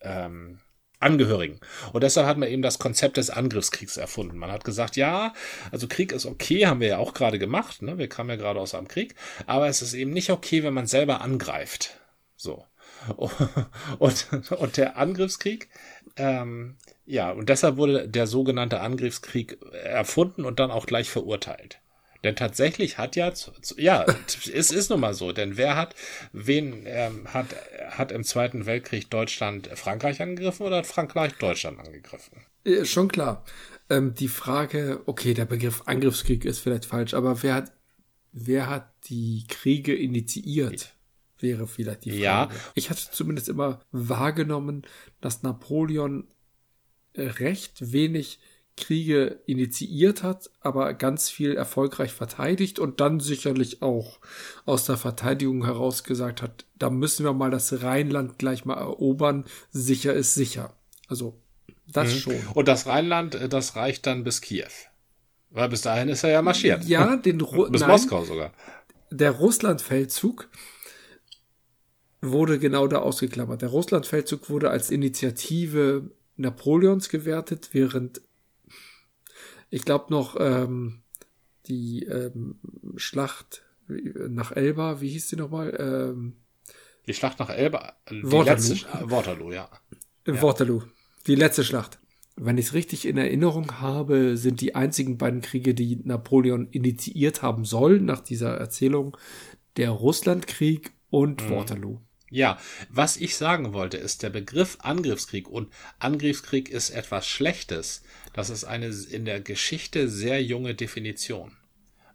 ähm, 0.00 0.58
Angehörigen. 1.02 1.60
Und 1.92 2.02
deshalb 2.02 2.26
hat 2.26 2.38
man 2.38 2.48
eben 2.48 2.62
das 2.62 2.78
Konzept 2.78 3.16
des 3.16 3.30
Angriffskriegs 3.30 3.96
erfunden. 3.96 4.38
Man 4.38 4.50
hat 4.50 4.64
gesagt, 4.64 4.96
ja, 4.96 5.34
also 5.70 5.88
Krieg 5.88 6.12
ist 6.12 6.26
okay, 6.26 6.66
haben 6.66 6.80
wir 6.80 6.88
ja 6.88 6.98
auch 6.98 7.14
gerade 7.14 7.38
gemacht, 7.38 7.82
ne? 7.82 7.98
wir 7.98 8.08
kamen 8.08 8.30
ja 8.30 8.36
gerade 8.36 8.60
aus 8.60 8.74
einem 8.74 8.88
Krieg, 8.88 9.14
aber 9.46 9.66
es 9.68 9.82
ist 9.82 9.94
eben 9.94 10.12
nicht 10.12 10.30
okay, 10.30 10.62
wenn 10.62 10.74
man 10.74 10.86
selber 10.86 11.20
angreift. 11.20 12.00
So. 12.36 12.64
Und, 13.98 14.28
und 14.50 14.76
der 14.76 14.96
Angriffskrieg, 14.96 15.68
ähm, 16.16 16.76
ja, 17.04 17.32
und 17.32 17.48
deshalb 17.48 17.76
wurde 17.76 18.08
der 18.08 18.28
sogenannte 18.28 18.80
Angriffskrieg 18.80 19.58
erfunden 19.72 20.44
und 20.44 20.60
dann 20.60 20.70
auch 20.70 20.86
gleich 20.86 21.10
verurteilt. 21.10 21.80
Denn 22.24 22.36
tatsächlich 22.36 22.98
hat 22.98 23.16
ja, 23.16 23.32
ja, 23.76 24.06
es 24.52 24.70
ist 24.70 24.90
nun 24.90 25.00
mal 25.00 25.14
so, 25.14 25.32
denn 25.32 25.56
wer 25.56 25.76
hat, 25.76 25.94
wen 26.32 26.84
ähm, 26.86 27.32
hat, 27.32 27.46
hat 27.90 28.12
im 28.12 28.24
Zweiten 28.24 28.66
Weltkrieg 28.66 29.10
Deutschland 29.10 29.68
Frankreich 29.74 30.20
angegriffen 30.22 30.66
oder 30.66 30.78
hat 30.78 30.86
Frankreich 30.86 31.32
Deutschland 31.34 31.80
angegriffen? 31.80 32.38
Äh, 32.64 32.84
schon 32.84 33.08
klar. 33.08 33.44
Ähm, 33.90 34.14
die 34.14 34.28
Frage, 34.28 35.02
okay, 35.06 35.34
der 35.34 35.46
Begriff 35.46 35.82
Angriffskrieg 35.86 36.44
ist 36.44 36.60
vielleicht 36.60 36.86
falsch, 36.86 37.14
aber 37.14 37.42
wer 37.42 37.54
hat, 37.54 37.72
wer 38.32 38.70
hat 38.70 38.92
die 39.08 39.44
Kriege 39.48 39.94
initiiert? 39.94 40.94
wäre 41.42 41.66
vielleicht 41.66 42.04
die 42.04 42.10
Frage. 42.10 42.22
Ja. 42.54 42.60
Ich 42.74 42.88
hatte 42.88 43.02
zumindest 43.10 43.48
immer 43.48 43.80
wahrgenommen, 43.90 44.82
dass 45.20 45.42
Napoleon 45.42 46.28
äh, 47.14 47.22
recht 47.22 47.92
wenig 47.92 48.38
Kriege 48.76 49.40
initiiert 49.46 50.22
hat, 50.22 50.50
aber 50.60 50.94
ganz 50.94 51.28
viel 51.28 51.54
erfolgreich 51.54 52.12
verteidigt 52.12 52.78
und 52.78 53.00
dann 53.00 53.20
sicherlich 53.20 53.82
auch 53.82 54.18
aus 54.64 54.86
der 54.86 54.96
Verteidigung 54.96 55.64
heraus 55.64 56.04
gesagt 56.04 56.40
hat, 56.42 56.64
da 56.78 56.88
müssen 56.90 57.24
wir 57.24 57.32
mal 57.34 57.50
das 57.50 57.82
Rheinland 57.82 58.38
gleich 58.38 58.64
mal 58.64 58.78
erobern, 58.78 59.44
sicher 59.70 60.14
ist 60.14 60.34
sicher. 60.34 60.74
Also 61.06 61.38
das 61.86 62.08
Mhm. 62.14 62.18
schon. 62.18 62.46
Und 62.54 62.68
das 62.68 62.86
Rheinland, 62.86 63.34
äh, 63.34 63.48
das 63.48 63.76
reicht 63.76 64.06
dann 64.06 64.24
bis 64.24 64.40
Kiew. 64.40 64.68
Weil 65.50 65.68
bis 65.68 65.82
dahin 65.82 66.08
ist 66.08 66.24
er 66.24 66.30
ja 66.30 66.40
marschiert. 66.42 66.84
Ja, 66.84 67.16
den 67.16 67.40
Ru 67.42 67.68
bis 67.70 67.82
nein, 67.82 67.90
Moskau 67.90 68.24
sogar. 68.24 68.52
der 69.10 69.32
Russlandfeldzug 69.32 70.48
wurde 72.20 72.58
genau 72.58 72.86
da 72.86 72.98
ausgeklammert. 73.00 73.62
Der 73.62 73.68
Russlandfeldzug 73.68 74.48
wurde 74.48 74.70
als 74.70 74.90
Initiative 74.90 76.10
Napoleons 76.36 77.08
gewertet, 77.08 77.70
während 77.72 78.22
ich 79.72 79.84
glaube 79.84 80.06
noch 80.10 80.36
ähm, 80.38 81.00
die 81.66 82.04
ähm, 82.04 82.60
Schlacht 82.96 83.64
nach 83.88 84.52
Elba, 84.52 85.00
wie 85.00 85.08
hieß 85.08 85.28
die 85.28 85.36
nochmal? 85.36 85.76
Ähm, 85.78 86.34
Die 87.06 87.14
Schlacht 87.14 87.38
nach 87.40 87.50
Elba. 87.50 87.94
Die 88.10 88.22
Waterloo. 88.22 88.42
letzte 88.44 88.74
Sch- 88.74 88.86
äh, 89.06 89.10
Waterloo, 89.10 89.52
ja. 89.52 89.68
Waterloo. 90.24 90.82
Die 91.26 91.34
letzte 91.34 91.64
Schlacht. 91.64 91.98
Wenn 92.36 92.56
ich 92.58 92.66
es 92.66 92.74
richtig 92.74 93.06
in 93.06 93.18
Erinnerung 93.18 93.80
habe, 93.80 94.36
sind 94.36 94.60
die 94.60 94.74
einzigen 94.74 95.18
beiden 95.18 95.40
Kriege, 95.42 95.74
die 95.74 95.96
Napoleon 96.04 96.68
initiiert 96.70 97.42
haben 97.42 97.64
soll, 97.64 98.00
nach 98.00 98.20
dieser 98.20 98.56
Erzählung, 98.56 99.16
der 99.76 99.90
Russlandkrieg 99.90 100.92
und 101.10 101.50
Waterloo. 101.50 101.98
Ja, 102.32 102.58
was 102.88 103.18
ich 103.18 103.36
sagen 103.36 103.74
wollte, 103.74 103.98
ist 103.98 104.22
der 104.22 104.30
Begriff 104.30 104.78
Angriffskrieg 104.80 105.48
und 105.48 105.70
Angriffskrieg 105.98 106.70
ist 106.70 106.88
etwas 106.88 107.26
Schlechtes. 107.26 108.02
Das 108.32 108.48
ist 108.48 108.64
eine 108.64 108.86
in 108.86 109.26
der 109.26 109.40
Geschichte 109.40 110.08
sehr 110.08 110.42
junge 110.42 110.74
Definition. 110.74 111.54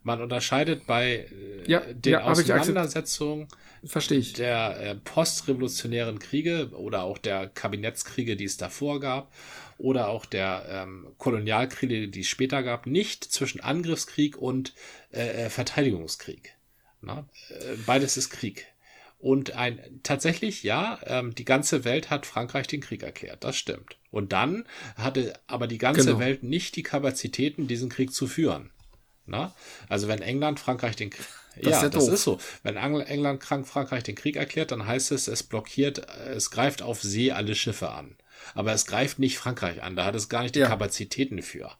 Man 0.02 0.20
unterscheidet 0.20 0.86
bei 0.86 1.28
äh, 1.30 1.70
Ja, 1.70 1.80
den 1.80 2.14
ja, 2.14 2.24
Auseinandersetzungen 2.24 3.46
Verstehe 3.84 4.18
ich. 4.18 4.32
der 4.32 4.80
äh, 4.80 4.94
postrevolutionären 4.96 6.18
Kriege 6.18 6.70
oder 6.72 7.02
auch 7.02 7.18
der 7.18 7.46
Kabinettskriege, 7.46 8.34
die 8.34 8.44
es 8.44 8.56
davor 8.56 8.98
gab, 8.98 9.32
oder 9.76 10.08
auch 10.08 10.26
der 10.26 10.66
ähm, 10.68 11.06
Kolonialkriege, 11.18 12.08
die 12.08 12.20
es 12.20 12.26
später 12.26 12.64
gab, 12.64 12.86
nicht 12.86 13.22
zwischen 13.24 13.60
Angriffskrieg 13.60 14.36
und 14.36 14.74
äh, 15.12 15.44
äh, 15.44 15.50
Verteidigungskrieg. 15.50 16.54
Na? 17.02 17.28
Äh, 17.50 17.76
beides 17.86 18.16
ist 18.16 18.30
Krieg. 18.30 18.66
Und 19.18 19.52
ein 19.56 20.00
tatsächlich, 20.04 20.62
ja, 20.62 21.00
ähm, 21.04 21.34
die 21.34 21.44
ganze 21.44 21.84
Welt 21.84 22.08
hat 22.08 22.24
Frankreich 22.24 22.68
den 22.68 22.80
Krieg 22.80 23.02
erklärt, 23.02 23.42
das 23.42 23.56
stimmt. 23.56 23.96
Und 24.12 24.32
dann 24.32 24.64
hatte 24.96 25.34
aber 25.48 25.66
die 25.66 25.78
ganze 25.78 26.04
Genau. 26.04 26.20
Welt 26.20 26.44
nicht 26.44 26.76
die 26.76 26.84
Kapazitäten, 26.84 27.66
diesen 27.66 27.88
Krieg 27.88 28.12
zu 28.12 28.28
führen. 28.28 28.70
Na? 29.26 29.54
Also 29.88 30.06
wenn 30.08 30.22
England 30.22 30.60
Frankreich 30.60 30.96
den 30.96 31.10
Krieg. 31.10 31.26
Das 31.56 31.64
ja, 31.64 31.76
ist 31.78 31.82
ja 31.82 31.88
das 31.88 32.08
ist 32.08 32.22
so. 32.22 32.38
Wenn 32.62 32.76
England 32.76 33.40
krank 33.40 33.66
Frankreich 33.66 34.04
den 34.04 34.14
Krieg 34.14 34.36
erklärt, 34.36 34.70
dann 34.70 34.86
heißt 34.86 35.10
es, 35.10 35.26
es 35.26 35.42
blockiert, 35.42 36.06
es 36.28 36.52
greift 36.52 36.82
auf 36.82 37.02
See 37.02 37.32
alle 37.32 37.56
Schiffe 37.56 37.90
an. 37.90 38.16
Aber 38.54 38.72
es 38.72 38.86
greift 38.86 39.18
nicht 39.18 39.36
Frankreich 39.38 39.82
an, 39.82 39.96
da 39.96 40.04
hat 40.04 40.14
es 40.14 40.28
gar 40.28 40.42
nicht 40.44 40.54
die 40.54 40.60
Ja. 40.60 40.68
Kapazitäten 40.68 41.42
für. 41.42 41.72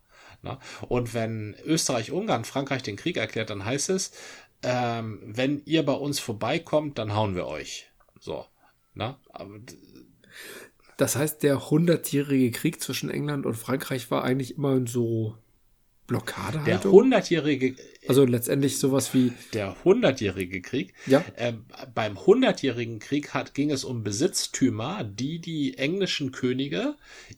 Na? 0.42 0.58
Und 0.88 1.14
wenn 1.14 1.54
Österreich-Ungarn 1.64 2.44
Frankreich 2.44 2.82
den 2.82 2.96
Krieg 2.96 3.16
erklärt, 3.16 3.50
dann 3.50 3.64
heißt 3.64 3.90
es, 3.90 4.12
ähm, 4.62 5.20
wenn 5.24 5.62
ihr 5.64 5.84
bei 5.84 5.92
uns 5.92 6.18
vorbeikommt, 6.20 6.98
dann 6.98 7.14
hauen 7.14 7.34
wir 7.34 7.46
euch. 7.46 7.90
So. 8.20 8.44
Na? 8.94 9.18
Aber 9.30 9.58
d- 9.58 9.76
Das 10.96 11.16
heißt, 11.16 11.42
der 11.42 11.70
hundertjährige 11.70 12.50
Krieg 12.50 12.80
zwischen 12.80 13.10
England 13.10 13.46
und 13.46 13.54
Frankreich 13.56 14.10
war 14.10 14.24
eigentlich 14.24 14.56
immer 14.56 14.74
in 14.76 14.86
so 16.52 16.58
der 16.64 16.82
hundertjährige, 16.84 17.76
Also 18.08 18.24
letztendlich 18.24 18.78
sowas 18.78 19.12
wie, 19.12 19.32
der 19.52 19.76
hundertjährige 19.84 20.62
Krieg, 20.62 20.94
ja, 21.06 21.24
Ähm, 21.36 21.66
beim 21.94 22.18
Hundertjährigen 22.24 22.98
Krieg 22.98 23.34
hat, 23.34 23.52
ging 23.54 23.70
es 23.70 23.84
um 23.84 24.02
Besitztümer, 24.02 25.04
die 25.04 25.38
die 25.38 25.76
englischen 25.76 26.32
Könige 26.32 26.96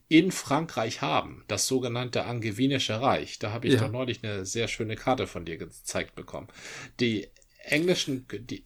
in 0.08 0.30
Frankreich 0.30 1.02
haben. 1.02 1.44
Das 1.48 1.66
sogenannte 1.66 2.24
Angevinische 2.24 3.00
Reich. 3.00 3.38
Da 3.40 3.50
habe 3.52 3.66
ich 3.66 3.74
Ja. 3.74 3.80
doch 3.80 3.90
neulich 3.90 4.22
eine 4.22 4.46
sehr 4.46 4.68
schöne 4.68 4.94
Karte 4.96 5.26
von 5.26 5.44
dir 5.44 5.56
gezeigt 5.56 6.14
bekommen. 6.14 6.46
Die 7.00 7.28
englischen, 7.64 8.26
die, 8.32 8.62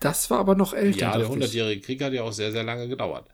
das 0.00 0.30
war 0.30 0.38
aber 0.38 0.54
noch 0.54 0.74
älter. 0.74 0.98
ja, 0.98 1.16
der. 1.18 1.28
Hundertjährige 1.28 1.80
Krieg 1.80 2.02
hat 2.02 2.12
ja 2.12 2.22
auch 2.22 2.32
sehr, 2.32 2.52
sehr 2.52 2.62
lange 2.62 2.88
gedauert. 2.88 3.28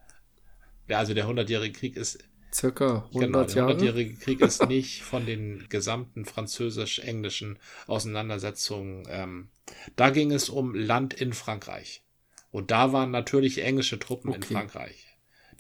Ja, 0.89 0.99
also 0.99 1.14
der 1.14 1.27
Hundertjährige 1.27 1.79
Krieg 1.79 1.97
ist 1.97 2.18
Circa 2.55 3.07
100 3.09 3.12
Genau, 3.12 3.44
der 3.44 3.55
Jahre. 3.55 3.70
Hundertjährige 3.72 4.14
Krieg 4.16 4.40
ist 4.40 4.66
nicht 4.68 5.03
von 5.03 5.24
den 5.26 5.66
gesamten 5.68 6.24
französisch-englischen 6.24 7.59
Auseinandersetzungen. 7.86 9.05
Ähm, 9.09 9.48
da 9.96 10.11
ging 10.11 10.32
es 10.32 10.48
um 10.48 10.74
Land 10.74 11.14
in 11.14 11.32
Frankreich. 11.32 12.03
Und 12.50 12.70
da 12.70 12.92
waren 12.92 13.11
natürlich 13.11 13.62
englische 13.64 13.98
Truppen 13.98 14.32
in 14.34 14.42
Okay. 14.42 14.55
Frankreich. 14.55 15.07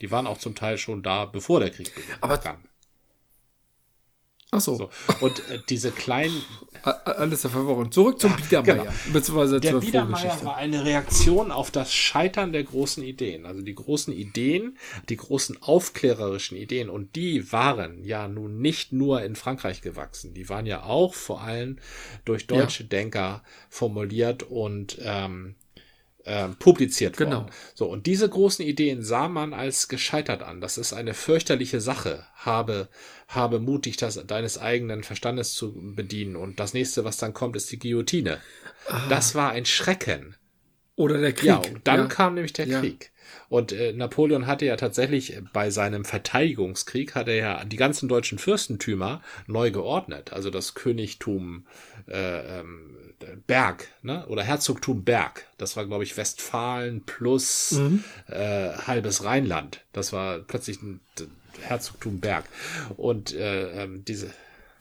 Die 0.00 0.10
waren 0.10 0.26
auch 0.26 0.38
zum 0.38 0.54
Teil 0.54 0.76
schon 0.78 1.02
da, 1.02 1.24
bevor 1.24 1.60
der 1.60 1.70
Krieg 1.70 1.94
begann. 1.94 2.18
Aber- 2.20 2.60
Ach 4.54 4.60
so, 4.60 4.74
so. 4.76 4.90
Und 5.22 5.38
äh, 5.48 5.60
diese 5.66 5.90
kleinen, 5.90 6.42
alles 6.82 7.40
der 7.40 7.50
Verwirrung. 7.50 7.90
Zurück 7.90 8.20
zum 8.20 8.36
Biedermeier. 8.36 8.84
genau. 8.84 8.90
Beziehungsweise 9.10 9.60
Der 9.60 9.70
zur 9.70 9.80
Biedermeier 9.80 10.44
war 10.44 10.56
eine 10.56 10.84
Reaktion 10.84 11.50
auf 11.50 11.70
das 11.70 11.94
Scheitern 11.94 12.52
der 12.52 12.62
großen 12.62 13.02
Ideen. 13.02 13.46
Also 13.46 13.62
die 13.62 13.74
großen 13.74 14.12
Ideen, 14.12 14.76
die 15.08 15.16
großen 15.16 15.62
aufklärerischen 15.62 16.58
Ideen. 16.58 16.90
Und 16.90 17.16
die 17.16 17.50
waren 17.50 18.04
ja 18.04 18.28
nun 18.28 18.60
nicht 18.60 18.92
nur 18.92 19.22
in 19.22 19.36
Frankreich 19.36 19.80
gewachsen. 19.80 20.34
Die 20.34 20.50
waren 20.50 20.66
ja 20.66 20.82
auch 20.82 21.14
vor 21.14 21.40
allem 21.40 21.78
durch 22.26 22.46
deutsche 22.46 22.84
Denker 22.84 23.42
formuliert 23.70 24.42
und 24.42 24.98
ähm, 25.02 25.54
ähm, 26.26 26.56
publiziert 26.56 27.16
Genau. 27.16 27.42
worden. 27.42 27.50
So, 27.74 27.86
und 27.86 28.06
diese 28.06 28.28
großen 28.28 28.64
Ideen 28.64 29.02
sah 29.02 29.28
man 29.28 29.52
als 29.54 29.88
gescheitert 29.88 30.42
an. 30.42 30.60
Das 30.60 30.78
ist 30.78 30.92
eine 30.92 31.14
fürchterliche 31.14 31.80
Sache. 31.80 32.26
Habe, 32.34 32.88
habe 33.28 33.60
mutig 33.60 33.96
das, 33.96 34.14
deines 34.26 34.58
eigenen 34.58 35.02
Verstandes 35.04 35.54
zu 35.54 35.72
bedienen. 35.94 36.36
Und 36.36 36.58
das 36.60 36.74
nächste, 36.74 37.04
was 37.04 37.16
dann 37.18 37.34
kommt, 37.34 37.56
ist 37.56 37.70
die 37.70 37.78
Guillotine. 37.78 38.40
Das 39.08 39.34
war 39.34 39.50
ein 39.52 39.64
Schrecken. 39.64 40.36
Oder 40.96 41.18
der 41.18 41.32
Krieg. 41.32 41.48
Ja, 41.48 41.56
und 41.58 41.86
dann 41.88 42.00
Ja. 42.00 42.06
kam 42.06 42.34
nämlich 42.34 42.52
der 42.52 42.66
Ja. 42.66 42.80
Krieg. 42.80 43.11
Und 43.52 43.70
äh, 43.70 43.92
Napoleon 43.92 44.46
hatte 44.46 44.64
ja 44.64 44.76
tatsächlich 44.76 45.36
bei 45.52 45.68
seinem 45.68 46.06
Verteidigungskrieg 46.06 47.14
hat 47.14 47.28
er 47.28 47.34
ja 47.34 47.64
die 47.66 47.76
ganzen 47.76 48.08
deutschen 48.08 48.38
Fürstentümer 48.38 49.20
neu 49.46 49.70
geordnet. 49.70 50.32
Also 50.32 50.48
das 50.48 50.72
Königtum 50.72 51.66
äh, 52.08 52.60
ähm, 52.60 52.96
Berg, 53.46 53.88
ne? 54.00 54.26
Oder 54.28 54.42
Herzogtum 54.42 55.04
Berg. 55.04 55.46
Das 55.58 55.76
war, 55.76 55.84
glaube 55.84 56.02
ich, 56.02 56.16
Westfalen 56.16 57.02
plus 57.04 57.72
Mhm. 57.72 58.04
äh, 58.28 58.70
halbes 58.86 59.22
Rheinland. 59.22 59.84
Das 59.92 60.14
war 60.14 60.38
plötzlich 60.38 60.80
ein 60.80 61.00
Herzogtum 61.60 62.20
Berg. 62.20 62.46
Und 62.96 63.34
äh, 63.34 63.82
ähm, 63.82 64.02
diese 64.06 64.30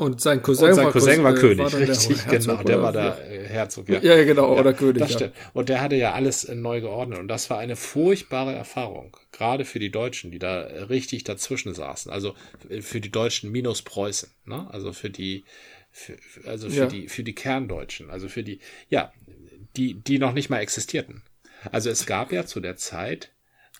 Und 0.01 0.19
sein 0.19 0.41
Cousin, 0.41 0.69
und 0.69 0.73
sein 0.75 0.85
war, 0.85 0.91
Cousin 0.93 1.23
war 1.23 1.35
äh, 1.37 1.39
König, 1.39 1.69
dann 1.71 1.79
der 1.79 1.89
richtig, 1.89 2.25
Herzog 2.25 2.57
genau. 2.57 2.63
Der 2.63 2.81
war 2.81 2.91
der 2.91 3.31
äh, 3.31 3.47
Herzog, 3.47 3.87
ja. 3.87 3.99
Ja, 4.01 4.15
ja, 4.15 4.23
genau, 4.23 4.57
oder 4.59 4.73
König. 4.73 5.07
Ja. 5.19 5.29
Und 5.53 5.69
der 5.69 5.79
hatte 5.79 5.95
ja 5.95 6.13
alles 6.13 6.43
äh, 6.43 6.55
neu 6.55 6.81
geordnet. 6.81 7.19
Und 7.19 7.27
das 7.27 7.51
war 7.51 7.59
eine 7.59 7.75
furchtbare 7.75 8.51
Erfahrung. 8.53 9.15
Gerade 9.31 9.63
für 9.63 9.77
die 9.77 9.91
Deutschen, 9.91 10.31
die 10.31 10.39
da 10.39 10.63
äh, 10.63 10.79
richtig 10.83 11.23
dazwischen 11.23 11.75
saßen. 11.75 12.11
Also 12.11 12.33
für 12.81 12.99
die 12.99 13.11
Deutschen 13.11 13.51
minus 13.51 13.83
Preußen. 13.83 14.31
Ne? 14.45 14.67
Also 14.71 14.91
für 14.91 15.11
die, 15.11 15.43
für- 15.91 16.17
also 16.47 16.67
für 16.69 16.75
Ja. 16.75 16.85
die, 16.87 17.07
für 17.07 17.21
die 17.23 17.35
Kerndeutschen. 17.35 18.09
Also 18.09 18.27
für 18.27 18.41
die, 18.41 18.59
ja, 18.89 19.13
die, 19.77 19.93
die 19.93 20.17
noch 20.17 20.33
nicht 20.33 20.49
mal 20.49 20.61
existierten. 20.61 21.21
Also 21.71 21.91
es 21.91 22.07
gab 22.07 22.31
ja 22.31 22.47
zu 22.47 22.59
der 22.59 22.75
Zeit, 22.75 23.29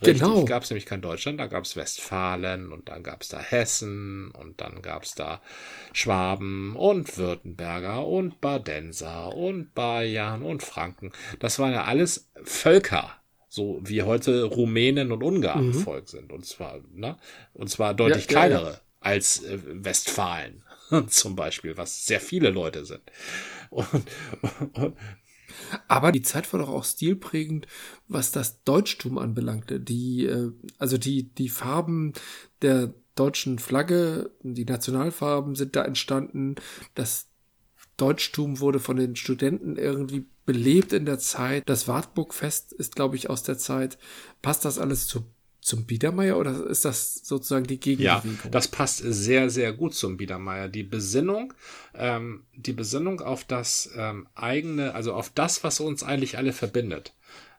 Genau. 0.02 0.45
gab 0.45 0.64
es 0.64 0.70
nämlich 0.70 0.86
kein 0.86 1.02
Deutschland, 1.02 1.39
da 1.39 1.47
gab 1.47 1.64
es 1.64 1.76
Westfalen 1.76 2.72
und 2.72 2.89
dann 2.89 3.04
gab 3.04 3.22
es 3.22 3.28
da 3.30 3.39
Hessen 3.39 4.32
und 4.32 4.60
dann 4.62 4.82
gab 4.82 5.04
es 5.04 5.14
da 5.16 5.41
Schwaben 5.93 6.76
und 6.76 7.18
Württemberger 7.18 8.06
und 8.08 8.41
Badenser 8.41 9.36
und 9.36 9.74
Bayern 9.74 10.41
und 10.43 10.64
Franken. 10.64 11.12
Das 11.39 11.60
waren 11.60 11.74
ja 11.74 11.84
alles 11.86 12.30
Völker, 12.43 13.12
so 13.47 13.80
wie 13.84 14.04
heute 14.04 14.43
Rumänen 14.45 15.12
und 15.12 15.24
Ungarn 15.24 15.68
Mhm. 15.68 15.74
Volk 15.74 16.10
sind. 16.10 16.32
Und 16.32 16.45
zwar, 16.45 16.80
ne? 16.93 17.18
Und 17.54 17.70
zwar 17.70 17.93
deutlich 17.93 18.28
Ja, 18.30 18.45
ja, 18.45 18.47
ja. 18.47 18.60
kleinere 18.60 18.82
als 18.99 19.43
äh, 19.43 19.60
Westfalen 19.66 20.64
zum 21.08 21.36
Beispiel, 21.36 21.78
was 21.78 22.06
sehr 22.06 22.20
viele 22.22 22.49
Leute 22.49 22.86
sind. 22.86 23.02
Und, 23.70 23.88
und, 24.74 24.97
Aber 25.88 26.12
die 26.12 26.22
Zeit 26.22 26.51
war 26.51 26.59
doch 26.59 26.70
auch 26.70 26.84
stilprägend, 26.84 27.68
was 28.07 28.32
das 28.32 28.64
Deutschtum 28.64 29.18
anbelangte. 29.18 29.80
Die, 29.80 30.26
äh, 30.26 30.51
also 30.78 30.97
die, 30.97 31.34
die 31.34 31.49
Farben 31.49 32.14
der 32.62 32.93
deutschen 33.16 33.59
Flagge, 33.59 34.32
die 34.41 34.66
Nationalfarben 34.66 35.55
sind 35.55 35.76
da 35.76 35.84
entstanden. 35.84 36.55
Das 36.95 37.28
Deutschtum 37.97 38.59
wurde 38.59 38.80
von 38.80 38.97
den 38.97 39.16
Studenten 39.16 39.76
irgendwie 39.76 40.26
belebt 40.45 40.93
in 40.93 41.05
der 41.05 41.20
Zeit. 41.20 41.64
Das 41.68 41.88
Wartburgfest 41.88 42.74
ist, 42.74 42.95
glaube 42.95 43.16
ich, 43.16 43.30
aus 43.30 43.43
der 43.43 43.57
Zeit. 43.57 43.97
Passt 44.41 44.66
das 44.66 44.80
alles 44.80 45.07
zu, 45.07 45.26
zum 45.72 45.86
Biedermeier 45.86 46.38
oder 46.38 46.65
ist 46.65 46.84
das 46.84 47.22
sozusagen 47.24 47.65
die 47.65 47.80
Gegenbewegung? 47.80 48.39
Ja, 48.43 48.49
das 48.49 48.67
passt 48.67 48.97
sehr, 48.97 49.49
sehr 49.49 49.72
gut 49.72 49.95
zum 49.95 50.17
Biedermeier. 50.17 50.67
Die 50.67 50.84
Besinnung, 50.84 51.53
ähm, 51.95 52.43
die 52.57 52.74
Besinnung 52.74 53.22
auf 53.22 53.45
das 53.45 53.89
ähm, 53.95 54.28
eigene, 54.36 54.93
also 54.93 55.13
auf 55.13 55.32
das, 55.34 55.63
was 55.63 55.80
uns 55.80 56.03
eigentlich 56.03 56.38
alle 56.38 56.51
verbindet. 56.51 57.13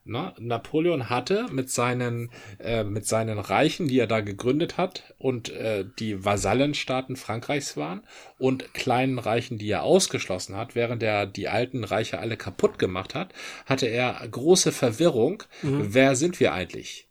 Na, 0.05 0.35
Napoleon 0.39 1.09
hatte 1.09 1.47
mit 1.53 1.71
seinen, 1.71 2.31
äh, 2.59 2.85
mit 2.85 3.07
seinen 3.07 3.39
Reichen, 3.39 3.89
die 3.89 3.99
er 3.99 4.09
da 4.09 4.21
gegründet 4.21 4.77
hat 4.77 5.15
und 5.17 5.49
äh, 5.49 5.87
die 5.99 6.23
Vasallenstaaten 6.23 7.17
Frankreichs 7.17 7.79
waren 7.79 8.03
und 8.37 8.75
kleinen 8.75 9.19
Reichen, 9.19 9.57
die 9.57 9.71
er 9.71 9.85
ausgeschlossen 9.85 10.57
hat, 10.57 10.75
während 10.75 11.03
er 11.03 11.25
die 11.25 11.49
alten 11.49 11.83
Reiche 11.85 12.19
alle 12.19 12.37
kaputt 12.37 12.79
gemacht 12.79 13.15
hat, 13.15 13.33
hatte 13.65 13.87
er 13.87 14.21
große 14.29 14.71
Verwirrung. 14.71 15.45
Mhm. 15.63 15.95
Wer 15.95 16.15
sind 16.15 16.41
wir 16.41 16.53
eigentlich? 16.53 17.09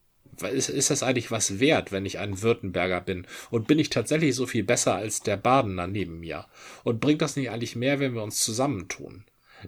Ist, 0.50 0.70
ist 0.70 0.90
das 0.90 1.04
eigentlich 1.04 1.32
was 1.32 1.60
wert, 1.60 1.92
wenn 1.92 2.06
ich 2.06 2.20
ein 2.20 2.42
Württemberger 2.42 3.02
bin? 3.02 3.28
Und 3.50 3.68
bin 3.68 3.80
ich 3.80 3.90
tatsächlich 3.90 4.36
so 4.36 4.46
viel 4.46 4.64
besser 4.64 4.96
als 4.96 5.22
der 5.22 5.38
Badener 5.38 5.88
neben 5.88 6.20
mir? 6.20 6.46
Und 6.84 7.00
bringt 7.00 7.22
das 7.22 7.36
nicht 7.36 7.50
eigentlich 7.50 7.76
mehr, 7.76 8.00
wenn 8.00 8.14
wir 8.14 8.24
uns 8.24 8.44
zusammentun? 8.44 9.24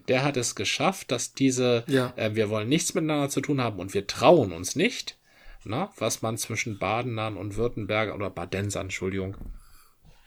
der 0.08 0.24
hat 0.24 0.38
es 0.38 0.56
geschafft, 0.56 1.12
dass 1.12 1.34
diese, 1.34 1.84
ja. 1.88 2.14
äh, 2.16 2.36
wir 2.36 2.50
wollen 2.50 2.70
nichts 2.70 2.94
miteinander 2.94 3.30
zu 3.30 3.42
tun 3.42 3.62
haben 3.62 3.80
und 3.80 3.94
wir 3.94 4.08
trauen 4.08 4.52
uns 4.52 4.76
nicht, 4.76 5.18
na, 5.66 5.92
was 5.98 6.22
man 6.22 6.38
zwischen 6.38 6.78
Badenern 6.78 7.38
und 7.38 7.56
Württembergern 7.56 8.16
oder 8.16 8.30
Badensern, 8.30 8.88
Entschuldigung, 8.88 9.38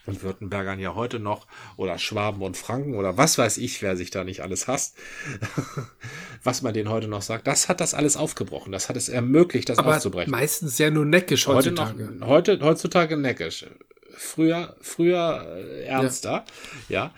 und 0.07 0.22
Württembergern 0.22 0.78
ja 0.78 0.94
heute 0.94 1.18
noch 1.18 1.46
oder 1.76 1.98
Schwaben 1.98 2.42
und 2.42 2.57
Franken 2.57 2.94
oder 2.94 3.16
was 3.16 3.38
weiß 3.38 3.59
ich, 3.59 3.82
wer 3.82 3.96
sich 3.96 4.11
da 4.11 4.24
nicht 4.24 4.40
alles 4.40 4.68
hasst, 4.68 4.96
was 6.44 6.62
man 6.62 6.74
denen 6.74 6.88
heute 6.88 7.09
noch 7.09 7.22
sagt, 7.22 7.46
das 7.46 7.68
hat 7.68 7.80
das 7.80 7.94
alles 7.94 8.16
aufgebrochen, 8.16 8.72
das 8.72 8.88
hat 8.88 8.96
es 8.96 9.09
ermöglicht, 9.09 9.68
das 9.68 9.78
Aber 9.78 9.96
aufzubrechen. 9.96 10.30
Meistens 10.30 10.78
ja 10.78 10.90
nur 10.90 11.04
neckisch 11.04 11.46
heutzutage. 11.46 12.04
Heute 12.04 12.12
noch, 12.14 12.26
heute, 12.28 12.61
heutzutage 12.62 13.16
neckisch. 13.16 13.66
Früher, 14.18 14.76
früher 14.80 15.46
äh, 15.57 15.84
ernster, 15.84 16.44
ja. 16.88 17.07
ja 17.07 17.14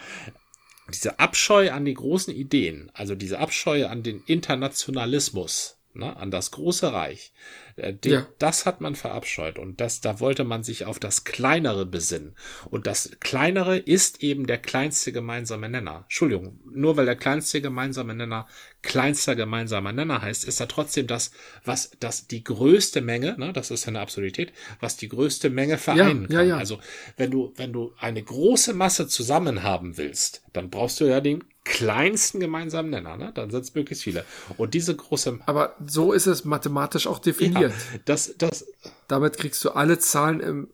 diese 0.93 1.18
Abscheu 1.18 1.70
an 1.70 1.84
die 1.84 1.95
großen 1.95 2.34
Ideen, 2.34 2.91
also 2.95 3.14
diese 3.14 3.39
Abscheu 3.39 3.86
an 3.86 4.03
den 4.03 4.22
Internationalismus, 4.26 5.76
ne, 5.95 6.16
an 6.16 6.30
das 6.30 6.51
große 6.51 6.93
Reich, 6.93 7.32
den, 7.79 8.12
ja. 8.12 8.26
Das 8.39 8.66
hat 8.66 8.81
man 8.81 8.95
verabscheut 8.95 9.59
und 9.59 9.81
das, 9.81 10.01
da 10.01 10.20
wollte 10.20 10.45
man 10.45 10.62
sich 10.62 10.85
auf 10.85 10.99
das 10.99 11.24
Kleinere 11.24 11.87
besinnen. 11.87 12.35
Und 12.70 12.87
das 12.87 13.11
Kleinere 13.20 13.79
ist 13.79 14.22
eben 14.22 14.47
der 14.47 14.59
kleinste 14.59 15.12
gemeinsame 15.12 15.68
Nenner. 15.68 16.03
Entschuldigung, 16.05 16.61
nur 16.70 16.97
weil 16.97 17.07
der 17.07 17.16
kleinste 17.16 17.61
gemeinsame 17.61 18.14
Nenner 18.14 18.47
kleinster 18.83 19.35
gemeinsamer 19.37 19.93
Nenner 19.93 20.22
heißt, 20.22 20.45
ist 20.45 20.61
er 20.61 20.68
trotzdem 20.68 21.07
das, 21.07 21.31
was 21.64 21.91
das 22.01 22.26
die 22.26 22.45
größte 22.45 23.01
Menge, 23.01 23.37
ne, 23.39 23.53
das 23.53 23.70
ist 23.70 23.89
eine 23.89 24.01
Absurdität, 24.01 24.53
was 24.81 24.97
die 24.97 25.09
größte 25.09 25.51
Menge 25.51 25.79
vereinen 25.79 26.29
ja, 26.31 26.39
kann. 26.39 26.49
Ja, 26.49 26.57
also 26.57 26.79
wenn 27.16 27.31
du, 27.31 27.53
wenn 27.57 27.72
du 27.72 27.93
eine 27.99 28.22
große 28.22 28.74
Masse 28.74 29.09
zusammen 29.09 29.62
haben 29.62 29.97
willst, 29.97 30.43
dann 30.53 30.70
brauchst 30.70 31.01
du 31.01 31.05
ja 31.05 31.20
den 31.20 31.45
kleinsten 31.64 32.41
gemeinsamen 32.41 32.91
Nenner, 32.91 33.16
ne? 33.16 33.31
Dann 33.35 33.51
sind 33.51 33.62
es 33.62 33.74
möglichst 33.74 34.03
viele. 34.03 34.24
Und 34.57 34.72
diese 34.72 34.97
große. 34.97 35.39
Aber 35.45 35.76
so 35.87 36.12
ist 36.12 36.26
es 36.26 36.45
mathematisch 36.45 37.07
auch 37.07 37.18
definiert. 37.18 37.72
Ja, 37.72 37.99
das, 38.07 38.35
das. 38.39 38.66
Damit 39.07 39.37
kriegst 39.37 39.62
du 39.64 39.70
alle 39.70 39.99
Zahlen 39.99 40.41
im, 40.41 40.68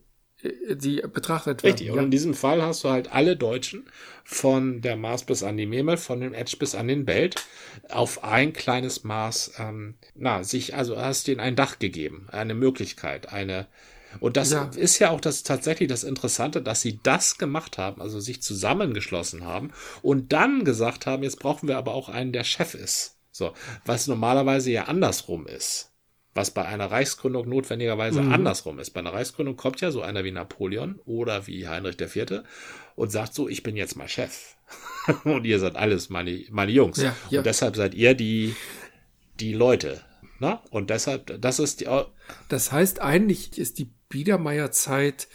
die 0.70 1.03
betrachtet 1.12 1.62
werden. 1.62 1.72
Richtig. 1.72 1.90
Und 1.90 2.05
in 2.05 2.11
diesem 2.11 2.34
Fall 2.34 2.62
hast 2.62 2.84
du 2.84 2.90
halt 2.90 3.12
alle 3.12 3.36
Deutschen 3.36 3.86
von 4.24 4.80
der 4.80 4.97
Mars 4.97 5.24
bis 5.24 5.42
an 5.42 5.57
die 5.57 5.66
Memel, 5.66 5.97
von 5.97 6.20
dem 6.20 6.34
Edge 6.34 6.57
bis 6.59 6.74
an 6.74 6.88
den 6.88 7.05
Belt 7.05 7.36
auf 7.88 8.24
ein 8.24 8.53
kleines 8.53 9.05
Maß, 9.05 9.55
ähm, 9.59 9.95
na, 10.14 10.45
sich, 10.45 10.74
also 10.74 10.97
hast 10.97 11.26
denen 11.26 11.40
ein 11.40 11.57
Dach 11.57 11.78
gegeben, 11.78 12.26
eine 12.30 12.55
Möglichkeit, 12.55 13.32
eine, 13.32 13.66
und 14.20 14.36
das 14.36 14.53
ja. 14.53 14.70
ist 14.76 14.99
ja 14.99 15.11
auch 15.11 15.20
das 15.20 15.42
tatsächlich 15.42 15.88
das 15.88 16.05
Interessante, 16.05 16.62
dass 16.62 16.80
sie 16.80 17.01
das 17.03 17.38
gemacht 17.38 17.78
haben, 17.78 18.01
also 18.01 18.20
sich 18.20 18.42
zusammengeschlossen 18.42 19.45
haben 19.45 19.72
und 20.03 20.32
dann 20.32 20.64
gesagt 20.64 21.07
haben, 21.07 21.22
jetzt 21.22 21.40
brauchen 21.40 21.68
wir 21.68 21.78
aber 21.78 21.95
auch 21.95 22.09
einen, 22.09 22.32
der 22.32 22.45
Chef 22.45 22.74
ist. 22.74 23.16
So, 23.32 23.53
was 23.84 24.07
normalerweise 24.07 24.70
ja 24.70 24.84
andersrum 24.84 25.47
ist. 25.49 25.93
Was 26.35 26.51
bei 26.51 26.64
einer 26.64 26.91
Reichsgründung 26.91 27.49
notwendigerweise 27.49 28.20
mhm. 28.20 28.32
andersrum 28.32 28.78
ist. 28.80 28.91
Bei 28.91 29.01
einer 29.01 29.12
Reichsgründung 29.12 29.57
kommt 29.57 29.80
ja 29.80 29.91
so 29.91 30.03
einer 30.03 30.24
wie 30.24 30.32
Napoleon 30.32 31.01
oder 31.05 31.47
wie 31.47 31.68
Heinrich 31.68 32.01
IV. 32.01 32.43
und 32.97 33.12
sagt 33.12 33.35
so, 33.35 33.49
ich 33.49 33.62
bin 33.62 33.76
jetzt 33.76 33.97
mal 33.97 34.09
Chef. 34.09 34.57
und 35.24 35.45
ihr 35.45 35.59
seid 35.61 35.76
alles 35.76 36.11
meine, 36.11 36.45
meine 36.51 36.72
Jungs. 36.72 36.99
Ja, 37.01 37.14
ja. 37.30 37.41
Und 37.41 37.47
deshalb 37.47 37.76
seid 37.76 37.95
ihr 37.95 38.14
die, 38.14 38.55
die 39.39 39.53
Leute. 39.53 40.01
Na? 40.41 40.62
Und 40.70 40.91
deshalb, 40.91 41.41
das 41.41 41.59
ist 41.59 41.80
die. 41.80 41.89
Das 42.49 42.72
heißt, 42.72 43.01
eigentlich 43.01 43.59
ist 43.59 43.78
die 43.78 43.91
Biedermeierzeit 44.09 45.28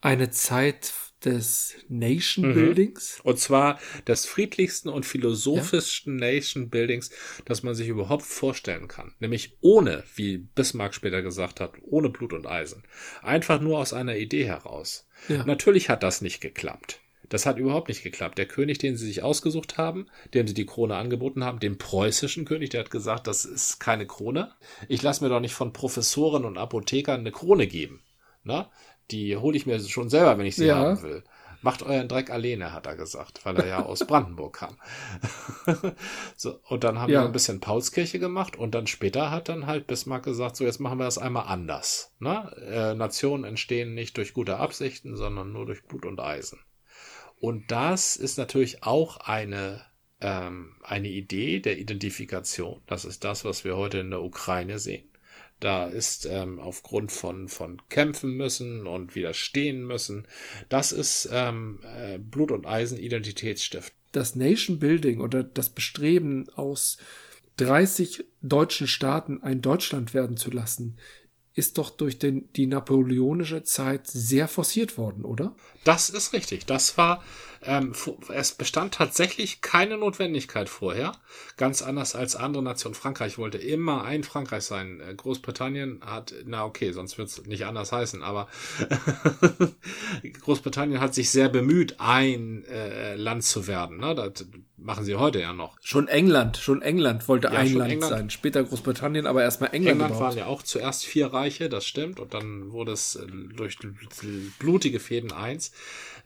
eine 0.00 0.30
Zeit 0.30 0.92
des 1.24 1.76
Nation 1.88 2.54
Buildings. 2.54 3.20
Mhm. 3.22 3.30
Und 3.30 3.38
zwar 3.38 3.80
des 4.06 4.26
friedlichsten 4.26 4.88
und 4.88 5.06
philosophischsten 5.06 6.18
ja? 6.18 6.32
Nation 6.32 6.70
Buildings, 6.70 7.10
das 7.44 7.62
man 7.62 7.74
sich 7.74 7.88
überhaupt 7.88 8.24
vorstellen 8.24 8.88
kann. 8.88 9.14
Nämlich 9.20 9.56
ohne, 9.60 10.04
wie 10.14 10.38
Bismarck 10.38 10.94
später 10.94 11.22
gesagt 11.22 11.60
hat, 11.60 11.74
ohne 11.82 12.10
Blut 12.10 12.32
und 12.32 12.46
Eisen. 12.46 12.82
Einfach 13.22 13.60
nur 13.60 13.78
aus 13.78 13.92
einer 13.92 14.16
Idee 14.16 14.46
heraus. 14.46 15.06
Ja. 15.28 15.44
Natürlich 15.44 15.88
hat 15.88 16.02
das 16.02 16.20
nicht 16.20 16.40
geklappt. 16.40 17.00
Das 17.32 17.46
hat 17.46 17.56
überhaupt 17.56 17.88
nicht 17.88 18.02
geklappt. 18.02 18.36
Der 18.36 18.44
König, 18.44 18.76
den 18.76 18.98
sie 18.98 19.06
sich 19.06 19.22
ausgesucht 19.22 19.78
haben, 19.78 20.06
dem 20.34 20.46
sie 20.46 20.52
die 20.52 20.66
Krone 20.66 20.96
angeboten 20.96 21.44
haben, 21.44 21.60
dem 21.60 21.78
preußischen 21.78 22.44
König, 22.44 22.68
der 22.68 22.80
hat 22.80 22.90
gesagt, 22.90 23.26
das 23.26 23.46
ist 23.46 23.78
keine 23.78 24.06
Krone. 24.06 24.52
Ich 24.86 25.00
lasse 25.00 25.24
mir 25.24 25.30
doch 25.30 25.40
nicht 25.40 25.54
von 25.54 25.72
Professoren 25.72 26.44
und 26.44 26.58
Apothekern 26.58 27.20
eine 27.20 27.32
Krone 27.32 27.66
geben. 27.66 28.02
Na? 28.44 28.70
Die 29.10 29.36
hole 29.36 29.56
ich 29.56 29.66
mir 29.66 29.80
schon 29.80 30.08
selber, 30.08 30.38
wenn 30.38 30.46
ich 30.46 30.56
sie 30.56 30.66
ja. 30.66 30.76
haben 30.76 31.02
will. 31.02 31.24
Macht 31.62 31.84
euren 31.84 32.08
Dreck 32.08 32.30
alleine, 32.30 32.72
hat 32.72 32.86
er 32.86 32.96
gesagt, 32.96 33.44
weil 33.44 33.56
er 33.56 33.66
ja 33.66 33.84
aus 33.84 34.00
Brandenburg 34.06 34.56
kam. 34.56 34.76
so, 36.36 36.58
und 36.68 36.82
dann 36.82 36.98
haben 36.98 37.12
ja. 37.12 37.20
wir 37.20 37.26
ein 37.26 37.32
bisschen 37.32 37.60
Paulskirche 37.60 38.18
gemacht 38.18 38.56
und 38.56 38.74
dann 38.74 38.88
später 38.88 39.30
hat 39.30 39.48
dann 39.48 39.66
halt 39.66 39.86
Bismarck 39.86 40.24
gesagt, 40.24 40.56
so 40.56 40.64
jetzt 40.64 40.80
machen 40.80 40.98
wir 40.98 41.04
das 41.04 41.18
einmal 41.18 41.46
anders. 41.46 42.12
Ne? 42.18 42.52
Äh, 42.68 42.94
Nationen 42.94 43.44
entstehen 43.44 43.94
nicht 43.94 44.16
durch 44.16 44.34
gute 44.34 44.56
Absichten, 44.56 45.16
sondern 45.16 45.52
nur 45.52 45.66
durch 45.66 45.84
Blut 45.84 46.04
und 46.04 46.18
Eisen. 46.18 46.58
Und 47.38 47.70
das 47.70 48.16
ist 48.16 48.38
natürlich 48.38 48.82
auch 48.82 49.18
eine, 49.18 49.84
ähm, 50.20 50.76
eine 50.82 51.08
Idee 51.08 51.60
der 51.60 51.78
Identifikation. 51.78 52.82
Das 52.86 53.04
ist 53.04 53.22
das, 53.22 53.44
was 53.44 53.64
wir 53.64 53.76
heute 53.76 53.98
in 53.98 54.10
der 54.10 54.22
Ukraine 54.22 54.80
sehen. 54.80 55.11
Da 55.62 55.86
ist 55.86 56.26
ähm, 56.26 56.58
aufgrund 56.58 57.12
von, 57.12 57.46
von 57.46 57.80
kämpfen 57.88 58.36
müssen 58.36 58.88
und 58.88 59.14
widerstehen 59.14 59.86
müssen. 59.86 60.26
Das 60.68 60.90
ist 60.90 61.28
ähm, 61.30 61.78
äh, 61.96 62.18
Blut 62.18 62.50
und 62.50 62.66
Eisen 62.66 62.98
Identitätsstift. 62.98 63.92
Das 64.10 64.34
Nation 64.34 64.80
Building 64.80 65.20
oder 65.20 65.44
das 65.44 65.70
Bestreben 65.70 66.48
aus 66.56 66.98
30 67.58 68.24
deutschen 68.42 68.88
Staaten 68.88 69.40
ein 69.40 69.62
Deutschland 69.62 70.14
werden 70.14 70.36
zu 70.36 70.50
lassen, 70.50 70.96
ist 71.54 71.78
doch 71.78 71.90
durch 71.90 72.18
den, 72.18 72.50
die 72.54 72.66
napoleonische 72.66 73.62
Zeit 73.62 74.06
sehr 74.06 74.48
forciert 74.48 74.96
worden, 74.96 75.24
oder? 75.24 75.54
Das 75.84 76.08
ist 76.10 76.32
richtig. 76.32 76.66
Das 76.66 76.96
war 76.96 77.22
ähm, 77.64 77.92
es 78.32 78.52
bestand 78.52 78.94
tatsächlich 78.94 79.60
keine 79.60 79.96
Notwendigkeit 79.96 80.68
vorher, 80.68 81.12
ganz 81.56 81.82
anders 81.82 82.16
als 82.16 82.34
andere 82.34 82.62
Nationen. 82.62 82.94
Frankreich 82.94 83.38
wollte 83.38 83.58
immer 83.58 84.04
ein 84.04 84.24
Frankreich 84.24 84.64
sein. 84.64 85.00
Äh, 85.00 85.14
Großbritannien 85.14 86.00
hat, 86.04 86.34
na 86.44 86.64
okay, 86.64 86.92
sonst 86.92 87.18
wird 87.18 87.28
es 87.28 87.46
nicht 87.46 87.66
anders 87.66 87.92
heißen, 87.92 88.22
aber 88.22 88.48
Großbritannien 90.40 91.00
hat 91.00 91.14
sich 91.14 91.30
sehr 91.30 91.48
bemüht, 91.48 91.96
ein 92.00 92.64
äh, 92.64 93.14
Land 93.14 93.44
zu 93.44 93.66
werden. 93.66 93.98
Ne? 93.98 94.14
Das 94.14 94.44
machen 94.82 95.04
sie 95.04 95.14
heute 95.16 95.40
ja 95.40 95.52
noch. 95.52 95.76
Schon 95.80 96.08
England, 96.08 96.56
schon 96.56 96.82
England 96.82 97.28
wollte 97.28 97.48
ja, 97.48 97.54
ein 97.54 97.72
Land 97.74 97.92
England. 97.92 98.10
sein. 98.10 98.30
Später 98.30 98.64
Großbritannien, 98.64 99.26
aber 99.26 99.42
erstmal 99.42 99.70
England. 99.70 99.92
England 99.92 100.10
überhaupt. 100.10 100.36
waren 100.36 100.38
ja 100.38 100.46
auch 100.46 100.62
zuerst 100.62 101.04
vier 101.04 101.32
Reiche, 101.32 101.68
das 101.68 101.86
stimmt, 101.86 102.20
und 102.20 102.34
dann 102.34 102.72
wurde 102.72 102.92
es 102.92 103.16
äh, 103.16 103.26
durch 103.56 103.78
blutige 104.58 105.00
Fäden 105.00 105.32
eins. 105.32 105.72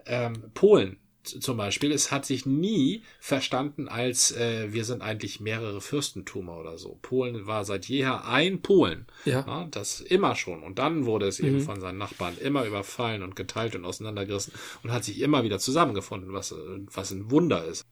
Ähm, 0.07 0.35
Polen 0.55 0.99
zum 1.27 1.57
Beispiel, 1.57 1.93
es 1.93 2.13
hat 2.13 2.25
sich 2.25 2.47
nie 2.47 3.03
verstanden 3.19 3.89
als 3.89 4.33
äh, 4.33 4.73
wir 4.73 4.85
sind 4.85 5.03
eigentlich 5.03 5.41
mehrere 5.41 5.81
Fürstentümer 5.81 6.57
oder 6.59 6.79
so. 6.79 6.99
Polen 7.03 7.47
war 7.47 7.65
seit 7.65 7.87
jeher 7.87 8.27
ein 8.27 8.63
Polen. 8.63 9.07
Ja. 9.25 9.45
ja 9.47 9.69
das 9.71 10.01
immer 10.01 10.37
schon. 10.37 10.63
Und 10.63 10.79
dann 10.79 11.07
wurde 11.07 11.27
es 11.27 11.41
mhm. 11.41 11.49
eben 11.49 11.61
von 11.61 11.81
seinen 11.81 11.99
Nachbarn 11.99 12.39
immer 12.39 12.65
überfallen 12.65 13.23
und 13.23 13.37
geteilt 13.37 13.75
und 13.75 13.85
auseinandergerissen 13.85 14.53
und 14.83 14.93
hat 14.93 15.05
sich 15.05 15.21
immer 15.21 15.43
wieder 15.43 15.59
zusammengefunden, 15.59 16.33
was, 16.33 16.55
was 16.93 17.11
ein 17.11 17.31
Wunder 17.31 17.65
ist. 17.65 17.85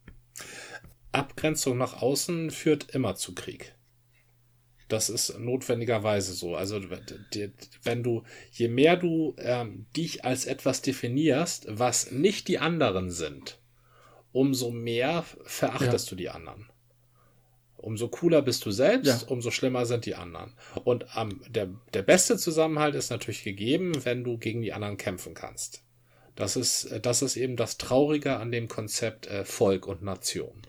Abgrenzung 1.12 1.78
nach 1.78 2.02
außen 2.02 2.50
führt 2.50 2.90
immer 2.90 3.14
zu 3.14 3.34
Krieg. 3.34 3.74
Das 4.88 5.08
ist 5.08 5.38
notwendigerweise 5.38 6.34
so. 6.34 6.56
Also 6.56 6.80
wenn 7.82 8.02
du, 8.02 8.22
je 8.52 8.68
mehr 8.68 8.96
du 8.96 9.34
ähm, 9.38 9.86
dich 9.96 10.24
als 10.24 10.44
etwas 10.44 10.82
definierst, 10.82 11.66
was 11.68 12.10
nicht 12.10 12.48
die 12.48 12.58
anderen 12.58 13.10
sind, 13.10 13.58
umso 14.32 14.70
mehr 14.70 15.24
verachtest 15.44 16.10
du 16.10 16.16
die 16.16 16.28
anderen. 16.28 16.68
Umso 17.76 18.08
cooler 18.08 18.42
bist 18.42 18.64
du 18.66 18.70
selbst, 18.70 19.22
Ja. 19.22 19.28
umso 19.28 19.50
schlimmer 19.50 19.84
sind 19.86 20.06
die 20.06 20.14
anderen. 20.14 20.54
Und 20.84 21.16
am, 21.16 21.40
der, 21.48 21.68
der 21.92 22.02
beste 22.02 22.36
Zusammenhalt 22.38 22.94
ist 22.94 23.10
natürlich 23.10 23.44
gegeben, 23.44 23.92
wenn 24.04 24.24
du 24.24 24.38
gegen 24.38 24.62
die 24.62 24.72
anderen 24.72 24.96
kämpfen 24.96 25.34
kannst. 25.34 25.83
Das 26.36 26.56
ist, 26.56 26.86
äh, 26.86 27.00
das 27.00 27.22
ist 27.22 27.36
eben 27.36 27.56
das 27.56 27.78
Traurige 27.78 28.36
an 28.36 28.50
dem 28.52 28.68
Konzept 28.68 29.26
äh, 29.26 29.44
Volk 29.44 29.86
und 29.86 30.02
Nation. 30.02 30.62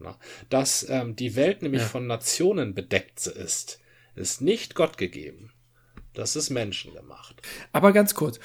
Na, 0.00 0.16
dass 0.48 0.88
ähm, 0.88 1.16
die 1.16 1.34
Welt 1.34 1.62
nämlich 1.62 1.82
Ja. 1.82 1.88
von 1.88 2.06
Nationen 2.06 2.74
bedeckt 2.74 3.26
ist, 3.26 3.80
ist 4.14 4.40
nicht 4.40 4.74
Gott 4.76 4.96
gegeben. 4.96 5.52
Das 6.14 6.36
ist 6.36 6.50
menschengemacht. 6.50 7.42
Aber 7.72 7.92
ganz 7.92 8.14
kurz, 8.14 8.38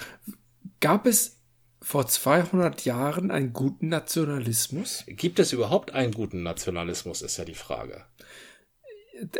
gab 0.80 1.06
es 1.06 1.40
vor 1.82 2.08
200 2.08 2.86
Jahren 2.86 3.30
einen 3.30 3.54
guten 3.54 3.90
Nationalismus? 3.90 5.04
Gibt 5.08 5.38
es 5.40 5.54
überhaupt 5.54 5.94
einen 5.94 6.14
guten 6.14 6.42
Nationalismus, 6.42 7.22
ist 7.22 7.38
ja 7.38 7.46
die 7.46 7.56
Frage. 7.56 8.06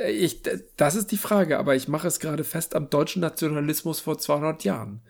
Ich, 0.08 0.42
das 0.78 0.96
ist 0.96 1.12
die 1.12 1.18
Frage, 1.18 1.58
aber 1.58 1.76
ich 1.76 1.88
mache 1.88 2.08
es 2.08 2.20
gerade 2.20 2.44
fest 2.44 2.76
am 2.76 2.90
deutschen 2.90 3.22
Nationalismus 3.22 4.00
vor 4.02 4.18
200 4.20 4.64
Jahren. 4.64 5.02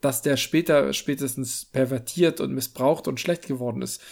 Dass 0.00 0.22
der 0.22 0.36
später 0.36 0.92
spätestens 0.92 1.64
pervertiert 1.66 2.40
und 2.40 2.54
missbraucht 2.54 3.08
und 3.08 3.20
schlecht 3.20 3.46
geworden 3.46 3.82
ist. 3.82 4.02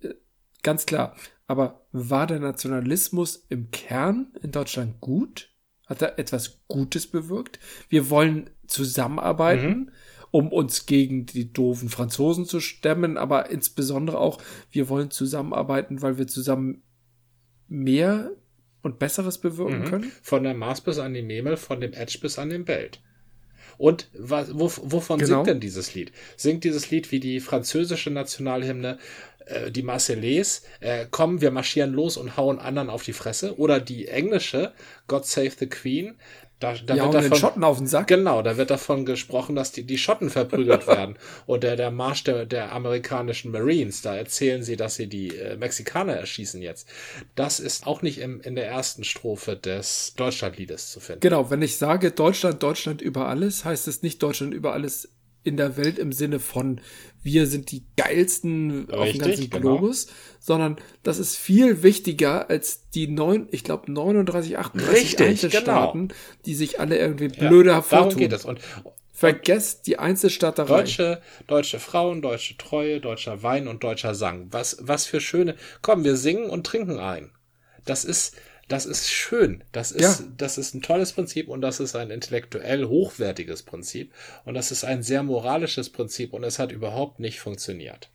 Äh, 0.00 0.14
Ganz 0.62 0.86
klar. 0.86 1.16
Aber 1.46 1.86
war 1.92 2.26
der 2.26 2.40
Nationalismus 2.40 3.46
im 3.48 3.70
Kern 3.70 4.32
in 4.42 4.50
Deutschland 4.50 5.00
gut? 5.00 5.52
Hat 5.86 6.02
er 6.02 6.18
etwas 6.18 6.66
Gutes 6.66 7.06
bewirkt? 7.06 7.60
Wir 7.88 8.10
wollen 8.10 8.50
zusammenarbeiten, 8.66 9.92
um 10.32 10.50
uns 10.52 10.86
gegen 10.86 11.26
die 11.26 11.52
doofen 11.52 11.88
Franzosen 11.88 12.44
zu 12.44 12.58
stemmen, 12.58 13.16
aber 13.16 13.50
insbesondere 13.50 14.18
auch, 14.18 14.42
wir 14.70 14.88
wollen 14.88 15.12
zusammenarbeiten, 15.12 16.02
weil 16.02 16.18
wir 16.18 16.26
zusammen 16.26 16.82
mehr 17.68 18.32
und 18.82 18.98
Besseres 18.98 19.38
bewirken 19.38 19.84
können? 19.84 20.12
Von 20.22 20.42
der 20.42 20.54
Mars 20.54 20.80
bis 20.80 20.98
an 20.98 21.14
die 21.14 21.22
Memel, 21.22 21.56
von 21.56 21.80
dem 21.80 21.92
Edge 21.92 22.18
bis 22.20 22.38
an 22.38 22.50
den 22.50 22.64
Belt. 22.64 23.00
Und 23.78 24.08
was, 24.14 24.48
wo, 24.52 24.70
wovon 24.82 25.18
Genau. 25.18 25.36
singt 25.36 25.46
denn 25.48 25.60
dieses 25.60 25.94
Lied? 25.94 26.12
Singt 26.36 26.64
dieses 26.64 26.90
Lied 26.90 27.12
wie 27.12 27.20
die 27.20 27.40
französische 27.40 28.10
Nationalhymne, 28.10 28.98
äh, 29.46 29.70
die 29.70 29.82
Marseillaise, 29.82 30.62
äh, 30.80 31.06
komm, 31.10 31.40
wir 31.40 31.50
marschieren 31.50 31.92
los 31.92 32.16
und 32.16 32.36
hauen 32.36 32.58
anderen 32.58 32.90
auf 32.90 33.02
die 33.02 33.12
Fresse? 33.12 33.58
Oder 33.58 33.80
die 33.80 34.08
englische, 34.08 34.72
God 35.06 35.26
Save 35.26 35.52
the 35.58 35.68
Queen, 35.68 36.16
da, 36.58 36.72
da 36.72 36.94
hauen 36.94 37.12
wird 37.12 37.24
den 37.24 37.30
davon, 37.30 37.38
Schotten 37.38 37.64
auf 37.64 37.76
den 37.76 37.86
Sack. 37.86 38.06
Genau, 38.06 38.40
da 38.40 38.56
wird 38.56 38.70
davon 38.70 39.04
gesprochen, 39.04 39.54
dass 39.54 39.72
die, 39.72 39.84
die 39.84 39.98
Schotten 39.98 40.30
verprügelt 40.30 40.86
werden. 40.86 41.18
Und 41.44 41.62
der, 41.62 41.76
der 41.76 41.90
Marsch 41.90 42.24
der, 42.24 42.46
der 42.46 42.72
amerikanischen 42.72 43.50
Marines, 43.50 44.00
da 44.00 44.16
erzählen 44.16 44.62
sie, 44.62 44.76
dass 44.76 44.94
sie 44.94 45.06
die 45.06 45.36
äh, 45.36 45.56
Mexikaner 45.56 46.14
erschießen 46.14 46.62
jetzt. 46.62 46.88
Das 47.34 47.60
ist 47.60 47.86
auch 47.86 48.00
nicht 48.00 48.18
im, 48.18 48.40
in 48.40 48.56
der 48.56 48.66
ersten 48.66 49.04
Strophe 49.04 49.56
des 49.56 50.14
Deutschlandliedes 50.16 50.90
zu 50.92 51.00
finden. 51.00 51.20
Genau, 51.20 51.50
wenn 51.50 51.60
ich 51.60 51.76
sage 51.76 52.10
Deutschland, 52.10 52.62
Deutschland 52.62 53.02
über 53.02 53.28
alles, 53.28 53.66
heißt 53.66 53.86
es 53.86 54.02
nicht 54.02 54.22
Deutschland 54.22 54.54
über 54.54 54.72
alles 54.72 55.10
in 55.46 55.56
der 55.56 55.76
Welt 55.76 55.98
im 55.98 56.12
Sinne 56.12 56.38
von 56.40 56.80
wir 57.22 57.46
sind 57.46 57.70
die 57.72 57.84
geilsten 57.96 58.88
auf 58.90 59.00
Richtig, 59.00 59.20
dem 59.22 59.26
ganzen 59.28 59.50
genau. 59.50 59.78
Globus, 59.78 60.06
sondern 60.38 60.76
das 61.02 61.18
ist 61.18 61.36
viel 61.36 61.82
wichtiger 61.82 62.48
als 62.50 62.88
die 62.90 63.08
neun, 63.08 63.48
ich 63.50 63.64
glaube 63.64 63.90
39, 63.90 64.58
38 64.58 65.02
Richtig, 65.02 65.26
Einzelstaaten, 65.26 66.12
die 66.44 66.54
sich 66.54 66.78
alle 66.80 66.98
irgendwie 66.98 67.30
Ja, 67.36 67.48
blöde 67.48 67.70
Darum 67.70 67.82
hervortun. 67.82 68.18
geht 68.18 68.32
es. 68.32 68.44
Und 68.44 68.60
Vergesst 69.12 69.86
die 69.86 69.98
Einzelstaaterei. 69.98 70.68
deutsche, 70.68 71.22
deutsche 71.46 71.78
Frauen, 71.78 72.20
deutsche 72.20 72.58
Treue, 72.58 73.00
deutscher 73.00 73.42
Wein 73.42 73.66
und 73.66 73.82
deutscher 73.82 74.14
Sang. 74.14 74.48
Was, 74.50 74.76
was 74.82 75.06
für 75.06 75.20
schöne. 75.22 75.56
Komm, 75.80 76.04
wir 76.04 76.16
singen 76.16 76.50
und 76.50 76.66
trinken 76.66 76.98
ein. 76.98 77.30
Das 77.86 78.04
ist, 78.04 78.36
das 78.68 78.86
ist 78.86 79.10
schön. 79.10 79.62
Das 79.72 79.92
ist, 79.92 80.20
Ja. 80.20 80.26
das 80.36 80.58
ist 80.58 80.74
ein 80.74 80.82
tolles 80.82 81.12
Prinzip 81.12 81.48
und 81.48 81.60
das 81.60 81.80
ist 81.80 81.94
ein 81.94 82.10
intellektuell 82.10 82.86
hochwertiges 82.86 83.62
Prinzip 83.62 84.12
und 84.44 84.54
das 84.54 84.72
ist 84.72 84.84
ein 84.84 85.02
sehr 85.02 85.22
moralisches 85.22 85.90
Prinzip 85.90 86.32
und 86.32 86.44
es 86.44 86.58
hat 86.58 86.72
überhaupt 86.72 87.20
nicht 87.20 87.40
funktioniert. 87.40 88.10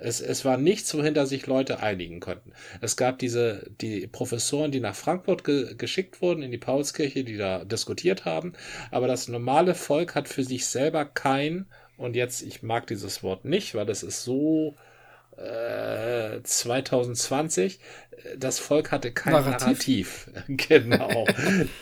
Es, 0.00 0.20
es 0.20 0.44
war 0.44 0.56
nichts, 0.56 0.94
wohinter 0.94 1.26
sich 1.26 1.46
Leute 1.48 1.80
einigen 1.80 2.20
konnten. 2.20 2.52
Es 2.80 2.96
gab 2.96 3.18
diese, 3.18 3.68
die 3.80 4.06
Professoren, 4.06 4.70
die 4.70 4.78
nach 4.80 4.94
Frankfurt 4.94 5.42
ge 5.42 5.74
geschickt 5.76 6.22
wurden, 6.22 6.42
in 6.42 6.52
die 6.52 6.58
Paulskirche, 6.58 7.24
die 7.24 7.36
da 7.36 7.64
diskutiert 7.64 8.24
haben. 8.24 8.52
Aber 8.92 9.08
das 9.08 9.26
normale 9.26 9.74
Volk 9.74 10.14
hat 10.14 10.28
für 10.28 10.44
sich 10.44 10.66
selber 10.66 11.04
kein, 11.04 11.66
und 11.96 12.14
jetzt, 12.14 12.42
ich 12.42 12.62
mag 12.62 12.86
dieses 12.86 13.24
Wort 13.24 13.44
nicht, 13.44 13.74
weil 13.74 13.86
das 13.86 14.04
ist 14.04 14.22
so 14.22 14.76
äh, 15.36 16.40
2020, 16.42 17.80
das 18.36 18.58
Volk 18.58 18.90
hatte 18.90 19.12
kein 19.12 19.32
Narrativ. 19.32 20.28
Narrativ. 20.32 20.68
genau. 20.68 21.26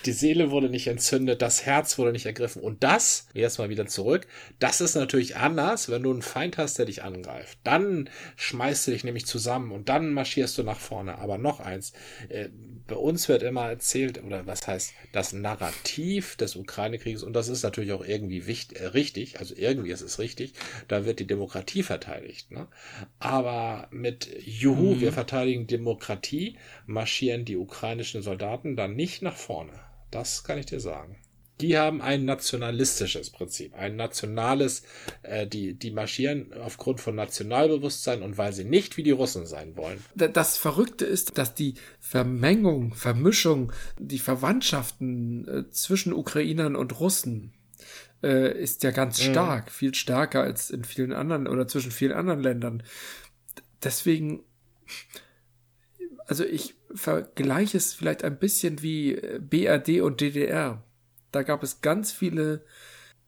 Die 0.05 0.13
Seele 0.13 0.51
wurde 0.51 0.69
nicht 0.69 0.87
entzündet, 0.87 1.43
das 1.43 1.65
Herz 1.65 1.99
wurde 1.99 2.13
nicht 2.13 2.27
ergriffen. 2.27 2.63
Und 2.63 2.83
das, 2.83 3.29
jetzt 3.35 3.59
mal 3.59 3.69
wieder 3.69 3.87
zurück, 3.87 4.27
das 4.59 4.81
ist 4.81 4.95
natürlich 4.95 5.37
anders, 5.37 5.91
wenn 5.91 6.03
du 6.03 6.11
einen 6.11 6.23
Feind 6.23 6.59
hast, 6.59 6.79
der 6.79 6.87
dich 6.87 7.03
angreift. 7.03 7.59
Dann 7.65 8.11
schmeißt 8.37 8.87
du 8.87 8.91
dich 8.91 9.05
nämlich 9.05 9.27
zusammen 9.27 9.73
und 9.73 9.89
dann 9.89 10.13
marschierst 10.13 10.57
du 10.59 10.63
nach 10.63 10.79
vorne. 10.79 11.19
Aber 11.19 11.39
noch 11.39 11.61
eins, 11.61 11.93
äh, 12.29 12.49
bei 12.87 12.97
uns 12.97 13.29
wird 13.29 13.43
immer 13.43 13.69
erzählt, 13.69 14.23
oder 14.23 14.47
was 14.47 14.67
heißt, 14.67 14.93
das 15.13 15.33
Narrativ 15.33 16.37
des 16.37 16.57
Ukraine-Krieges, 16.57 17.23
und 17.23 17.33
das 17.33 17.49
ist 17.49 17.63
natürlich 17.63 17.93
auch 17.93 18.05
irgendwie 18.05 18.47
wichtig, 18.47 18.81
äh, 18.81 18.87
richtig, 18.87 19.39
also 19.41 19.55
irgendwie 19.57 19.91
ist 19.91 20.03
es 20.03 20.19
richtig, 20.19 20.53
da 20.89 21.05
wird 21.05 21.19
die 21.19 21.27
Demokratie 21.27 21.83
verteidigt. 21.83 22.51
Ne? 22.51 22.69
Aber 23.19 23.89
mit 23.91 24.29
Juhu, 24.45 25.01
wir 25.01 25.13
verteidigen 25.13 25.67
Demokratie, 25.67 26.26
marschieren 26.87 27.45
die 27.45 27.57
ukrainischen 27.57 28.23
Soldaten 28.23 28.77
dann 28.77 28.95
nicht 28.97 29.23
nach 29.23 29.37
vorne. 29.37 29.73
Das 30.11 30.45
kann 30.45 30.59
ich 30.59 30.67
dir 30.67 30.81
sagen. 30.81 31.17
Die 31.63 31.79
haben 31.79 32.03
ein 32.03 32.27
nationalistisches 32.27 33.31
Prinzip, 33.31 33.75
ein 33.75 33.97
nationales, 33.97 34.83
äh, 35.23 35.47
die, 35.47 35.73
die 35.73 35.91
marschieren 35.91 36.53
aufgrund 36.53 37.01
von 37.01 37.15
Nationalbewusstsein 37.15 38.21
und 38.23 38.37
weil 38.37 38.53
sie 38.53 38.65
nicht 38.65 38.99
wie 38.99 39.03
die 39.03 39.11
Russen 39.13 39.47
sein 39.47 39.75
wollen. 39.75 40.05
Da- 40.15 40.29
Das 40.29 40.59
Verrückte 40.59 41.07
ist, 41.07 41.39
dass 41.39 41.55
die 41.55 41.73
Vermengung, 41.99 42.93
Vermischung, 42.93 43.73
die 43.99 44.19
Verwandtschaften 44.19 45.49
äh, 45.49 45.71
zwischen 45.71 46.13
Ukrainern 46.13 46.77
und 46.77 47.01
Russen 47.01 47.55
äh, 48.23 48.53
ist 48.63 48.83
ja 48.83 48.91
ganz 48.91 49.23
stark, 49.23 49.71
viel 49.73 49.95
stärker 49.95 50.43
als 50.43 50.69
in 50.69 50.85
vielen 50.85 51.15
anderen 51.15 51.47
oder 51.49 51.67
zwischen 51.67 51.91
vielen 51.91 52.13
anderen 52.13 52.41
Ländern. 52.41 52.83
Deswegen, 53.83 54.43
also 56.27 56.45
ich 56.45 56.75
vergleiche 56.95 57.77
es 57.77 57.95
vielleicht 57.95 58.25
ein 58.25 58.39
bisschen 58.39 58.83
wie 58.83 59.15
äh, 59.15 59.39
BRD 59.41 60.01
und 60.01 60.21
DDR. 60.21 60.83
Da 61.33 61.43
gab 61.43 61.63
es 61.63 61.81
ganz 61.81 62.13
viele 62.13 62.65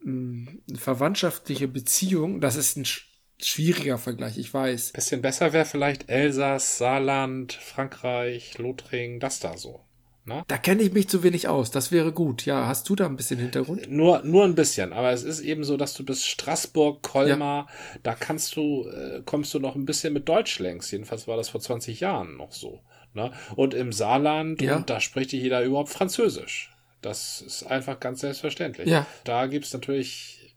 mh, 0.02 0.52
verwandtschaftliche 0.76 1.68
Beziehungen. 1.68 2.40
Das 2.40 2.56
ist 2.56 2.76
ein 2.76 2.84
sch 2.84 3.06
schwieriger 3.40 3.98
Vergleich, 3.98 4.36
ich 4.36 4.52
weiß. 4.52 4.92
Bisschen 4.92 5.22
besser 5.22 5.52
wäre 5.52 5.64
vielleicht 5.64 6.08
Elsass, 6.08 6.78
Saarland, 6.78 7.52
Frankreich, 7.52 8.58
Lothringen, 8.58 9.20
das 9.20 9.38
da 9.38 9.56
so. 9.56 9.84
Ne? 10.28 10.44
Da 10.46 10.58
kenne 10.58 10.82
ich 10.82 10.92
mich 10.92 11.08
zu 11.08 11.22
wenig 11.22 11.48
aus. 11.48 11.70
Das 11.70 11.90
wäre 11.90 12.12
gut. 12.12 12.44
Ja, 12.44 12.66
hast 12.66 12.88
du 12.88 12.94
da 12.94 13.06
ein 13.06 13.16
bisschen 13.16 13.38
Hintergrund? 13.38 13.90
Nur, 13.90 14.22
nur 14.24 14.44
ein 14.44 14.54
bisschen, 14.54 14.92
aber 14.92 15.10
es 15.12 15.22
ist 15.22 15.40
eben 15.40 15.64
so, 15.64 15.76
dass 15.76 15.94
du 15.94 16.04
bis 16.04 16.26
Straßburg, 16.26 17.02
Colmar, 17.02 17.66
da 18.02 18.14
kannst 18.14 18.54
du, 18.56 18.86
äh, 18.88 19.22
kommst 19.24 19.54
du 19.54 19.58
noch 19.58 19.74
ein 19.74 19.86
bisschen 19.86 20.12
mit 20.12 20.28
Deutsch 20.28 20.58
längs. 20.58 20.90
Jedenfalls 20.90 21.26
war 21.26 21.36
das 21.36 21.48
vor 21.48 21.60
20 21.60 22.00
Jahren 22.00 22.36
noch 22.36 22.52
so. 22.52 22.80
Ne? 23.14 23.32
Und 23.56 23.74
im 23.74 23.92
Saarland, 23.92 24.60
Ja. 24.62 24.76
und 24.76 24.90
da 24.90 25.00
spricht 25.00 25.32
jeder 25.32 25.62
überhaupt 25.62 25.88
Französisch. 25.90 26.70
Das 27.00 27.40
ist 27.40 27.62
einfach 27.64 28.00
ganz 28.00 28.20
selbstverständlich. 28.20 28.88
Ja. 28.88 29.06
Da 29.24 29.46
gibt's 29.46 29.72
natürlich, 29.72 30.54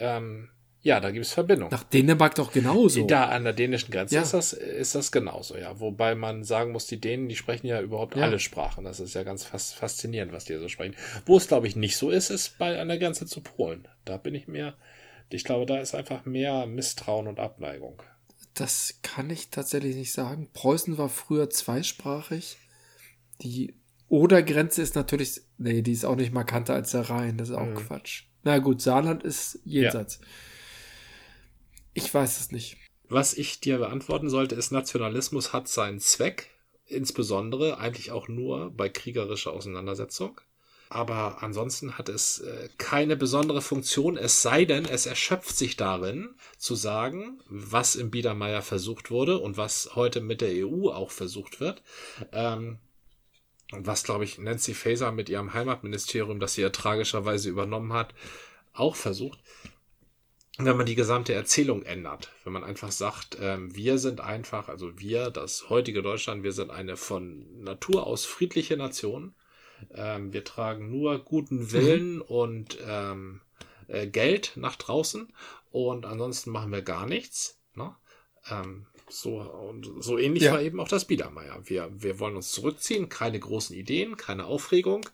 ähm, 0.00 0.48
ja, 0.80 0.98
da 1.00 1.10
gibt's 1.10 1.32
Verbindung. 1.32 1.70
Nach 1.70 1.84
Dänemark 1.84 2.34
doch 2.34 2.50
genauso. 2.52 3.06
Da 3.06 3.26
an 3.26 3.44
der 3.44 3.52
dänischen 3.52 3.90
Grenze 3.92 4.16
Ja. 4.16 4.22
ist, 4.22 4.34
das, 4.34 4.52
ist 4.52 4.94
das 4.94 5.12
genauso, 5.12 5.56
ja. 5.56 5.78
Wobei 5.78 6.14
man 6.14 6.42
sagen 6.44 6.72
muss, 6.72 6.86
die 6.86 7.00
Dänen, 7.00 7.28
die 7.28 7.36
sprechen 7.36 7.66
ja 7.66 7.80
überhaupt 7.80 8.16
Ja. 8.16 8.24
alle 8.24 8.40
Sprachen. 8.40 8.84
Das 8.84 8.98
ist 9.00 9.14
ja 9.14 9.22
ganz 9.22 9.44
fas 9.44 9.72
faszinierend, 9.72 10.32
was 10.32 10.44
die 10.46 10.56
so 10.56 10.68
sprechen. 10.68 10.96
Wo 11.26 11.36
es, 11.36 11.46
glaube 11.46 11.66
ich, 11.68 11.76
nicht 11.76 11.96
so 11.96 12.10
ist, 12.10 12.30
ist 12.30 12.58
bei 12.58 12.80
an 12.80 12.88
der 12.88 12.98
Grenze 12.98 13.26
zu 13.26 13.40
Polen. 13.42 13.86
Da 14.04 14.16
bin 14.16 14.34
ich 14.34 14.48
mir, 14.48 14.74
ich 15.30 15.44
glaube, 15.44 15.66
da 15.66 15.78
ist 15.78 15.94
einfach 15.94 16.24
mehr 16.24 16.66
Misstrauen 16.66 17.28
und 17.28 17.38
Abneigung. 17.38 18.02
Das 18.54 18.98
kann 19.02 19.30
ich 19.30 19.50
tatsächlich 19.50 19.96
nicht 19.96 20.12
sagen. 20.12 20.50
Preußen 20.52 20.98
war 20.98 21.08
früher 21.08 21.48
zweisprachig. 21.48 22.58
Die 23.40 23.74
Oder-Grenze 24.08 24.82
ist 24.82 24.94
natürlich, 24.94 25.40
nee, 25.56 25.80
die 25.82 25.92
ist 25.92 26.04
auch 26.04 26.16
nicht 26.16 26.32
markanter 26.32 26.74
als 26.74 26.90
der 26.90 27.08
Rhein. 27.08 27.38
Das 27.38 27.48
ist 27.48 27.54
auch 27.54 27.66
Mhm. 27.66 27.76
Quatsch. 27.76 28.24
Na 28.42 28.58
gut, 28.58 28.82
Saarland 28.82 29.22
ist 29.22 29.60
jenseits. 29.64 30.20
Ich 31.94 32.12
weiß 32.12 32.40
es 32.40 32.50
nicht. 32.52 32.76
Was 33.08 33.34
ich 33.34 33.60
dir 33.60 33.78
beantworten 33.78 34.30
sollte, 34.30 34.54
ist, 34.54 34.70
Nationalismus 34.70 35.52
hat 35.52 35.68
seinen 35.68 36.00
Zweck, 36.00 36.50
insbesondere 36.86 37.78
eigentlich 37.78 38.10
auch 38.10 38.28
nur 38.28 38.70
bei 38.70 38.88
kriegerischer 38.88 39.52
Auseinandersetzung. 39.52 40.40
Aber 40.94 41.42
ansonsten 41.42 41.98
hat 41.98 42.08
es 42.08 42.40
äh, 42.40 42.68
keine 42.78 43.16
besondere 43.16 43.62
Funktion, 43.62 44.16
es 44.16 44.42
sei 44.42 44.64
denn, 44.64 44.84
es 44.84 45.06
erschöpft 45.06 45.56
sich 45.56 45.76
darin, 45.76 46.34
zu 46.58 46.74
sagen, 46.74 47.40
was 47.48 47.96
im 47.96 48.10
Biedermeier 48.10 48.62
versucht 48.62 49.10
wurde 49.10 49.38
und 49.38 49.56
was 49.56 49.90
heute 49.94 50.20
mit 50.20 50.40
der 50.40 50.66
EU 50.66 50.90
auch 50.90 51.10
versucht 51.10 51.60
wird. 51.60 51.82
Ähm, 52.32 52.78
was, 53.70 54.04
glaube 54.04 54.24
ich, 54.24 54.38
Nancy 54.38 54.74
Faeser 54.74 55.12
mit 55.12 55.28
ihrem 55.28 55.54
Heimatministerium, 55.54 56.40
das 56.40 56.54
sie 56.54 56.62
ja 56.62 56.70
tragischerweise 56.70 57.48
übernommen 57.48 57.92
hat, 57.92 58.14
auch 58.74 58.96
versucht 58.96 59.38
wenn 60.58 60.76
man 60.76 60.86
die 60.86 60.94
gesamte 60.94 61.32
Erzählung 61.32 61.82
ändert, 61.82 62.30
wenn 62.44 62.52
man 62.52 62.64
einfach 62.64 62.92
sagt, 62.92 63.38
ähm, 63.40 63.74
wir 63.74 63.98
sind 63.98 64.20
einfach, 64.20 64.68
also 64.68 64.98
wir, 64.98 65.30
das 65.30 65.70
heutige 65.70 66.02
Deutschland, 66.02 66.42
wir 66.42 66.52
sind 66.52 66.70
eine 66.70 66.96
von 66.96 67.62
Natur 67.62 68.06
aus 68.06 68.26
friedliche 68.26 68.76
Nation. 68.76 69.34
Ähm, 69.94 70.32
wir 70.32 70.44
tragen 70.44 70.90
nur 70.90 71.18
guten 71.18 71.72
Willen 71.72 72.16
mhm. 72.16 72.22
und 72.22 72.78
ähm, 72.86 73.40
äh, 73.88 74.06
Geld 74.06 74.52
nach 74.56 74.76
draußen 74.76 75.32
und 75.70 76.06
ansonsten 76.06 76.50
machen 76.50 76.72
wir 76.72 76.82
gar 76.82 77.06
nichts. 77.06 77.58
Ne? 77.74 77.94
Ähm, 78.50 78.86
so, 79.08 79.40
und 79.40 79.90
so 80.00 80.18
ähnlich 80.18 80.44
ja. 80.44 80.52
war 80.52 80.62
eben 80.62 80.80
auch 80.80 80.88
das 80.88 81.04
Biedermeier. 81.04 81.60
Wir, 81.64 81.90
wir 81.92 82.18
wollen 82.18 82.36
uns 82.36 82.50
zurückziehen, 82.52 83.10
keine 83.10 83.38
großen 83.38 83.76
Ideen, 83.76 84.16
keine 84.16 84.46
Aufregung. 84.46 85.06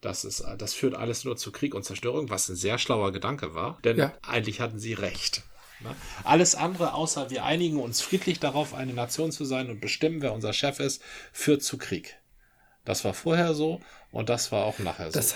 Das 0.00 0.24
ist, 0.24 0.44
das 0.58 0.74
führt 0.74 0.94
alles 0.94 1.24
nur 1.24 1.36
zu 1.36 1.52
Krieg 1.52 1.74
und 1.74 1.84
Zerstörung, 1.84 2.30
was 2.30 2.48
ein 2.48 2.56
sehr 2.56 2.78
schlauer 2.78 3.12
Gedanke 3.12 3.54
war. 3.54 3.78
Denn 3.84 3.96
ja. 3.96 4.12
eigentlich 4.22 4.60
hatten 4.60 4.80
sie 4.80 4.94
recht. 4.94 5.44
Ne? 5.80 5.94
Alles 6.24 6.54
andere, 6.56 6.94
außer 6.94 7.30
wir 7.30 7.44
einigen 7.44 7.80
uns 7.80 8.00
friedlich 8.00 8.40
darauf, 8.40 8.74
eine 8.74 8.92
Nation 8.92 9.30
zu 9.30 9.44
sein 9.44 9.70
und 9.70 9.80
bestimmen, 9.80 10.20
wer 10.20 10.32
unser 10.32 10.52
Chef 10.52 10.80
ist, 10.80 11.00
führt 11.32 11.62
zu 11.62 11.78
Krieg. 11.78 12.16
Das 12.84 13.04
war 13.04 13.14
vorher 13.14 13.54
so 13.54 13.80
und 14.12 14.28
das 14.28 14.52
war 14.52 14.64
auch 14.64 14.78
nachher 14.78 15.10
so. 15.10 15.18
Das, 15.18 15.34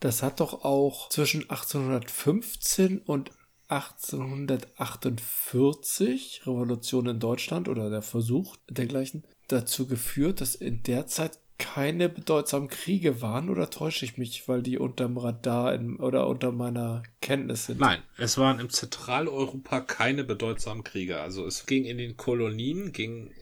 das 0.00 0.22
hat 0.22 0.40
doch 0.40 0.64
auch 0.64 1.08
zwischen 1.08 1.48
1815 1.48 2.98
und 2.98 3.30
1848, 3.68 6.42
Revolution 6.46 7.06
in 7.06 7.18
Deutschland 7.18 7.66
oder 7.68 7.88
der 7.88 8.02
Versuch 8.02 8.56
dergleichen, 8.68 9.26
dazu 9.48 9.86
geführt, 9.86 10.42
dass 10.42 10.54
in 10.54 10.82
der 10.82 11.06
Zeit 11.06 11.40
keine 11.64 12.10
bedeutsamen 12.10 12.68
Kriege 12.68 13.22
waren 13.22 13.48
oder 13.48 13.70
täusche 13.70 14.04
ich 14.04 14.18
mich, 14.18 14.46
weil 14.48 14.62
die 14.62 14.78
unterm 14.78 15.16
Radar 15.16 15.74
in, 15.74 15.96
oder 15.96 16.26
unter 16.28 16.52
meiner 16.52 17.02
Kenntnis 17.22 17.64
sind? 17.64 17.80
Nein, 17.80 18.02
es 18.18 18.36
waren 18.36 18.60
im 18.60 18.68
Zentraleuropa 18.68 19.80
keine 19.80 20.24
bedeutsamen 20.24 20.84
Kriege. 20.84 21.22
Also 21.22 21.46
es 21.46 21.64
ging 21.64 21.86
in 21.86 21.96
den 21.96 22.18
Kolonien, 22.18 22.92
ging, 22.92 23.32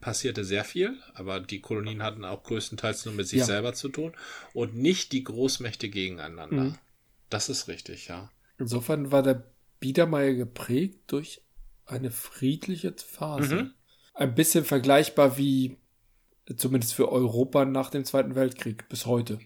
passierte 0.00 0.44
sehr 0.44 0.64
viel, 0.64 0.96
aber 1.14 1.38
die 1.38 1.60
Kolonien 1.60 2.02
hatten 2.02 2.24
auch 2.24 2.42
größtenteils 2.42 3.04
nur 3.04 3.14
mit 3.14 3.28
sich 3.28 3.40
ja. 3.40 3.44
selber 3.44 3.74
zu 3.74 3.88
tun 3.90 4.12
und 4.54 4.74
nicht 4.74 5.12
die 5.12 5.22
Großmächte 5.22 5.88
gegeneinander. 5.88 6.64
Mhm. 6.64 6.78
Das 7.30 7.48
ist 7.48 7.68
richtig, 7.68 8.08
ja. 8.08 8.28
Insofern 8.58 9.12
war 9.12 9.22
der 9.22 9.44
Biedermeier 9.78 10.34
geprägt 10.34 10.98
durch 11.06 11.42
eine 11.86 12.10
friedliche 12.10 12.92
Phase. 12.96 13.54
Mhm. 13.54 13.70
Ein 14.14 14.34
bisschen 14.34 14.64
vergleichbar 14.64 15.38
wie 15.38 15.76
zumindest 16.56 16.94
für 16.94 17.10
Europa 17.10 17.64
nach 17.64 17.90
dem 17.90 18.04
Zweiten 18.04 18.34
Weltkrieg 18.34 18.88
bis 18.88 19.06
heute. 19.06 19.38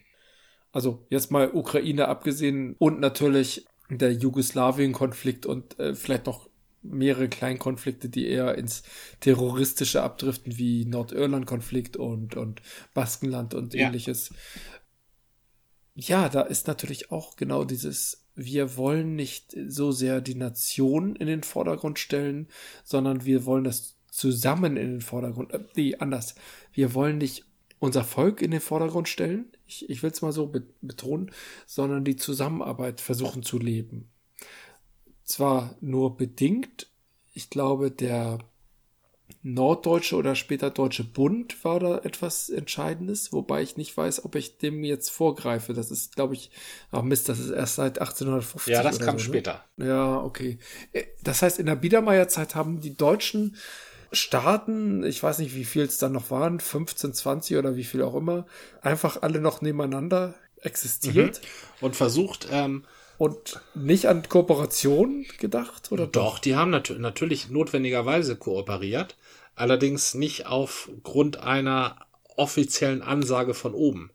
Also 0.73 1.07
jetzt 1.11 1.31
mal 1.31 1.51
Ukraine 1.53 2.09
abgesehen 2.09 2.77
und 2.79 3.01
natürlich 3.01 3.67
der 3.91 4.13
Jugoslawien-Konflikt 4.13 5.45
und 5.45 5.79
äh, 5.79 5.95
vielleicht 5.95 6.27
noch 6.27 6.49
mehrere 6.83 7.29
Kleinkonflikte, 7.29 8.09
die 8.09 8.27
eher 8.27 8.57
ins 8.57 8.83
Terroristische 9.21 10.03
abdriften, 10.03 10.57
wie 10.57 10.85
Nordirland-Konflikt 10.87 11.97
und, 11.97 12.37
und 12.37 12.63
Baskenland 12.95 13.55
und 13.55 13.75
ja. 13.75 13.87
ähnliches. 13.87 14.33
Ja, 15.95 16.29
da 16.29 16.41
ist 16.41 16.67
natürlich 16.67 17.13
auch 17.13 17.37
genau 17.37 17.65
dieses 17.65 18.23
wir 18.35 18.77
wollen 18.77 19.15
nicht 19.15 19.55
so 19.67 19.93
sehr 19.93 20.21
die 20.21 20.35
Nation 20.35 21.17
in 21.17 21.27
den 21.27 21.43
Vordergrund 21.43 21.99
stellen, 21.99 22.49
sondern 22.85 23.25
wir 23.25 23.45
wollen 23.45 23.65
das 23.65 23.97
zusammen 24.13 24.77
in 24.77 24.91
den 24.91 25.01
Vordergrund, 25.01 25.53
äh, 25.53 25.61
nee, 25.75 25.97
anders. 25.97 26.35
Wir 26.73 26.95
wollen 26.95 27.19
nicht 27.19 27.45
unser 27.79 28.05
Volk 28.05 28.43
in 28.43 28.53
den 28.53 28.61
Vordergrund 28.61 29.09
stellen, 29.09 29.47
ich, 29.67 29.89
ich 29.89 30.03
will 30.03 30.11
es 30.11 30.23
mal 30.23 30.33
so 30.33 30.47
be 30.47 30.63
betonen, 30.83 31.33
sondern 31.67 32.05
die 32.05 32.17
Zusammenarbeit 32.17 33.01
versuchen 33.01 33.43
zu 33.43 33.59
leben. 33.59 34.11
Zwar 35.25 35.77
nur 35.81 36.17
bedingt, 36.17 36.89
ich 37.33 37.49
glaube, 37.49 37.91
der 37.91 38.39
Norddeutsche 39.43 40.17
oder 40.17 40.35
später 40.35 40.71
Deutsche 40.71 41.05
Bund 41.05 41.65
war 41.65 41.81
da 41.81 41.99
etwas 41.99 42.51
Entscheidendes, 42.51 43.33
wobei 43.33 43.63
ich 43.63 43.79
nicht 43.79 43.97
weiß, 43.97 44.27
ob 44.27 44.35
ich 44.35 44.59
dem 44.59 44.85
jetzt 44.85 45.11
vorgreife. 45.11 45.73
Das 45.73 45.91
ist, 45.91 46.15
glaube 46.15 46.35
ich, 46.35 46.51
ach 46.91 47.03
Mist, 47.03 47.31
das 47.31 47.39
ist 47.39 47.51
erst 47.51 47.77
seit 47.77 47.99
1850. 47.99 48.73
Ja, 48.73 48.83
das 48.83 49.01
kam 49.01 49.19
so, 49.19 49.25
ne? 49.25 49.29
später. 49.29 49.65
Ja, 49.79 50.21
okay. 50.21 50.59
Äh, 50.93 51.05
das 51.23 51.41
heißt, 51.41 51.59
in 51.59 51.67
der 51.67 51.77
Biedermeierzeit 51.77 52.55
haben 52.55 52.81
die 52.81 52.95
Deutschen 52.95 53.57
Staaten, 54.13 55.05
ich 55.05 55.23
weiß 55.23 55.39
nicht, 55.39 55.55
wie 55.55 55.65
viel 55.65 55.83
es 55.83 55.99
dann 55.99 56.13
noch 56.13 56.31
waren, 56.31 56.61
15, 56.61 57.15
20 57.15 57.57
oder 57.57 57.77
wie 57.77 57.85
viel 57.85 58.03
auch 58.03 58.15
immer, 58.15 58.47
einfach 58.83 59.23
alle 59.23 59.41
noch 59.41 59.63
nebeneinander 59.63 60.35
existiert. 60.61 61.41
Mhm. 61.41 61.87
Und 61.87 61.97
versucht, 61.97 62.49
ähm, 62.51 62.85
und 63.19 63.61
nicht 63.75 64.07
an 64.07 64.29
Kooperation 64.29 65.27
gedacht, 65.39 65.93
oder 65.93 66.07
doch? 66.07 66.35
Doch, 66.35 66.39
die 66.39 66.57
haben 66.57 66.71
nat 66.71 66.95
natürlich 66.99 67.51
notwendigerweise 67.51 68.37
kooperiert, 68.37 69.17
allerdings 69.55 70.15
nicht 70.15 70.47
aufgrund 70.47 71.39
einer 71.39 71.97
offiziellen 72.37 73.03
Ansage 73.03 73.55
von 73.55 73.75
oben. 73.75 74.11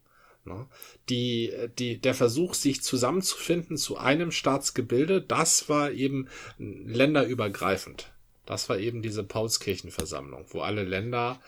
Ne? 0.45 0.65
Die, 1.09 1.53
die, 1.77 1.99
der 1.99 2.15
Versuch, 2.15 2.53
sich 2.53 2.81
zusammenzufinden 2.81 3.77
zu 3.77 3.97
einem 3.97 4.31
Staatsgebilde, 4.31 5.21
das 5.21 5.69
war 5.69 5.91
eben 5.91 6.27
länderübergreifend. 6.57 8.11
Das 8.47 8.69
war 8.69 8.79
eben 8.79 9.03
diese 9.03 9.23
Paulskirchenversammlung, 9.23 10.45
wo 10.49 10.61
alle 10.61 10.83
Länder 10.83 11.39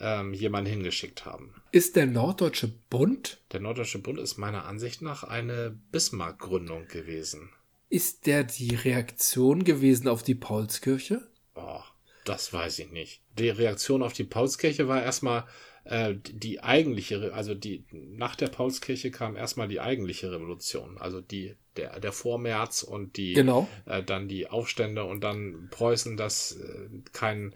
ähm, 0.00 0.32
jemanden 0.32 0.70
hingeschickt 0.70 1.24
haben. 1.24 1.54
Ist 1.70 1.96
der 1.96 2.06
Norddeutsche 2.06 2.72
Bund? 2.90 3.38
Der 3.52 3.60
Norddeutsche 3.60 3.98
Bund 3.98 4.18
ist 4.18 4.38
meiner 4.38 4.64
Ansicht 4.64 5.02
nach 5.02 5.22
eine 5.22 5.78
Bismarck-Gründung 5.92 6.88
gewesen. 6.88 7.50
Ist 7.88 8.26
der 8.26 8.42
die 8.42 8.74
Reaktion 8.74 9.64
gewesen 9.64 10.08
auf 10.08 10.22
die 10.22 10.34
Paulskirche? 10.34 11.28
Oh, 11.54 11.82
das 12.24 12.52
weiß 12.52 12.78
ich 12.80 12.90
nicht. 12.90 13.20
Die 13.38 13.50
Reaktion 13.50 14.02
auf 14.02 14.14
die 14.14 14.24
Paulskirche 14.24 14.88
war 14.88 15.02
erstmal 15.02 15.44
äh, 15.88 16.14
die 16.16 16.62
eigentliche, 16.62 17.32
also 17.32 17.54
die 17.54 17.84
nach 17.92 18.36
der 18.36 18.48
Paulskirche 18.48 19.10
kam 19.10 19.36
erstmal 19.36 19.68
die 19.68 19.80
eigentliche 19.80 20.30
Revolution, 20.30 20.98
also 20.98 21.20
die 21.20 21.54
der 21.76 22.00
der 22.00 22.12
Vormärz 22.12 22.82
und 22.82 23.16
die 23.16 23.34
genau. 23.34 23.68
äh, 23.84 24.02
dann 24.02 24.28
die 24.28 24.48
Aufstände 24.48 25.04
und 25.04 25.22
dann 25.22 25.68
Preußen, 25.70 26.16
das 26.16 26.52
äh, 26.52 26.88
kein 27.12 27.54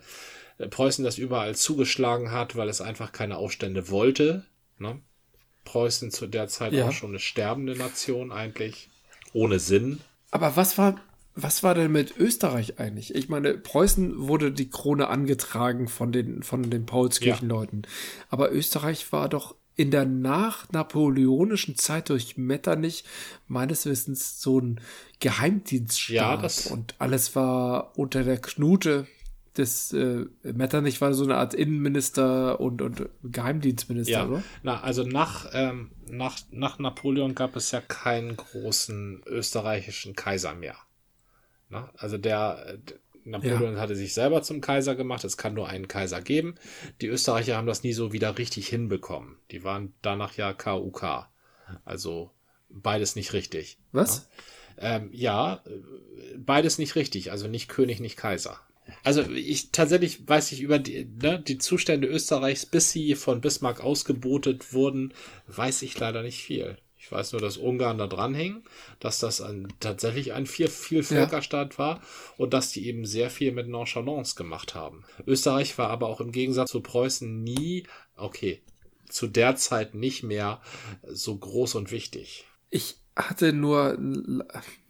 Preußen 0.69 1.05
das 1.05 1.19
überall 1.19 1.55
zugeschlagen 1.55 2.31
hat, 2.31 2.55
weil 2.55 2.69
es 2.69 2.81
einfach 2.81 3.13
keine 3.13 3.39
Aufstände 3.39 3.89
wollte. 3.89 4.45
Ne? 4.79 5.01
Preußen 5.65 6.11
zu 6.11 6.27
der 6.27 6.49
Zeit 6.49 6.73
ja. 6.73 6.89
auch 6.89 6.93
schon 6.93 7.11
eine 7.11 7.19
sterbende 7.19 7.77
Nation 7.77 8.31
eigentlich. 8.31 8.89
Ohne 9.33 9.59
Sinn. 9.59 10.01
Aber 10.31 10.57
was 10.57 10.77
war, 10.79 11.01
was 11.43 11.63
war 11.63 11.75
denn 11.75 11.93
mit 11.93 12.17
Österreich 12.19 12.79
eigentlich? 12.79 13.15
Ich 13.15 13.29
meine, 13.29 13.55
Preußen 13.55 14.29
wurde 14.29 14.53
die 14.53 14.71
Krone 14.71 15.09
angetragen 15.09 15.89
von 15.89 16.13
den, 16.13 16.43
von 16.43 16.71
den 16.71 16.87
Paulskirchenleuten. 16.87 17.83
Ja. 17.83 17.89
Aber 18.29 18.53
Österreich 18.53 19.13
war 19.13 19.29
doch 19.29 19.55
in 19.77 19.91
der 19.91 20.05
nach-napoleonischen 20.05 21.77
Zeit 21.77 22.11
durch 22.11 22.37
Metternich 22.37 23.05
meines 23.49 23.87
Wissens 23.87 24.41
so 24.41 24.61
ein 24.61 24.81
Geheimdienststaat. 25.21 26.17
Ja, 26.17 26.37
das 26.37 26.67
und 26.67 26.95
alles 26.99 27.35
war 27.35 27.99
unter 27.99 28.25
der 28.25 28.39
Knute 28.39 29.07
des 29.57 29.93
äh, 29.93 30.27
Metternich 30.43 31.01
war 31.01 31.13
so 31.15 31.25
eine 31.25 31.37
Art 31.37 31.55
Innenminister 31.55 32.61
und, 32.61 32.83
und 32.83 33.09
Geheimdienstminister, 33.23 34.13
ja. 34.13 34.27
oder? 34.27 34.43
Na, 34.63 34.81
also 34.81 35.03
nach, 35.03 35.49
ähm, 35.53 35.91
nach, 36.09 36.39
nach 36.51 36.79
Napoleon 36.79 37.35
gab 37.35 37.57
es 37.57 37.71
ja 37.71 37.81
keinen 37.81 38.37
großen 38.37 39.23
österreichischen 39.27 40.15
Kaiser 40.15 40.55
mehr. 40.55 40.77
Na? 41.71 41.91
Also 41.97 42.19
der, 42.19 42.77
der 42.79 42.99
Napoleon 43.25 43.75
ja. 43.75 43.81
hatte 43.81 43.97
sich 43.97 44.13
selber 44.13 44.43
zum 44.43 44.61
Kaiser 44.61 44.95
gemacht, 44.95 45.25
es 45.25 45.37
kann 45.37 45.55
nur 45.55 45.69
einen 45.69 45.89
Kaiser 45.89 46.21
geben. 46.21 46.57
Die 47.01 47.07
Österreicher 47.07 47.57
haben 47.57 47.67
das 47.67 47.83
nie 47.83 47.93
so 47.93 48.13
wieder 48.13 48.39
richtig 48.39 48.69
hinbekommen. 48.69 49.39
Die 49.51 49.65
waren 49.65 49.95
danach 50.03 50.37
ja 50.37 50.53
KUK. 50.53 51.29
Also 51.85 52.31
beides 52.69 53.17
nicht 53.17 53.33
richtig. 53.33 53.79
Was? 53.93 54.29
Ja, 54.77 54.97
ähm, 54.97 55.11
ja 55.13 55.63
beides 56.37 56.79
nicht 56.79 56.97
richtig. 56.97 57.31
Also 57.31 57.47
nicht 57.47 57.69
König, 57.69 58.01
nicht 58.01 58.17
Kaiser. 58.17 58.61
Also 59.05 59.23
ich 59.23 59.71
tatsächlich 59.71 60.29
weiß 60.29 60.51
ich 60.53 60.63
über 60.63 60.79
die, 60.79 61.05
ne, 61.05 61.41
die 61.41 61.59
Zustände 61.59 62.09
Österreichs, 62.09 62.67
bis 62.67 62.91
sie 62.91 63.15
von 63.15 63.41
Bismarck 63.41 63.81
ausgebotet 63.81 64.73
wurden, 64.73 65.15
weiß 65.47 65.83
ich 65.83 65.99
leider 65.99 66.23
nicht 66.23 66.43
viel. 66.43 66.77
Ich 67.11 67.17
weiß 67.17 67.33
nur, 67.33 67.41
dass 67.41 67.57
Ungarn 67.57 67.99
da 67.99 68.07
dran 68.07 68.35
hing, 68.35 68.63
dass 69.01 69.19
das 69.19 69.41
ein, 69.41 69.67
tatsächlich 69.81 70.33
ein 70.33 70.47
vier, 70.47 70.69
Vielvölkerstaat 70.69 71.73
ja. 71.73 71.79
war 71.79 72.01
und 72.37 72.55
dass 72.55 72.71
die 72.71 72.87
eben 72.87 73.05
sehr 73.05 73.31
viel 73.31 73.51
mit 73.51 73.67
Nonchalance 73.67 74.37
gemacht 74.37 74.77
haben. 74.77 75.03
Österreich 75.27 75.77
war 75.77 75.91
aber 75.91 76.07
auch 76.07 76.21
im 76.21 76.31
Gegensatz 76.31 76.71
zu 76.71 76.81
Preußen 76.81 77.43
nie, 77.43 77.83
okay, 78.15 78.63
zu 79.09 79.27
der 79.27 79.57
Zeit 79.57 79.97
nicht 79.97 80.23
mehr 80.23 80.61
so 81.03 81.37
groß 81.37 81.75
und 81.75 81.91
wichtig. 81.91 82.45
Ich 82.71 82.99
hatte 83.17 83.53
nur, 83.53 83.99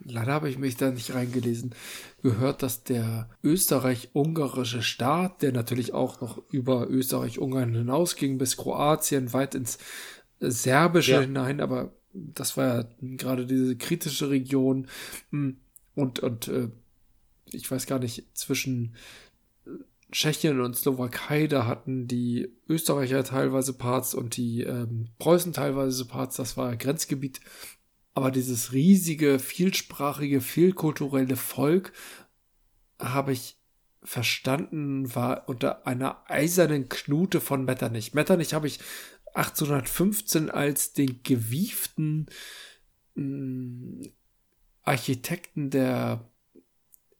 leider 0.05 0.33
habe 0.33 0.51
ich 0.51 0.59
mich 0.59 0.77
da 0.77 0.91
nicht 0.91 1.15
reingelesen, 1.15 1.75
gehört, 2.23 2.63
dass 2.63 2.85
der 2.85 3.31
österreich-ungarische 3.43 4.83
Staat, 4.83 5.41
der 5.41 5.53
natürlich 5.53 5.95
auch 5.95 6.21
noch 6.21 6.43
über 6.51 6.87
Österreich-Ungarn 6.91 7.73
hinausging 7.73 8.37
bis 8.37 8.59
Kroatien, 8.59 9.33
weit 9.33 9.55
ins 9.55 9.79
Serbische 10.39 11.13
Ja. 11.13 11.21
hinein, 11.21 11.61
aber 11.61 11.93
das 12.13 12.57
war 12.57 12.67
ja 12.67 12.89
gerade 13.01 13.47
diese 13.47 13.77
kritische 13.77 14.31
Region 14.31 14.89
hm, 15.31 15.59
und, 15.95 16.21
und 16.21 16.49
äh, 16.49 16.69
ich 17.53 17.71
weiß 17.71 17.87
gar 17.87 17.99
nicht, 17.99 18.27
zwischen 18.37 18.95
Tschechien 20.13 20.61
und 20.61 20.77
Slowakei, 20.77 21.47
da 21.47 21.67
hatten 21.67 22.07
die 22.07 22.53
Österreicher 22.69 23.23
teilweise 23.25 23.73
Parts 23.73 24.15
und 24.15 24.37
die 24.37 24.63
ähm, 24.63 25.09
Preußen 25.19 25.53
teilweise 25.53 26.05
Parts, 26.05 26.37
das 26.37 26.57
war 26.57 26.77
Grenzgebiet. 26.77 27.41
Aber 28.15 28.31
dieses 28.31 28.73
riesige, 28.73 29.39
vielsprachige, 29.39 30.41
vielkulturelle 30.41 31.37
Volk 31.37 31.93
habe 32.99 33.33
ich 33.33 33.57
verstanden, 34.03 35.15
war 35.15 35.49
unter 35.49 35.87
einer 35.87 36.25
eisernen 36.29 36.89
Knute 36.89 37.41
von 37.41 37.65
Metternich. 37.65 38.15
Metternich 38.15 38.53
habe 38.55 38.67
ich 38.67 38.81
1815 39.35 40.51
als 40.51 40.93
den 40.93 41.23
gewieften 41.23 42.27
mh, 43.15 44.09
Architekten 44.83 45.71
der, 45.71 46.29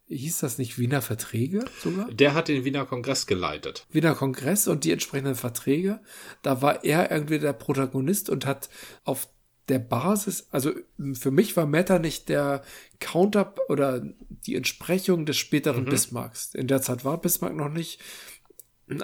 hieß 0.07 0.39
das 0.41 0.59
nicht 0.59 0.79
Wiener 0.79 1.03
Verträge 1.03 1.65
sogar? 1.83 2.11
Der 2.11 2.35
hat 2.35 2.49
den 2.49 2.65
Wiener 2.65 2.87
Kongress 2.87 3.27
geleitet. 3.27 3.87
Wiener 3.91 4.15
Kongress 4.15 4.67
und 4.67 4.85
die 4.85 4.93
entsprechenden 4.93 5.37
Verträge. 5.37 6.01
Da 6.43 6.63
war 6.63 6.85
er 6.85 7.11
irgendwie 7.11 7.39
der 7.39 7.53
Protagonist 7.53 8.31
und 8.31 8.47
hat 8.47 8.71
auf 9.05 9.29
der 9.69 9.79
Basis, 9.79 10.49
also 10.51 10.73
für 11.13 11.31
mich 11.31 11.57
war 11.57 11.65
Metternich 11.65 12.25
der 12.25 12.63
Counter 12.99 13.55
oder 13.69 14.03
die 14.47 14.57
Entsprechung 14.57 15.27
des 15.27 15.37
späteren 15.37 15.85
Bismarcks. 15.85 16.55
In 16.55 16.67
der 16.67 16.83
Zeit 16.83 17.05
war 17.05 17.21
Bismarck 17.21 17.55
noch 17.55 17.69
nicht, 17.69 18.01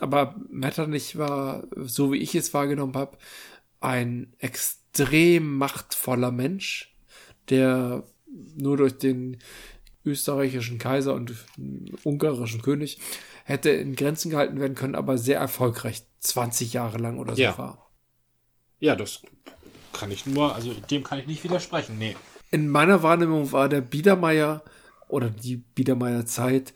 aber 0.01 0.35
Metternich 0.49 1.17
war, 1.17 1.65
so 1.77 2.13
wie 2.13 2.19
ich 2.19 2.35
es 2.35 2.53
wahrgenommen 2.55 2.95
habe, 2.95 3.19
ein 3.81 4.33
extrem 4.39 5.57
machtvoller 5.57 6.31
Mensch, 6.33 6.95
der 7.49 8.05
nur 8.57 8.77
durch 8.77 8.99
den 8.99 9.39
österreichischen 10.05 10.79
Kaiser 10.79 11.15
und 11.15 11.35
ungarischen 12.05 12.63
König 12.63 12.99
hätte 13.45 13.71
in 13.71 13.95
Grenzen 13.95 14.31
gehalten 14.31 14.61
werden 14.61 14.75
können, 14.75 14.95
aber 14.95 15.19
sehr 15.19 15.39
erfolgreich 15.39 16.05
20 16.21 16.73
Jahre 16.73 16.99
lang 16.99 17.19
oder 17.19 17.35
so 17.37 17.43
Ja. 17.43 17.59
war. 17.59 17.91
Ja, 18.79 18.95
das 18.97 19.23
kann 19.93 20.11
ich 20.11 20.27
nur, 20.27 20.55
also 20.55 20.75
dem 20.75 21.03
kann 21.03 21.19
ich 21.19 21.27
nicht 21.27 21.45
widersprechen. 21.45 21.99
Nee. 21.99 22.17
In 22.51 22.69
meiner 22.69 23.03
Wahrnehmung 23.03 23.53
war 23.53 23.69
der 23.69 23.81
Biedermeier 23.81 24.63
oder 25.09 25.31
die 25.31 25.57
Biedermeier 25.57 26.27
Zeit 26.27 26.75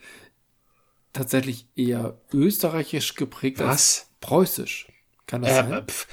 tatsächlich 1.13 1.67
eher 1.77 2.21
österreichisch 2.33 3.15
geprägt 3.15 3.61
als 3.61 3.69
Was? 3.71 4.09
preußisch. 4.21 4.89
Kann 5.27 5.43
das 5.43 5.51
Äh, 5.53 5.55
sein? 5.55 5.87
pf, 5.87 6.07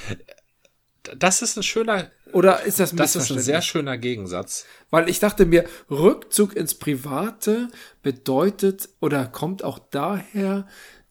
das 1.17 1.41
ist 1.41 1.57
ein 1.57 1.63
schöner, 1.63 2.11
Oder 2.33 2.63
ist 2.63 2.79
das 2.79 2.91
ein 2.91 2.97
das 2.97 3.15
ist 3.15 3.31
ein 3.31 3.39
sehr 3.39 3.61
schöner 3.61 3.97
Gegensatz. 3.97 4.65
Weil 4.89 5.07
ich 5.09 5.19
dachte 5.19 5.45
mir, 5.45 5.65
Rückzug 5.89 6.55
ins 6.55 6.75
Private 6.75 7.69
bedeutet 8.03 8.89
oder 8.99 9.25
kommt 9.25 9.63
auch 9.63 9.79
daher, 9.79 10.67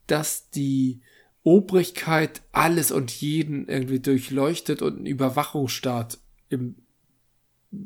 dass 0.06 0.50
die 0.50 1.00
Obrigkeit 1.42 2.42
alles 2.52 2.90
und 2.90 3.10
jeden 3.10 3.68
irgendwie 3.68 4.00
durchleuchtet 4.00 4.82
und 4.82 4.96
einen 4.96 5.06
Überwachungsstaat 5.06 6.18
im, 6.48 6.76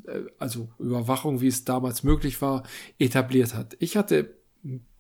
äh, 0.07 0.23
also 0.39 0.71
Überwachung, 0.79 1.41
wie 1.41 1.49
es 1.49 1.65
damals 1.65 2.03
möglich 2.03 2.41
war, 2.43 2.65
etabliert 2.99 3.55
hat. 3.55 3.77
Ich 3.79 3.97
hatte 3.97 4.35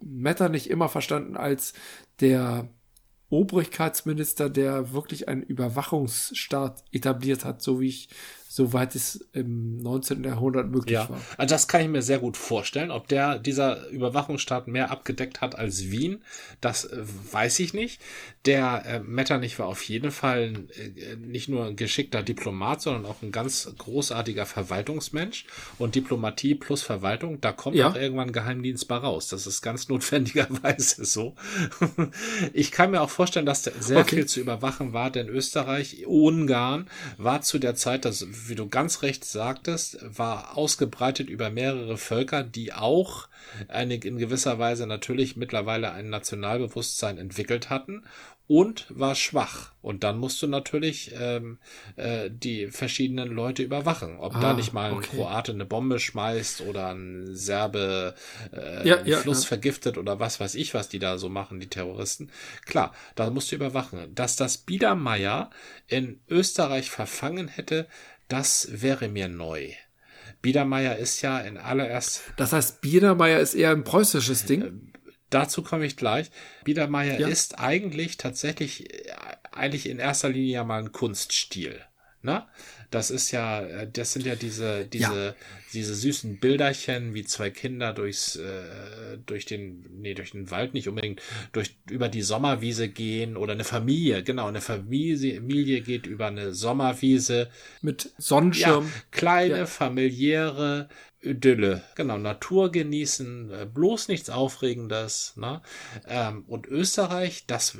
Metternich 0.00 0.70
immer 0.70 0.88
verstanden 0.88 1.36
als 1.36 1.72
der 2.20 2.68
Obrigkeitsminister, 3.28 4.50
der 4.50 4.92
wirklich 4.92 5.28
einen 5.28 5.42
Überwachungsstaat 5.42 6.84
etabliert 6.90 7.44
hat, 7.44 7.62
so 7.62 7.80
wie 7.80 7.88
ich, 7.88 8.08
soweit 8.52 8.96
es 8.96 9.24
im 9.32 9.76
19. 9.78 10.24
Jahrhundert 10.24 10.68
möglich 10.72 10.94
Ja, 10.94 11.08
war. 11.08 11.20
also 11.36 11.54
das 11.54 11.68
kann 11.68 11.82
ich 11.82 11.88
mir 11.88 12.02
sehr 12.02 12.18
gut 12.18 12.36
vorstellen. 12.36 12.90
Ob 12.90 13.06
der 13.06 13.38
dieser 13.38 13.86
Überwachungsstaat 13.90 14.66
mehr 14.66 14.90
abgedeckt 14.90 15.40
hat 15.40 15.54
als 15.56 15.92
Wien, 15.92 16.24
das 16.60 16.84
äh, 16.86 16.98
weiß 17.30 17.60
ich 17.60 17.74
nicht. 17.74 18.00
Der 18.46 18.82
äh, 18.86 18.98
Metternich 19.00 19.60
war 19.60 19.68
auf 19.68 19.84
jeden 19.84 20.10
Fall 20.10 20.64
äh, 20.76 21.14
nicht 21.16 21.48
nur 21.48 21.64
ein 21.66 21.76
geschickter 21.76 22.24
Diplomat, 22.24 22.82
sondern 22.82 23.06
auch 23.06 23.22
ein 23.22 23.30
ganz 23.30 23.72
großartiger 23.78 24.46
Verwaltungsmensch. 24.46 25.44
Und 25.78 25.94
Diplomatie 25.94 26.56
plus 26.56 26.82
Verwaltung, 26.82 27.40
da 27.40 27.52
kommt 27.52 27.76
Ja. 27.76 27.90
auch 27.90 27.94
irgendwann 27.94 28.32
Geheimdienst 28.32 28.88
bei 28.88 28.96
raus. 28.96 29.28
Das 29.28 29.46
ist 29.46 29.62
ganz 29.62 29.88
notwendigerweise 29.88 31.04
so. 31.04 31.36
ich 32.52 32.72
kann 32.72 32.90
mir 32.90 33.00
auch 33.00 33.10
vorstellen, 33.10 33.46
dass 33.46 33.62
da 33.62 33.70
sehr 33.78 34.00
Okay. 34.00 34.16
viel 34.16 34.26
zu 34.26 34.40
überwachen 34.40 34.92
war, 34.92 35.10
denn 35.12 35.28
Österreich, 35.28 36.04
Ungarn 36.06 36.88
war 37.16 37.42
zu 37.42 37.58
der 37.60 37.76
Zeit, 37.76 38.04
das, 38.04 38.26
wie 38.48 38.54
du 38.54 38.68
ganz 38.68 39.02
recht 39.02 39.24
sagtest, 39.24 39.98
war 40.02 40.56
ausgebreitet 40.56 41.28
über 41.28 41.50
mehrere 41.50 41.96
Völker, 41.96 42.42
die 42.42 42.72
auch 42.72 43.28
eine, 43.68 43.96
in 43.96 44.18
gewisser 44.18 44.58
Weise 44.58 44.86
natürlich 44.86 45.36
mittlerweile 45.36 45.92
ein 45.92 46.10
Nationalbewusstsein 46.10 47.18
entwickelt 47.18 47.70
hatten 47.70 48.04
und 48.50 48.86
war 48.88 49.14
schwach. 49.14 49.70
Und 49.80 50.02
dann 50.02 50.18
musst 50.18 50.42
du 50.42 50.48
natürlich 50.48 51.12
ähm, 51.16 51.58
äh, 51.94 52.28
die 52.32 52.66
verschiedenen 52.66 53.28
Leute 53.28 53.62
überwachen. 53.62 54.16
Ob 54.18 54.32
da 54.32 54.50
Ah, 54.50 54.54
nicht 54.54 54.72
mal 54.72 54.90
ein 54.90 54.96
okay. 54.96 55.18
Kroate 55.18 55.52
eine 55.52 55.64
Bombe 55.64 56.00
schmeißt 56.00 56.62
oder 56.62 56.88
ein 56.88 57.36
Serbe 57.36 58.16
äh, 58.52 58.88
Ja, 58.88 58.96
einen 58.96 59.06
ja, 59.06 59.18
Fluss 59.18 59.44
ja. 59.44 59.48
vergiftet 59.50 59.98
oder 59.98 60.18
was 60.18 60.40
weiß 60.40 60.56
ich, 60.56 60.74
was 60.74 60.88
die 60.88 60.98
da 60.98 61.16
so 61.16 61.28
machen, 61.28 61.60
die 61.60 61.68
Terroristen. 61.68 62.32
Klar, 62.66 62.92
da 63.14 63.30
musst 63.30 63.52
du 63.52 63.54
überwachen. 63.54 64.12
Dass 64.16 64.34
das 64.34 64.58
Biedermeier 64.58 65.50
in 65.86 66.18
Österreich 66.28 66.90
verfangen 66.90 67.46
hätte, 67.46 67.86
das 68.30 68.68
wäre 68.70 69.08
mir 69.08 69.28
neu. 69.28 69.72
Biedermeier 70.42 70.96
ist 70.96 71.20
ja 71.20 71.38
in 71.40 71.58
allererst 71.58 72.22
Das 72.36 72.52
heißt, 72.52 72.80
Biedermeier 72.80 73.40
ist 73.40 73.54
eher 73.54 73.70
ein 73.72 73.84
preußisches 73.84 74.46
Ding. 74.46 74.92
Dazu 75.28 75.62
komme 75.62 75.84
ich 75.84 75.96
gleich. 75.96 76.30
Biedermeier 76.64 77.20
Ja. 77.20 77.28
ist 77.28 77.58
eigentlich 77.58 78.16
tatsächlich, 78.16 78.92
äh, 78.92 79.12
eigentlich 79.52 79.88
in 79.88 79.98
erster 79.98 80.28
Linie 80.30 80.54
ja 80.54 80.64
mal 80.64 80.80
ein 80.82 80.92
Kunststil. 80.92 81.80
Ne? 82.22 82.46
Das 82.90 83.10
ist 83.10 83.30
ja, 83.30 83.62
äh, 83.62 83.88
das 83.90 84.12
sind 84.12 84.26
ja 84.26 84.34
diese, 84.34 84.84
diese, 84.86 85.36
diese 85.72 85.94
süßen 85.94 86.40
Bilderchen, 86.40 87.14
wie 87.14 87.24
zwei 87.24 87.50
Kinder 87.50 87.92
durchs, 87.92 88.36
äh, 88.36 89.18
durch 89.26 89.44
den, 89.46 89.86
nee, 90.00 90.14
durch 90.14 90.32
den 90.32 90.50
Wald 90.50 90.74
nicht 90.74 90.88
unbedingt, 90.88 91.20
durch, 91.52 91.76
über 91.88 92.08
die 92.08 92.22
Sommerwiese 92.22 92.88
gehen 92.88 93.36
oder 93.36 93.52
eine 93.52 93.64
Familie, 93.64 94.22
genau, 94.24 94.48
eine 94.48 94.60
Familie, 94.60 95.36
Familie 95.36 95.80
geht 95.82 96.06
über 96.06 96.26
eine 96.26 96.52
Sommerwiese, 96.52 97.48
Mit 97.80 98.04
ja, 98.04 98.10
Sonnenschirm. 98.18 98.92
kleine, 99.10 99.58
Ja. 99.58 99.66
familiäre 99.66 100.88
Idylle. 101.22 101.82
Genau, 101.96 102.16
Natur 102.18 102.72
genießen, 102.72 103.50
äh, 103.52 103.66
bloß 103.66 104.08
nichts 104.08 104.30
Aufregendes. 104.30 105.34
Ne? 105.36 105.60
Ähm, 106.08 106.44
und 106.46 106.66
Österreich, 106.66 107.44
das 107.46 107.76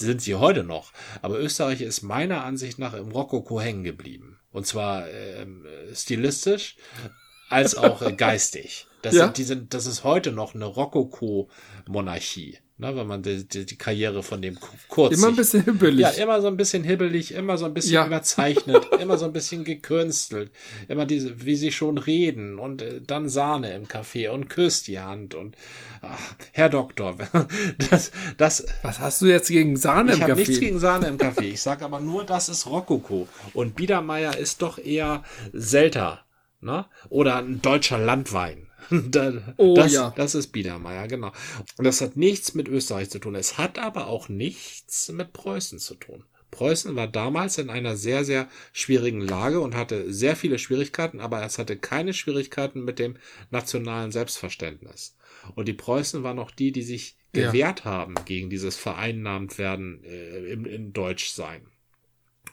sind 0.00 0.22
sie 0.22 0.34
heute 0.36 0.64
noch, 0.64 0.92
aber 1.20 1.38
Österreich 1.38 1.82
ist 1.82 2.02
meiner 2.02 2.44
Ansicht 2.44 2.78
nach 2.78 2.94
im 2.94 3.10
Rokoko 3.12 3.60
hängen 3.60 3.84
geblieben. 3.84 4.31
Und 4.52 4.66
zwar 4.66 5.08
ähm, 5.08 5.66
stilistisch 5.94 6.76
als 7.48 7.74
auch 7.74 8.02
äh, 8.02 8.12
geistig. 8.16 8.86
Das, 9.02 9.14
Ja. 9.14 9.24
sind, 9.24 9.38
die 9.38 9.44
sind, 9.44 9.74
das 9.74 9.86
ist 9.86 10.04
heute 10.04 10.32
noch 10.32 10.54
eine 10.54 10.66
Rokoko-Monarchie. 11.92 12.58
Ne, 12.78 12.96
wenn 12.96 13.06
man 13.06 13.22
die, 13.22 13.46
die, 13.46 13.64
die 13.64 13.76
Karriere 13.76 14.24
von 14.24 14.42
dem 14.42 14.58
kurz 14.88 15.16
Immer 15.16 15.28
ein 15.28 15.36
bisschen 15.36 15.62
hibbelig. 15.64 16.00
ja, 16.00 16.08
immer 16.08 16.40
so 16.40 16.48
ein 16.48 16.56
bisschen 16.56 16.82
hibbelig, 16.82 17.32
immer 17.32 17.56
so 17.56 17.66
ein 17.66 17.74
bisschen 17.74 17.92
Ja. 17.92 18.06
überzeichnet, 18.06 18.88
immer 19.00 19.18
so 19.18 19.26
ein 19.26 19.32
bisschen 19.32 19.62
gekünstelt, 19.62 20.50
immer 20.88 21.06
diese, 21.06 21.44
wie 21.44 21.54
sie 21.54 21.70
schon 21.70 21.96
reden 21.98 22.58
und 22.58 22.82
äh, 22.82 23.00
dann 23.00 23.28
Sahne 23.28 23.72
im 23.74 23.86
Kaffee 23.86 24.26
und 24.28 24.48
küsst 24.48 24.88
die 24.88 24.98
Hand 24.98 25.36
und 25.36 25.54
ach, 26.00 26.18
Herr 26.52 26.70
Doktor, 26.70 27.16
das, 27.90 28.10
das, 28.36 28.66
Was 28.82 28.98
hast 28.98 29.22
du 29.22 29.26
jetzt 29.26 29.48
gegen 29.48 29.76
Sahne 29.76 30.12
ich 30.12 30.16
im 30.16 30.22
habe 30.22 30.32
Kaffee? 30.32 30.40
nichts 30.48 30.58
gegen 30.60 30.78
Sahne 30.80 31.06
im 31.06 31.18
Kaffee. 31.18 31.50
Ich 31.50 31.62
sage 31.62 31.84
aber 31.84 32.00
nur, 32.00 32.24
das 32.24 32.48
ist 32.48 32.66
Rokoko 32.66 33.28
und 33.54 33.76
Biedermeier 33.76 34.36
ist 34.36 34.60
doch 34.60 34.78
eher 34.78 35.22
Selter, 35.52 36.24
ne? 36.60 36.86
Oder 37.10 37.36
ein 37.36 37.62
deutscher 37.62 37.98
Landwein. 37.98 38.66
Da- 39.10 39.54
Oh, 39.56 39.74
das, 39.74 39.92
ja. 39.92 40.12
das 40.16 40.34
ist 40.34 40.48
Biedermeier, 40.48 41.08
genau. 41.08 41.32
Und 41.78 41.84
das 41.84 42.00
hat 42.00 42.16
nichts 42.16 42.54
mit 42.54 42.68
Österreich 42.68 43.10
zu 43.10 43.18
tun. 43.18 43.34
Es 43.34 43.58
hat 43.58 43.78
aber 43.78 44.06
auch 44.06 44.28
nichts 44.28 45.10
mit 45.12 45.32
Preußen 45.32 45.78
zu 45.78 45.94
tun. 45.94 46.24
Preußen 46.50 46.94
war 46.96 47.08
damals 47.08 47.56
in 47.56 47.70
einer 47.70 47.96
sehr, 47.96 48.24
sehr 48.26 48.46
schwierigen 48.74 49.22
Lage 49.22 49.60
und 49.60 49.74
hatte 49.74 50.12
sehr 50.12 50.36
viele 50.36 50.58
Schwierigkeiten, 50.58 51.18
aber 51.20 51.42
es 51.44 51.58
hatte 51.58 51.78
keine 51.78 52.12
Schwierigkeiten 52.12 52.84
mit 52.84 52.98
dem 52.98 53.16
nationalen 53.50 54.12
Selbstverständnis. 54.12 55.16
Und 55.54 55.66
die 55.66 55.72
Preußen 55.72 56.22
waren 56.22 56.38
auch 56.38 56.50
die, 56.50 56.70
die 56.70 56.82
sich 56.82 57.16
Ja. 57.34 57.46
gewehrt 57.46 57.86
haben 57.86 58.14
gegen 58.26 58.50
dieses 58.50 58.76
vereinnahmt 58.76 59.56
werden 59.56 60.04
äh, 60.04 60.52
im, 60.52 60.66
in 60.66 60.92
Deutschsein. 60.92 61.62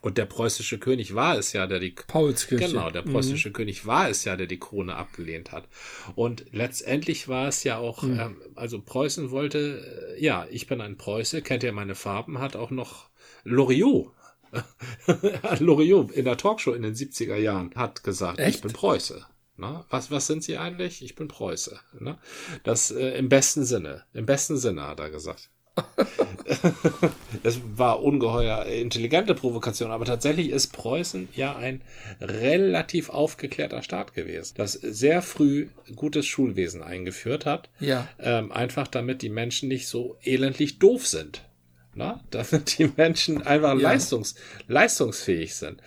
Und 0.01 0.17
der 0.17 0.25
preußische 0.25 0.79
König 0.79 1.13
war 1.15 1.37
es 1.37 1.53
ja, 1.53 1.67
der 1.67 1.79
die 1.79 1.91
Paulskirche. 1.91 2.67
Genau, 2.67 2.89
der 2.89 3.01
preußische 3.01 3.49
mhm. 3.49 3.53
König 3.53 3.85
war 3.85 4.09
es 4.09 4.23
ja, 4.23 4.35
der 4.35 4.47
die 4.47 4.59
Krone 4.59 4.95
abgelehnt 4.95 5.51
hat. 5.51 5.67
Und 6.15 6.45
letztendlich 6.51 7.27
war 7.27 7.47
es 7.47 7.63
ja 7.63 7.77
auch, 7.77 8.03
mhm. 8.03 8.19
ähm, 8.19 8.41
also 8.55 8.81
Preußen 8.81 9.31
wollte, 9.31 10.15
äh, 10.17 10.23
ja, 10.23 10.47
ich 10.49 10.67
bin 10.67 10.81
ein 10.81 10.97
Preuße, 10.97 11.41
kennt 11.41 11.63
ihr 11.63 11.73
meine 11.73 11.95
Farben, 11.95 12.39
hat 12.39 12.55
auch 12.55 12.71
noch 12.71 13.09
Loriot. 13.43 14.11
Loriot 15.59 16.11
in 16.11 16.25
der 16.25 16.37
Talkshow 16.37 16.73
in 16.73 16.81
den 16.81 16.95
70er 16.95 17.35
Jahren 17.35 17.71
hat 17.75 18.03
gesagt, 18.03 18.39
Echt? 18.39 18.55
ich 18.55 18.61
bin 18.61 18.73
Preuße. 18.73 19.25
Na, 19.57 19.85
was, 19.89 20.09
was 20.09 20.25
sind 20.25 20.43
Sie 20.43 20.57
eigentlich? 20.57 21.03
Ich 21.03 21.15
bin 21.15 21.27
Preuße. 21.27 21.77
Na, 21.99 22.17
das 22.63 22.91
äh, 22.91 23.17
im 23.17 23.27
besten 23.27 23.65
Sinne. 23.65 24.05
Im 24.13 24.25
besten 24.25 24.57
Sinne 24.57 24.87
hat 24.87 25.01
er 25.01 25.09
gesagt. 25.09 25.49
das 27.43 27.59
war 27.75 28.01
ungeheuer 28.01 28.65
intelligente 28.65 29.35
Provokation, 29.35 29.91
aber 29.91 30.05
tatsächlich 30.05 30.49
ist 30.49 30.73
Preußen 30.73 31.29
ja 31.35 31.55
ein 31.55 31.81
relativ 32.21 33.09
aufgeklärter 33.09 33.81
Staat 33.81 34.13
gewesen, 34.13 34.55
das 34.57 34.73
sehr 34.73 35.21
früh 35.21 35.67
gutes 35.95 36.25
Schulwesen 36.25 36.83
eingeführt 36.83 37.45
hat. 37.45 37.69
Ja. 37.79 38.07
Ähm, 38.19 38.51
einfach 38.51 38.87
damit 38.87 39.21
die 39.21 39.29
Menschen 39.29 39.69
nicht 39.69 39.87
so 39.87 40.17
elendlich 40.23 40.79
doof 40.79 41.07
sind. 41.07 41.43
Na? 41.95 42.23
Damit 42.29 42.77
die 42.77 42.91
Menschen 42.95 43.41
einfach 43.41 43.73
ja. 43.73 43.89
leistungs 43.89 44.35
leistungsfähig 44.67 45.55
sind. 45.55 45.81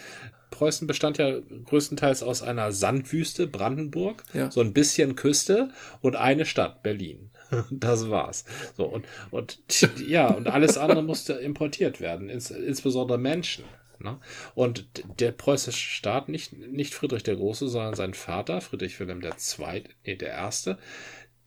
Preußen 0.50 0.86
bestand 0.86 1.18
ja 1.18 1.40
größtenteils 1.64 2.22
aus 2.22 2.42
einer 2.42 2.70
Sandwüste, 2.70 3.48
Brandenburg, 3.48 4.22
ja. 4.32 4.50
so 4.50 4.60
ein 4.60 4.72
bisschen 4.72 5.16
Küste 5.16 5.70
und 6.00 6.14
eine 6.14 6.44
Stadt, 6.44 6.84
Berlin. 6.84 7.31
Das 7.70 8.10
war's. 8.10 8.44
So, 8.76 8.84
und, 8.84 9.06
und 9.30 9.58
ja, 10.06 10.28
und 10.28 10.48
alles 10.48 10.78
andere 10.78 11.02
musste 11.02 11.34
importiert 11.34 12.00
werden, 12.00 12.28
ins, 12.28 12.50
insbesondere 12.50 13.18
Menschen. 13.18 13.64
Ne? 13.98 14.18
Und 14.54 14.86
der 15.20 15.32
preußische 15.32 15.90
Staat, 15.90 16.28
nicht, 16.28 16.52
nicht 16.52 16.94
Friedrich 16.94 17.22
der 17.22 17.36
Große, 17.36 17.68
sondern 17.68 17.94
sein 17.94 18.14
Vater, 18.14 18.60
Friedrich 18.60 18.98
Wilhelm 18.98 19.22
II., 19.22 19.84
nee, 20.04 20.16
der 20.16 20.30
Erste, 20.30 20.78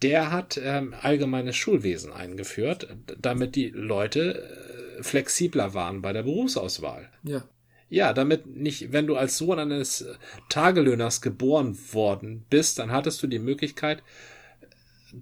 der 0.02 0.32
hat 0.32 0.60
ähm, 0.62 0.94
allgemeines 1.02 1.56
Schulwesen 1.56 2.12
eingeführt, 2.12 2.88
damit 3.20 3.56
die 3.56 3.70
Leute 3.70 4.98
äh, 5.00 5.04
flexibler 5.04 5.74
waren 5.74 6.02
bei 6.02 6.14
der 6.14 6.24
Berufsauswahl. 6.24 7.10
Ja. 7.24 7.44
Ja, 7.88 8.14
damit 8.14 8.48
nicht, 8.48 8.92
wenn 8.92 9.06
du 9.06 9.16
als 9.16 9.38
Sohn 9.38 9.60
eines 9.60 10.08
Tagelöhners 10.50 11.22
geboren 11.22 11.78
worden 11.94 12.44
bist, 12.50 12.80
dann 12.80 12.92
hattest 12.92 13.22
du 13.22 13.28
die 13.28 13.40
Möglichkeit, 13.40 14.02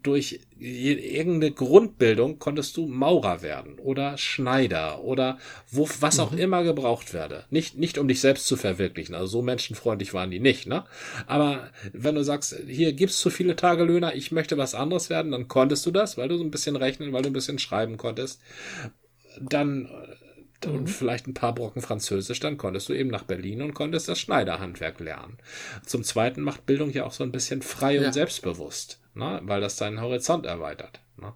durch 0.02 0.39
irgendeine 0.58 1.52
Grundbildung 1.52 2.39
konntest 2.39 2.78
du 2.78 2.88
Maurer 2.88 3.41
werden 3.41 3.78
oder 3.78 4.18
Schneider 4.18 5.04
oder 5.04 5.38
wo, 5.70 5.88
was 6.00 6.20
auch 6.20 6.32
mhm. 6.32 6.39
immer 6.39 6.64
gebraucht 6.64 7.14
werde. 7.14 7.46
Nicht, 7.52 7.78
nicht 7.78 7.98
um 7.98 8.08
dich 8.08 8.20
selbst 8.20 8.48
zu 8.48 8.56
verwirklichen. 8.56 9.14
Also 9.14 9.28
so 9.28 9.41
menschenfreundlich 9.41 10.14
waren 10.14 10.32
die 10.32 10.39
nicht, 10.39 10.68
ne? 10.68 10.86
Aber 11.28 11.70
wenn 11.91 12.16
du 12.16 12.24
sagst, 12.24 12.56
hier 12.68 12.94
gibt's 12.94 13.20
zu 13.20 13.30
viele 13.30 13.56
Tagelöhner, 13.56 14.16
ich 14.16 14.32
möchte 14.32 14.58
was 14.58 14.74
anderes 14.74 15.10
werden, 15.10 15.32
dann 15.32 15.48
konntest 15.48 15.86
du 15.86 15.91
das, 15.91 16.18
weil 16.18 16.30
du 16.30 16.38
so 16.38 16.44
ein 16.44 16.52
bisschen 16.52 16.76
rechnen, 16.76 17.14
weil 17.14 17.22
du 17.22 17.30
ein 17.30 17.34
bisschen 17.34 17.60
schreiben 17.60 17.98
konntest. 17.98 18.41
Dann 19.39 19.89
und 20.66 20.84
mhm. 20.84 20.88
vielleicht 20.88 21.28
ein 21.28 21.34
paar 21.34 21.54
Brocken 21.54 21.82
Französisch, 21.82 22.39
dann 22.39 22.58
konntest 22.58 22.88
du 22.88 22.94
eben 22.94 23.10
nach 23.10 23.24
Berlin 23.24 23.62
und 23.62 23.74
konntest 23.74 24.08
das 24.08 24.18
Schneiderhandwerk 24.18 25.02
lernen. 25.02 25.38
Zum 25.86 26.04
Zweiten 26.04 26.41
macht 26.41 26.66
Bildung 26.66 26.89
ja 26.91 27.06
auch 27.06 27.12
so 27.12 27.26
ein 27.26 27.34
bisschen 27.34 27.62
frei 27.62 27.96
ja. 27.96 28.08
und 28.08 28.14
selbstbewusst 28.14 29.03
ne? 29.14 29.39
weil 29.43 29.61
das 29.61 29.76
deinen 29.76 30.01
Horizont 30.01 30.45
erweitert. 30.45 30.99
Ne? 31.18 31.34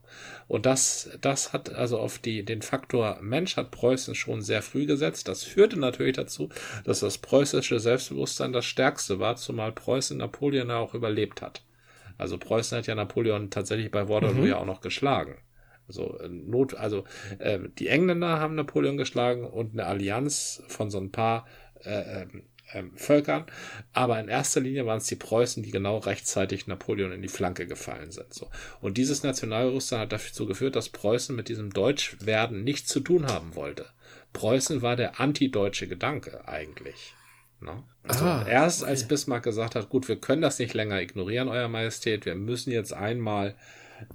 Und 0.47 0.65
das, 0.65 1.09
das 1.21 1.53
hat 1.53 1.73
also 1.73 1.99
auf 1.99 2.19
die, 2.19 2.43
den 2.43 2.61
Faktor 2.61 3.19
Mensch 3.21 3.57
hat 3.57 3.71
Preußen 3.71 4.15
schon 4.15 4.41
sehr 4.41 4.61
früh 4.61 4.85
gesetzt. 4.85 5.27
Das 5.27 5.43
führte 5.43 5.79
natürlich 5.79 6.15
dazu, 6.15 6.49
dass 6.83 7.01
das 7.01 7.17
preußische 7.17 7.79
Selbstbewusstsein 7.79 8.53
das 8.53 8.65
stärkste 8.65 9.19
war, 9.19 9.35
zumal 9.35 9.71
Preußen 9.71 10.17
Napoleon 10.17 10.71
auch 10.71 10.93
überlebt 10.93 11.41
hat. 11.41 11.63
Also 12.17 12.37
Preußen 12.37 12.77
hat 12.77 12.87
ja 12.87 12.95
Napoleon 12.95 13.49
tatsächlich 13.49 13.91
bei 13.91 14.09
Waterloo 14.09 14.41
mhm. 14.41 14.47
ja 14.47 14.57
auch 14.57 14.65
noch 14.65 14.81
geschlagen. 14.81 15.37
Also 15.87 16.19
Not, 16.27 16.73
also 16.73 17.05
äh, 17.39 17.59
die 17.77 17.87
Engländer 17.87 18.39
haben 18.39 18.55
Napoleon 18.55 18.97
geschlagen 18.97 19.45
und 19.45 19.73
eine 19.73 19.85
Allianz 19.85 20.63
von 20.67 20.89
so 20.89 20.97
ein 20.99 21.11
paar 21.11 21.47
äh, 21.83 22.25
ähm, 22.73 22.91
Völkern, 22.95 23.45
aber 23.93 24.19
in 24.19 24.27
erster 24.27 24.59
Linie 24.59 24.85
waren 24.85 24.97
es 24.97 25.05
die 25.05 25.15
Preußen, 25.15 25.63
die 25.63 25.71
genau 25.71 25.97
rechtzeitig 25.97 26.67
Napoleon 26.67 27.11
in 27.11 27.21
die 27.21 27.27
Flanke 27.27 27.67
gefallen 27.67 28.11
sind. 28.11 28.33
So. 28.33 28.49
Und 28.81 28.97
dieses 28.97 29.23
Nationalbewusstsein 29.23 30.01
hat 30.01 30.11
dazu 30.11 30.45
geführt, 30.45 30.75
dass 30.75 30.89
Preußen 30.89 31.35
mit 31.35 31.49
diesem 31.49 31.71
Deutschwerden 31.71 32.63
nichts 32.63 32.89
zu 32.89 32.99
tun 32.99 33.27
haben 33.27 33.55
wollte. 33.55 33.85
Preußen 34.33 34.81
war 34.81 34.95
der 34.95 35.19
antideutsche 35.19 35.87
Gedanke 35.87 36.47
eigentlich. 36.47 37.15
Ne? 37.59 37.83
Also 38.03 38.25
ah, 38.25 38.45
erst 38.47 38.83
okay. 38.83 38.91
als 38.91 39.07
Bismarck 39.07 39.43
gesagt 39.43 39.75
hat, 39.75 39.89
gut, 39.89 40.07
wir 40.07 40.17
können 40.17 40.41
das 40.41 40.59
nicht 40.59 40.73
länger 40.73 41.01
ignorieren, 41.01 41.49
Euer 41.49 41.67
Majestät, 41.67 42.25
wir 42.25 42.35
müssen 42.35 42.71
jetzt 42.71 42.93
einmal 42.93 43.55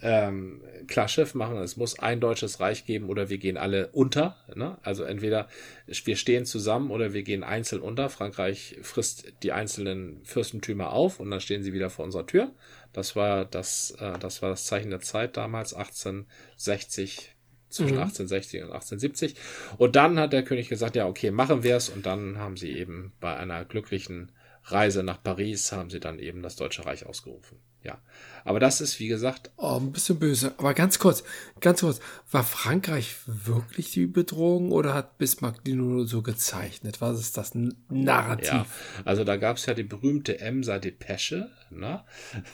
ähm, 0.00 0.62
klar 0.86 1.08
Schiff 1.08 1.34
machen. 1.34 1.56
Es 1.58 1.76
muss 1.76 1.98
ein 1.98 2.20
deutsches 2.20 2.60
Reich 2.60 2.86
geben 2.86 3.08
oder 3.08 3.28
wir 3.28 3.38
gehen 3.38 3.56
alle 3.56 3.88
unter. 3.88 4.36
Ne? 4.54 4.78
Also 4.82 5.04
entweder 5.04 5.48
wir 5.86 6.16
stehen 6.16 6.44
zusammen 6.44 6.90
oder 6.90 7.12
wir 7.12 7.22
gehen 7.22 7.44
einzeln 7.44 7.82
unter. 7.82 8.08
Frankreich 8.08 8.78
frisst 8.82 9.32
die 9.42 9.52
einzelnen 9.52 10.24
Fürstentümer 10.24 10.92
auf 10.92 11.20
und 11.20 11.30
dann 11.30 11.40
stehen 11.40 11.62
sie 11.62 11.72
wieder 11.72 11.90
vor 11.90 12.04
unserer 12.04 12.26
Tür. 12.26 12.52
Das 12.92 13.16
war 13.16 13.44
das, 13.44 13.96
äh, 13.98 14.18
das 14.18 14.42
war 14.42 14.50
das 14.50 14.66
Zeichen 14.66 14.90
der 14.90 15.00
Zeit 15.00 15.36
damals, 15.36 15.74
1860 15.74 17.34
zwischen 17.72 17.94
mhm. 17.94 18.02
1860 18.02 18.62
und 18.62 18.72
1870. 18.72 19.34
Und 19.78 19.96
dann 19.96 20.18
hat 20.18 20.32
der 20.32 20.44
König 20.44 20.68
gesagt, 20.68 20.94
ja, 20.94 21.06
okay, 21.06 21.30
machen 21.30 21.62
wir 21.62 21.76
es. 21.76 21.88
Und 21.88 22.06
dann 22.06 22.38
haben 22.38 22.56
sie 22.56 22.72
eben 22.72 23.12
bei 23.18 23.36
einer 23.36 23.64
glücklichen 23.64 24.32
Reise 24.64 25.02
nach 25.02 25.22
Paris, 25.22 25.72
haben 25.72 25.90
sie 25.90 26.00
dann 26.00 26.18
eben 26.18 26.42
das 26.42 26.56
Deutsche 26.56 26.84
Reich 26.84 27.06
ausgerufen. 27.06 27.58
Ja. 27.82 27.98
Aber 28.44 28.60
das 28.60 28.80
ist, 28.80 28.98
wie 28.98 29.08
gesagt. 29.08 29.50
Oh, 29.56 29.76
ein 29.76 29.92
bisschen 29.92 30.18
böse. 30.18 30.54
Aber 30.58 30.74
ganz 30.74 30.98
kurz, 30.98 31.22
ganz 31.60 31.80
kurz. 31.80 32.00
War 32.30 32.44
Frankreich 32.44 33.14
wirklich 33.26 33.92
die 33.92 34.06
Bedrohung 34.06 34.72
oder 34.72 34.94
hat 34.94 35.18
Bismarck 35.18 35.64
die 35.64 35.74
nur 35.74 36.06
so 36.06 36.22
gezeichnet? 36.22 37.00
Was 37.00 37.20
ist 37.20 37.36
das 37.36 37.52
Narrativ? 37.88 38.48
Ja, 38.48 38.66
also 39.04 39.24
da 39.24 39.36
gab 39.36 39.56
es 39.56 39.66
ja 39.66 39.74
die 39.74 39.84
berühmte 39.84 40.40
Emser 40.40 40.78
Depesche. 40.78 41.50
Ne? 41.70 42.02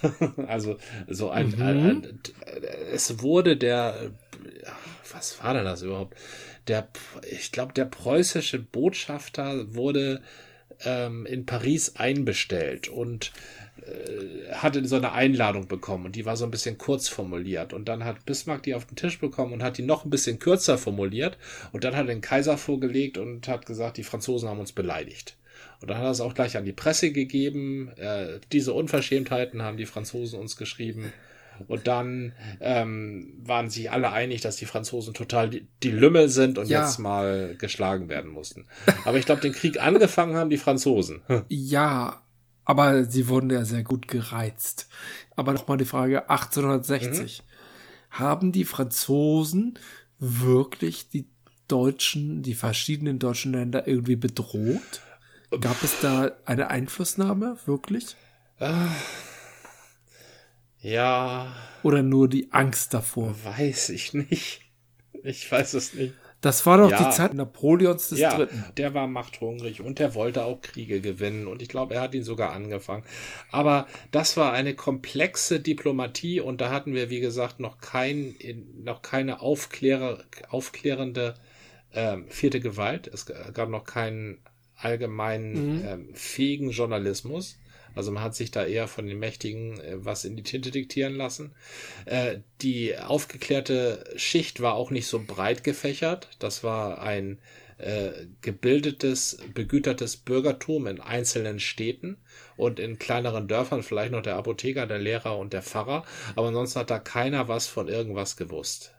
also 0.47 0.77
so 1.09 1.31
ein, 1.31 1.51
mhm. 1.51 1.63
ein, 1.63 1.87
ein, 1.87 2.21
Es 2.93 3.23
wurde 3.23 3.57
der. 3.57 4.11
Was 5.11 5.43
war 5.43 5.55
denn 5.55 5.65
das 5.65 5.83
überhaupt? 5.83 6.19
Der, 6.67 6.89
ich 7.31 7.51
glaube, 7.51 7.73
der 7.73 7.87
preußische 7.87 8.59
Botschafter 8.59 9.75
wurde 9.75 10.23
ähm, 10.85 11.27
in 11.27 11.47
Paris 11.47 11.97
einbestellt 11.97 12.89
und 12.89 13.33
hatte 14.53 14.87
so 14.87 14.97
eine 14.97 15.13
Einladung 15.13 15.69
bekommen 15.69 16.07
und 16.07 16.17
die 16.17 16.27
war 16.27 16.37
so 16.37 16.45
ein 16.45 16.51
bisschen 16.51 16.79
kurz 16.79 17.09
formuliert. 17.09 17.73
Und 17.73 17.89
dann 17.89 18.05
hat 18.05 18.25
Bismarck 18.27 18.63
die 18.63 18.75
auf 18.75 18.87
den 18.87 18.97
Tisch 18.97 19.19
bekommen 19.19 19.53
und 19.53 19.63
hat 19.63 19.79
die 19.79 19.83
noch 19.83 20.05
ein 20.05 20.11
bisschen 20.11 20.39
kürzer 20.39 20.79
formuliert. 20.79 21.39
Und 21.73 21.85
dann 21.85 21.95
hat 21.95 22.07
er 22.07 22.15
den 22.15 22.21
Kaiser 22.21 22.59
vorgelegt 22.59 23.19
und 23.19 23.49
hat 23.49 23.67
gesagt, 23.67 23.97
die 23.97 24.05
Franzosen 24.05 24.49
haben 24.49 24.61
uns 24.61 24.73
beleidigt. 24.73 25.37
Und 25.81 25.91
dann 25.91 25.99
hat 25.99 26.05
er 26.05 26.11
es 26.11 26.21
auch 26.21 26.35
gleich 26.35 26.57
an 26.57 26.65
die 26.65 26.73
Presse 26.73 27.13
gegeben. 27.13 27.91
Äh, 27.97 28.41
diese 28.53 28.73
Unverschämtheiten 28.73 29.63
haben 29.63 29.77
die 29.77 29.87
Franzosen 29.87 30.39
uns 30.39 30.57
geschrieben. 30.57 31.13
Und 31.67 31.89
dann 31.89 32.33
ähm, 32.61 33.33
waren 33.43 33.69
sich 33.69 33.91
alle 33.91 34.13
einig, 34.13 34.41
dass 34.43 34.57
die 34.57 34.67
Franzosen 34.67 35.15
total 35.15 35.51
die, 35.51 35.67
die 35.83 35.91
Lümmel 35.91 36.29
sind 36.29 36.57
und 36.57 36.69
ja. 36.69 36.83
jetzt 36.83 36.99
mal 36.99 37.57
geschlagen 37.59 38.09
werden 38.09 38.31
mussten. 38.31 38.67
Aber 39.05 39.19
ich 39.19 39.27
glaube, 39.27 39.41
den 39.41 39.53
Krieg 39.53 39.83
angefangen 39.83 40.37
haben 40.37 40.51
die 40.51 40.57
Franzosen. 40.57 41.23
Ja, 41.49 42.23
aber 42.69 43.07
sie 43.07 43.29
wurden 43.29 43.49
ja 43.49 43.65
sehr 43.65 43.83
gut 43.83 44.09
gereizt. 44.09 44.89
Aber 45.37 45.55
nochmal 45.55 45.79
die 45.79 45.87
Frage 45.87 46.29
1860. 46.29 47.43
Mhm. 47.43 47.45
Haben 48.11 48.53
die 48.53 48.67
Franzosen 48.67 49.79
wirklich 50.19 51.09
die 51.09 51.31
Deutschen, 51.67 52.43
die 52.43 52.55
verschiedenen 52.55 53.19
deutschen 53.19 53.53
Länder 53.53 53.89
irgendwie 53.89 54.17
bedroht? 54.17 55.01
Gab 55.63 55.83
es 55.83 55.99
da 56.03 56.33
eine 56.45 56.69
Einflussnahme, 56.69 57.57
wirklich? 57.65 58.17
Ja. 60.81 61.57
Oder 61.83 62.03
nur 62.03 62.29
die 62.29 62.53
Angst 62.53 62.93
davor? 62.93 63.35
Weiß 63.45 63.89
ich 63.89 64.13
nicht. 64.13 64.61
Ich 65.23 65.51
weiß 65.51 65.73
es 65.73 65.95
nicht. 65.95 66.13
Das 66.41 66.65
war 66.67 66.79
doch 66.79 66.91
ja. 66.91 67.09
die 67.09 67.11
Zeit 67.15 67.35
Napoleons 67.35 68.11
des 68.11 68.21
ja, 68.21 68.37
Dritten. 68.37 68.65
Der 68.77 68.95
war 68.95 69.09
machthungrig 69.09 69.81
und 69.81 69.99
der 69.99 70.15
wollte 70.15 70.45
auch 70.45 70.61
Kriege 70.61 71.01
gewinnen 71.01 71.49
und 71.49 71.63
ich 71.63 71.69
glaube, 71.69 71.95
er 71.95 72.01
hat 72.01 72.15
ihn 72.15 72.23
sogar 72.23 72.53
angefangen. 72.53 73.03
Aber 73.51 73.89
das 74.13 74.37
war 74.37 74.53
eine 74.53 74.75
komplexe 74.75 75.59
Diplomatie 75.59 76.41
und 76.41 76.61
da 76.61 76.71
hatten 76.71 76.95
wir, 76.95 77.11
wie 77.11 77.19
gesagt, 77.19 77.59
noch 77.59 77.79
kein, 77.79 78.37
noch 78.85 79.03
keine 79.03 79.41
Aufklärer, 79.41 80.23
aufklärende 80.49 81.35
ähm, 81.93 82.27
vierte 82.29 82.61
Gewalt. 82.61 83.09
Es 83.09 83.27
gab 83.27 83.69
noch 83.69 83.85
keinen 83.85 84.39
allgemeinen 84.77 85.79
mhm. 85.81 85.85
ähm, 85.87 86.09
fähigen 86.15 86.71
Journalismus. 86.71 87.59
Also 87.99 88.13
man 88.13 88.23
hat 88.23 88.37
sich 88.37 88.53
da 88.53 88.65
eher 88.65 88.87
von 88.87 89.09
den 89.09 89.19
Mächtigen 89.19 89.81
äh, 89.81 89.97
was 89.97 90.25
in 90.25 90.37
die 90.37 90.45
Tinte 90.45 90.71
diktieren 90.71 91.17
lassen. 91.17 91.53
Äh, 92.05 92.39
die 92.63 92.97
aufgeklärte 92.97 94.05
Schicht 94.15 94.61
war 94.61 94.75
auch 94.75 94.93
nicht 94.93 95.09
so 95.09 95.21
breit 95.27 95.65
gefächert. 95.65 96.29
Das 96.39 96.63
war 96.63 97.03
ein 97.03 97.41
äh, 97.79 98.27
gebildetes, 98.41 99.39
begütertes 99.53 100.17
Bürgertum 100.17 100.87
in 100.87 101.01
einzelnen 101.01 101.59
Städten 101.59 102.19
und 102.57 102.79
in 102.79 103.01
kleineren 103.01 103.49
Dörfern 103.49 103.83
vielleicht 103.83 104.13
noch 104.13 104.23
der 104.23 104.37
Apotheker, 104.37 104.87
der 104.87 105.01
Lehrer 105.01 105.37
und 105.37 105.53
der 105.53 105.63
Pfarrer, 105.63 106.05
aber 106.37 106.49
ansonsten 106.49 106.79
hat 106.79 106.91
da 106.91 107.01
keiner 107.01 107.49
was 107.49 107.67
von 107.67 107.89
irgendwas 107.89 108.37
gewusst. 108.37 108.95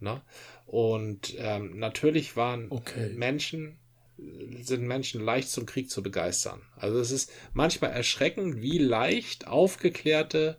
Ne? 0.00 0.22
Und 0.66 1.34
ähm, 1.38 1.78
natürlich 1.78 2.36
waren 2.36 2.66
Okay. 2.70 3.10
Menschen, 3.14 3.77
sind 4.62 4.86
Menschen 4.86 5.20
leicht 5.20 5.50
zum 5.50 5.66
Krieg 5.66 5.90
zu 5.90 6.02
begeistern. 6.02 6.60
Also 6.76 6.98
es 6.98 7.10
ist 7.10 7.30
manchmal 7.52 7.92
erschreckend, 7.92 8.60
wie 8.60 8.78
leicht 8.78 9.46
aufgeklärte, 9.46 10.58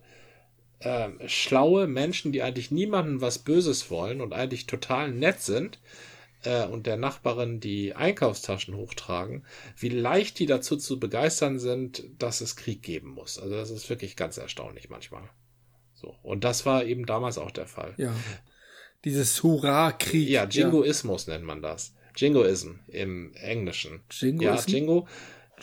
ähm, 0.80 1.20
schlaue 1.26 1.86
Menschen, 1.86 2.32
die 2.32 2.42
eigentlich 2.42 2.70
niemandem 2.70 3.20
was 3.20 3.38
Böses 3.38 3.90
wollen 3.90 4.20
und 4.20 4.32
eigentlich 4.32 4.66
total 4.66 5.10
nett 5.12 5.40
sind, 5.40 5.78
äh, 6.44 6.64
und 6.64 6.86
der 6.86 6.96
Nachbarin 6.96 7.60
die 7.60 7.94
Einkaufstaschen 7.94 8.74
hochtragen, 8.76 9.44
wie 9.76 9.88
leicht 9.88 10.38
die 10.38 10.46
dazu 10.46 10.76
zu 10.76 10.98
begeistern 10.98 11.58
sind, 11.58 12.04
dass 12.18 12.40
es 12.40 12.56
Krieg 12.56 12.82
geben 12.82 13.10
muss. 13.10 13.38
Also 13.38 13.54
das 13.54 13.70
ist 13.70 13.90
wirklich 13.90 14.16
ganz 14.16 14.38
erstaunlich 14.38 14.88
manchmal. 14.88 15.28
So. 15.94 16.16
Und 16.22 16.44
das 16.44 16.64
war 16.64 16.84
eben 16.84 17.04
damals 17.06 17.36
auch 17.36 17.50
der 17.50 17.66
Fall. 17.66 17.94
Ja. 17.98 18.14
Dieses 19.04 19.42
Hurra-Krieg. 19.42 20.28
Ja, 20.28 20.46
Jingoismus 20.46 21.26
nennt 21.26 21.44
man 21.44 21.62
das. 21.62 21.94
Jingoism 22.16 22.72
im 22.88 23.32
Englischen. 23.34 24.00
Jingo 24.10 24.44
Ja, 24.44 24.62
Jingo. 24.66 25.06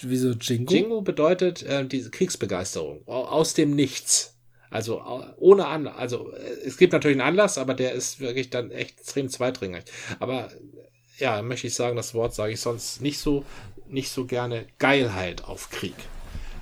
Wieso 0.01 0.31
Jingo? 0.31 0.71
Jingo 0.73 1.01
bedeutet 1.01 1.63
äh, 1.63 1.85
diese 1.85 2.11
Kriegsbegeisterung 2.11 3.01
au- 3.07 3.25
aus 3.25 3.53
dem 3.53 3.71
Nichts. 3.75 4.35
Also 4.69 5.01
ohne 5.37 5.65
Anlass. 5.67 5.95
Also 5.97 6.31
äh, 6.33 6.39
es 6.65 6.77
gibt 6.77 6.93
natürlich 6.93 7.15
einen 7.19 7.27
Anlass, 7.27 7.57
aber 7.57 7.73
der 7.73 7.93
ist 7.93 8.19
wirklich 8.19 8.49
dann 8.49 8.69
echt 8.71 8.99
extrem 8.99 9.29
zweitrangig. 9.29 9.83
Aber 10.19 10.51
ja, 11.17 11.41
möchte 11.41 11.67
ich 11.67 11.73
sagen, 11.73 11.95
das 11.95 12.13
Wort 12.13 12.35
sage 12.35 12.53
ich 12.53 12.59
sonst 12.61 13.01
nicht 13.01 13.19
so 13.19 13.43
nicht 13.87 14.11
so 14.11 14.25
gerne. 14.25 14.65
Geilheit 14.79 15.45
auf 15.45 15.69
Krieg. 15.69 15.95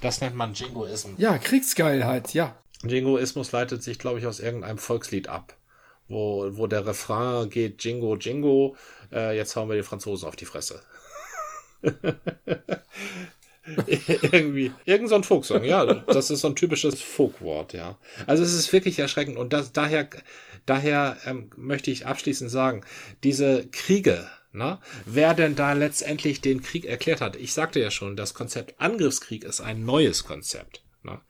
Das 0.01 0.21
nennt 0.21 0.35
man 0.35 0.53
Jingoism. 0.53 1.09
Ja, 1.17 1.37
Kriegsgeilheit, 1.39 2.33
ja. 2.35 2.55
Jingoismus 2.83 3.51
leitet 3.51 3.81
sich, 3.81 3.97
glaube 3.97 4.19
ich, 4.19 4.27
aus 4.27 4.39
irgendeinem 4.39 4.77
Volkslied 4.77 5.27
ab, 5.27 5.57
wo, 6.07 6.47
wo 6.57 6.67
der 6.67 6.85
Refrain 6.85 7.49
geht 7.49 7.83
Jingo, 7.83 8.15
Jingo, 8.15 8.75
äh, 9.11 9.35
jetzt 9.35 9.55
hauen 9.55 9.69
wir 9.69 9.75
die 9.75 9.83
Franzosen 9.83 10.27
auf 10.27 10.35
die 10.35 10.45
Fresse. 10.45 10.81
Irgendwie, 14.31 14.71
irgend 14.85 15.09
so 15.09 15.15
ein 15.15 15.23
Folksong, 15.23 15.63
ja, 15.63 15.85
das 15.85 16.29
ist 16.29 16.41
so 16.41 16.47
ein 16.47 16.55
typisches 16.55 17.01
Folkwort, 17.01 17.73
ja. 17.73 17.97
Also 18.27 18.43
es 18.43 18.53
ist 18.53 18.71
wirklich 18.71 18.99
erschreckend 18.99 19.37
und 19.37 19.53
das, 19.53 19.73
daher, 19.73 20.07
daher 20.67 21.17
ähm, 21.25 21.49
möchte 21.55 21.89
ich 21.89 22.05
abschließend 22.05 22.51
sagen, 22.51 22.81
diese 23.23 23.65
Kriege, 23.71 24.29
na, 24.51 24.79
wer 25.05 25.33
denn 25.33 25.55
da 25.55 25.73
letztendlich 25.73 26.41
den 26.41 26.61
Krieg 26.61 26.85
erklärt 26.85 27.21
hat. 27.21 27.35
Ich 27.35 27.53
sagte 27.53 27.79
ja 27.79 27.89
schon, 27.89 28.15
das 28.15 28.35
Konzept 28.35 28.79
Angriffskrieg 28.79 29.43
ist 29.43 29.61
ein 29.61 29.83
neues 29.83 30.25
Konzept. 30.25 30.83
Na. 31.03 31.21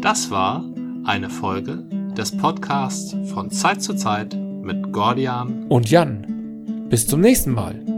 Das 0.00 0.30
war 0.30 0.64
eine 1.04 1.30
Folge 1.30 1.84
des 2.16 2.36
Podcasts 2.36 3.16
von 3.32 3.50
Zeit 3.50 3.82
zu 3.82 3.94
Zeit 3.94 4.36
mit 4.62 4.92
Gordian 4.92 5.66
Und 5.68 5.90
Jan, 5.90 6.86
bis 6.88 7.06
zum 7.06 7.20
nächsten 7.20 7.52
Mal. 7.52 7.93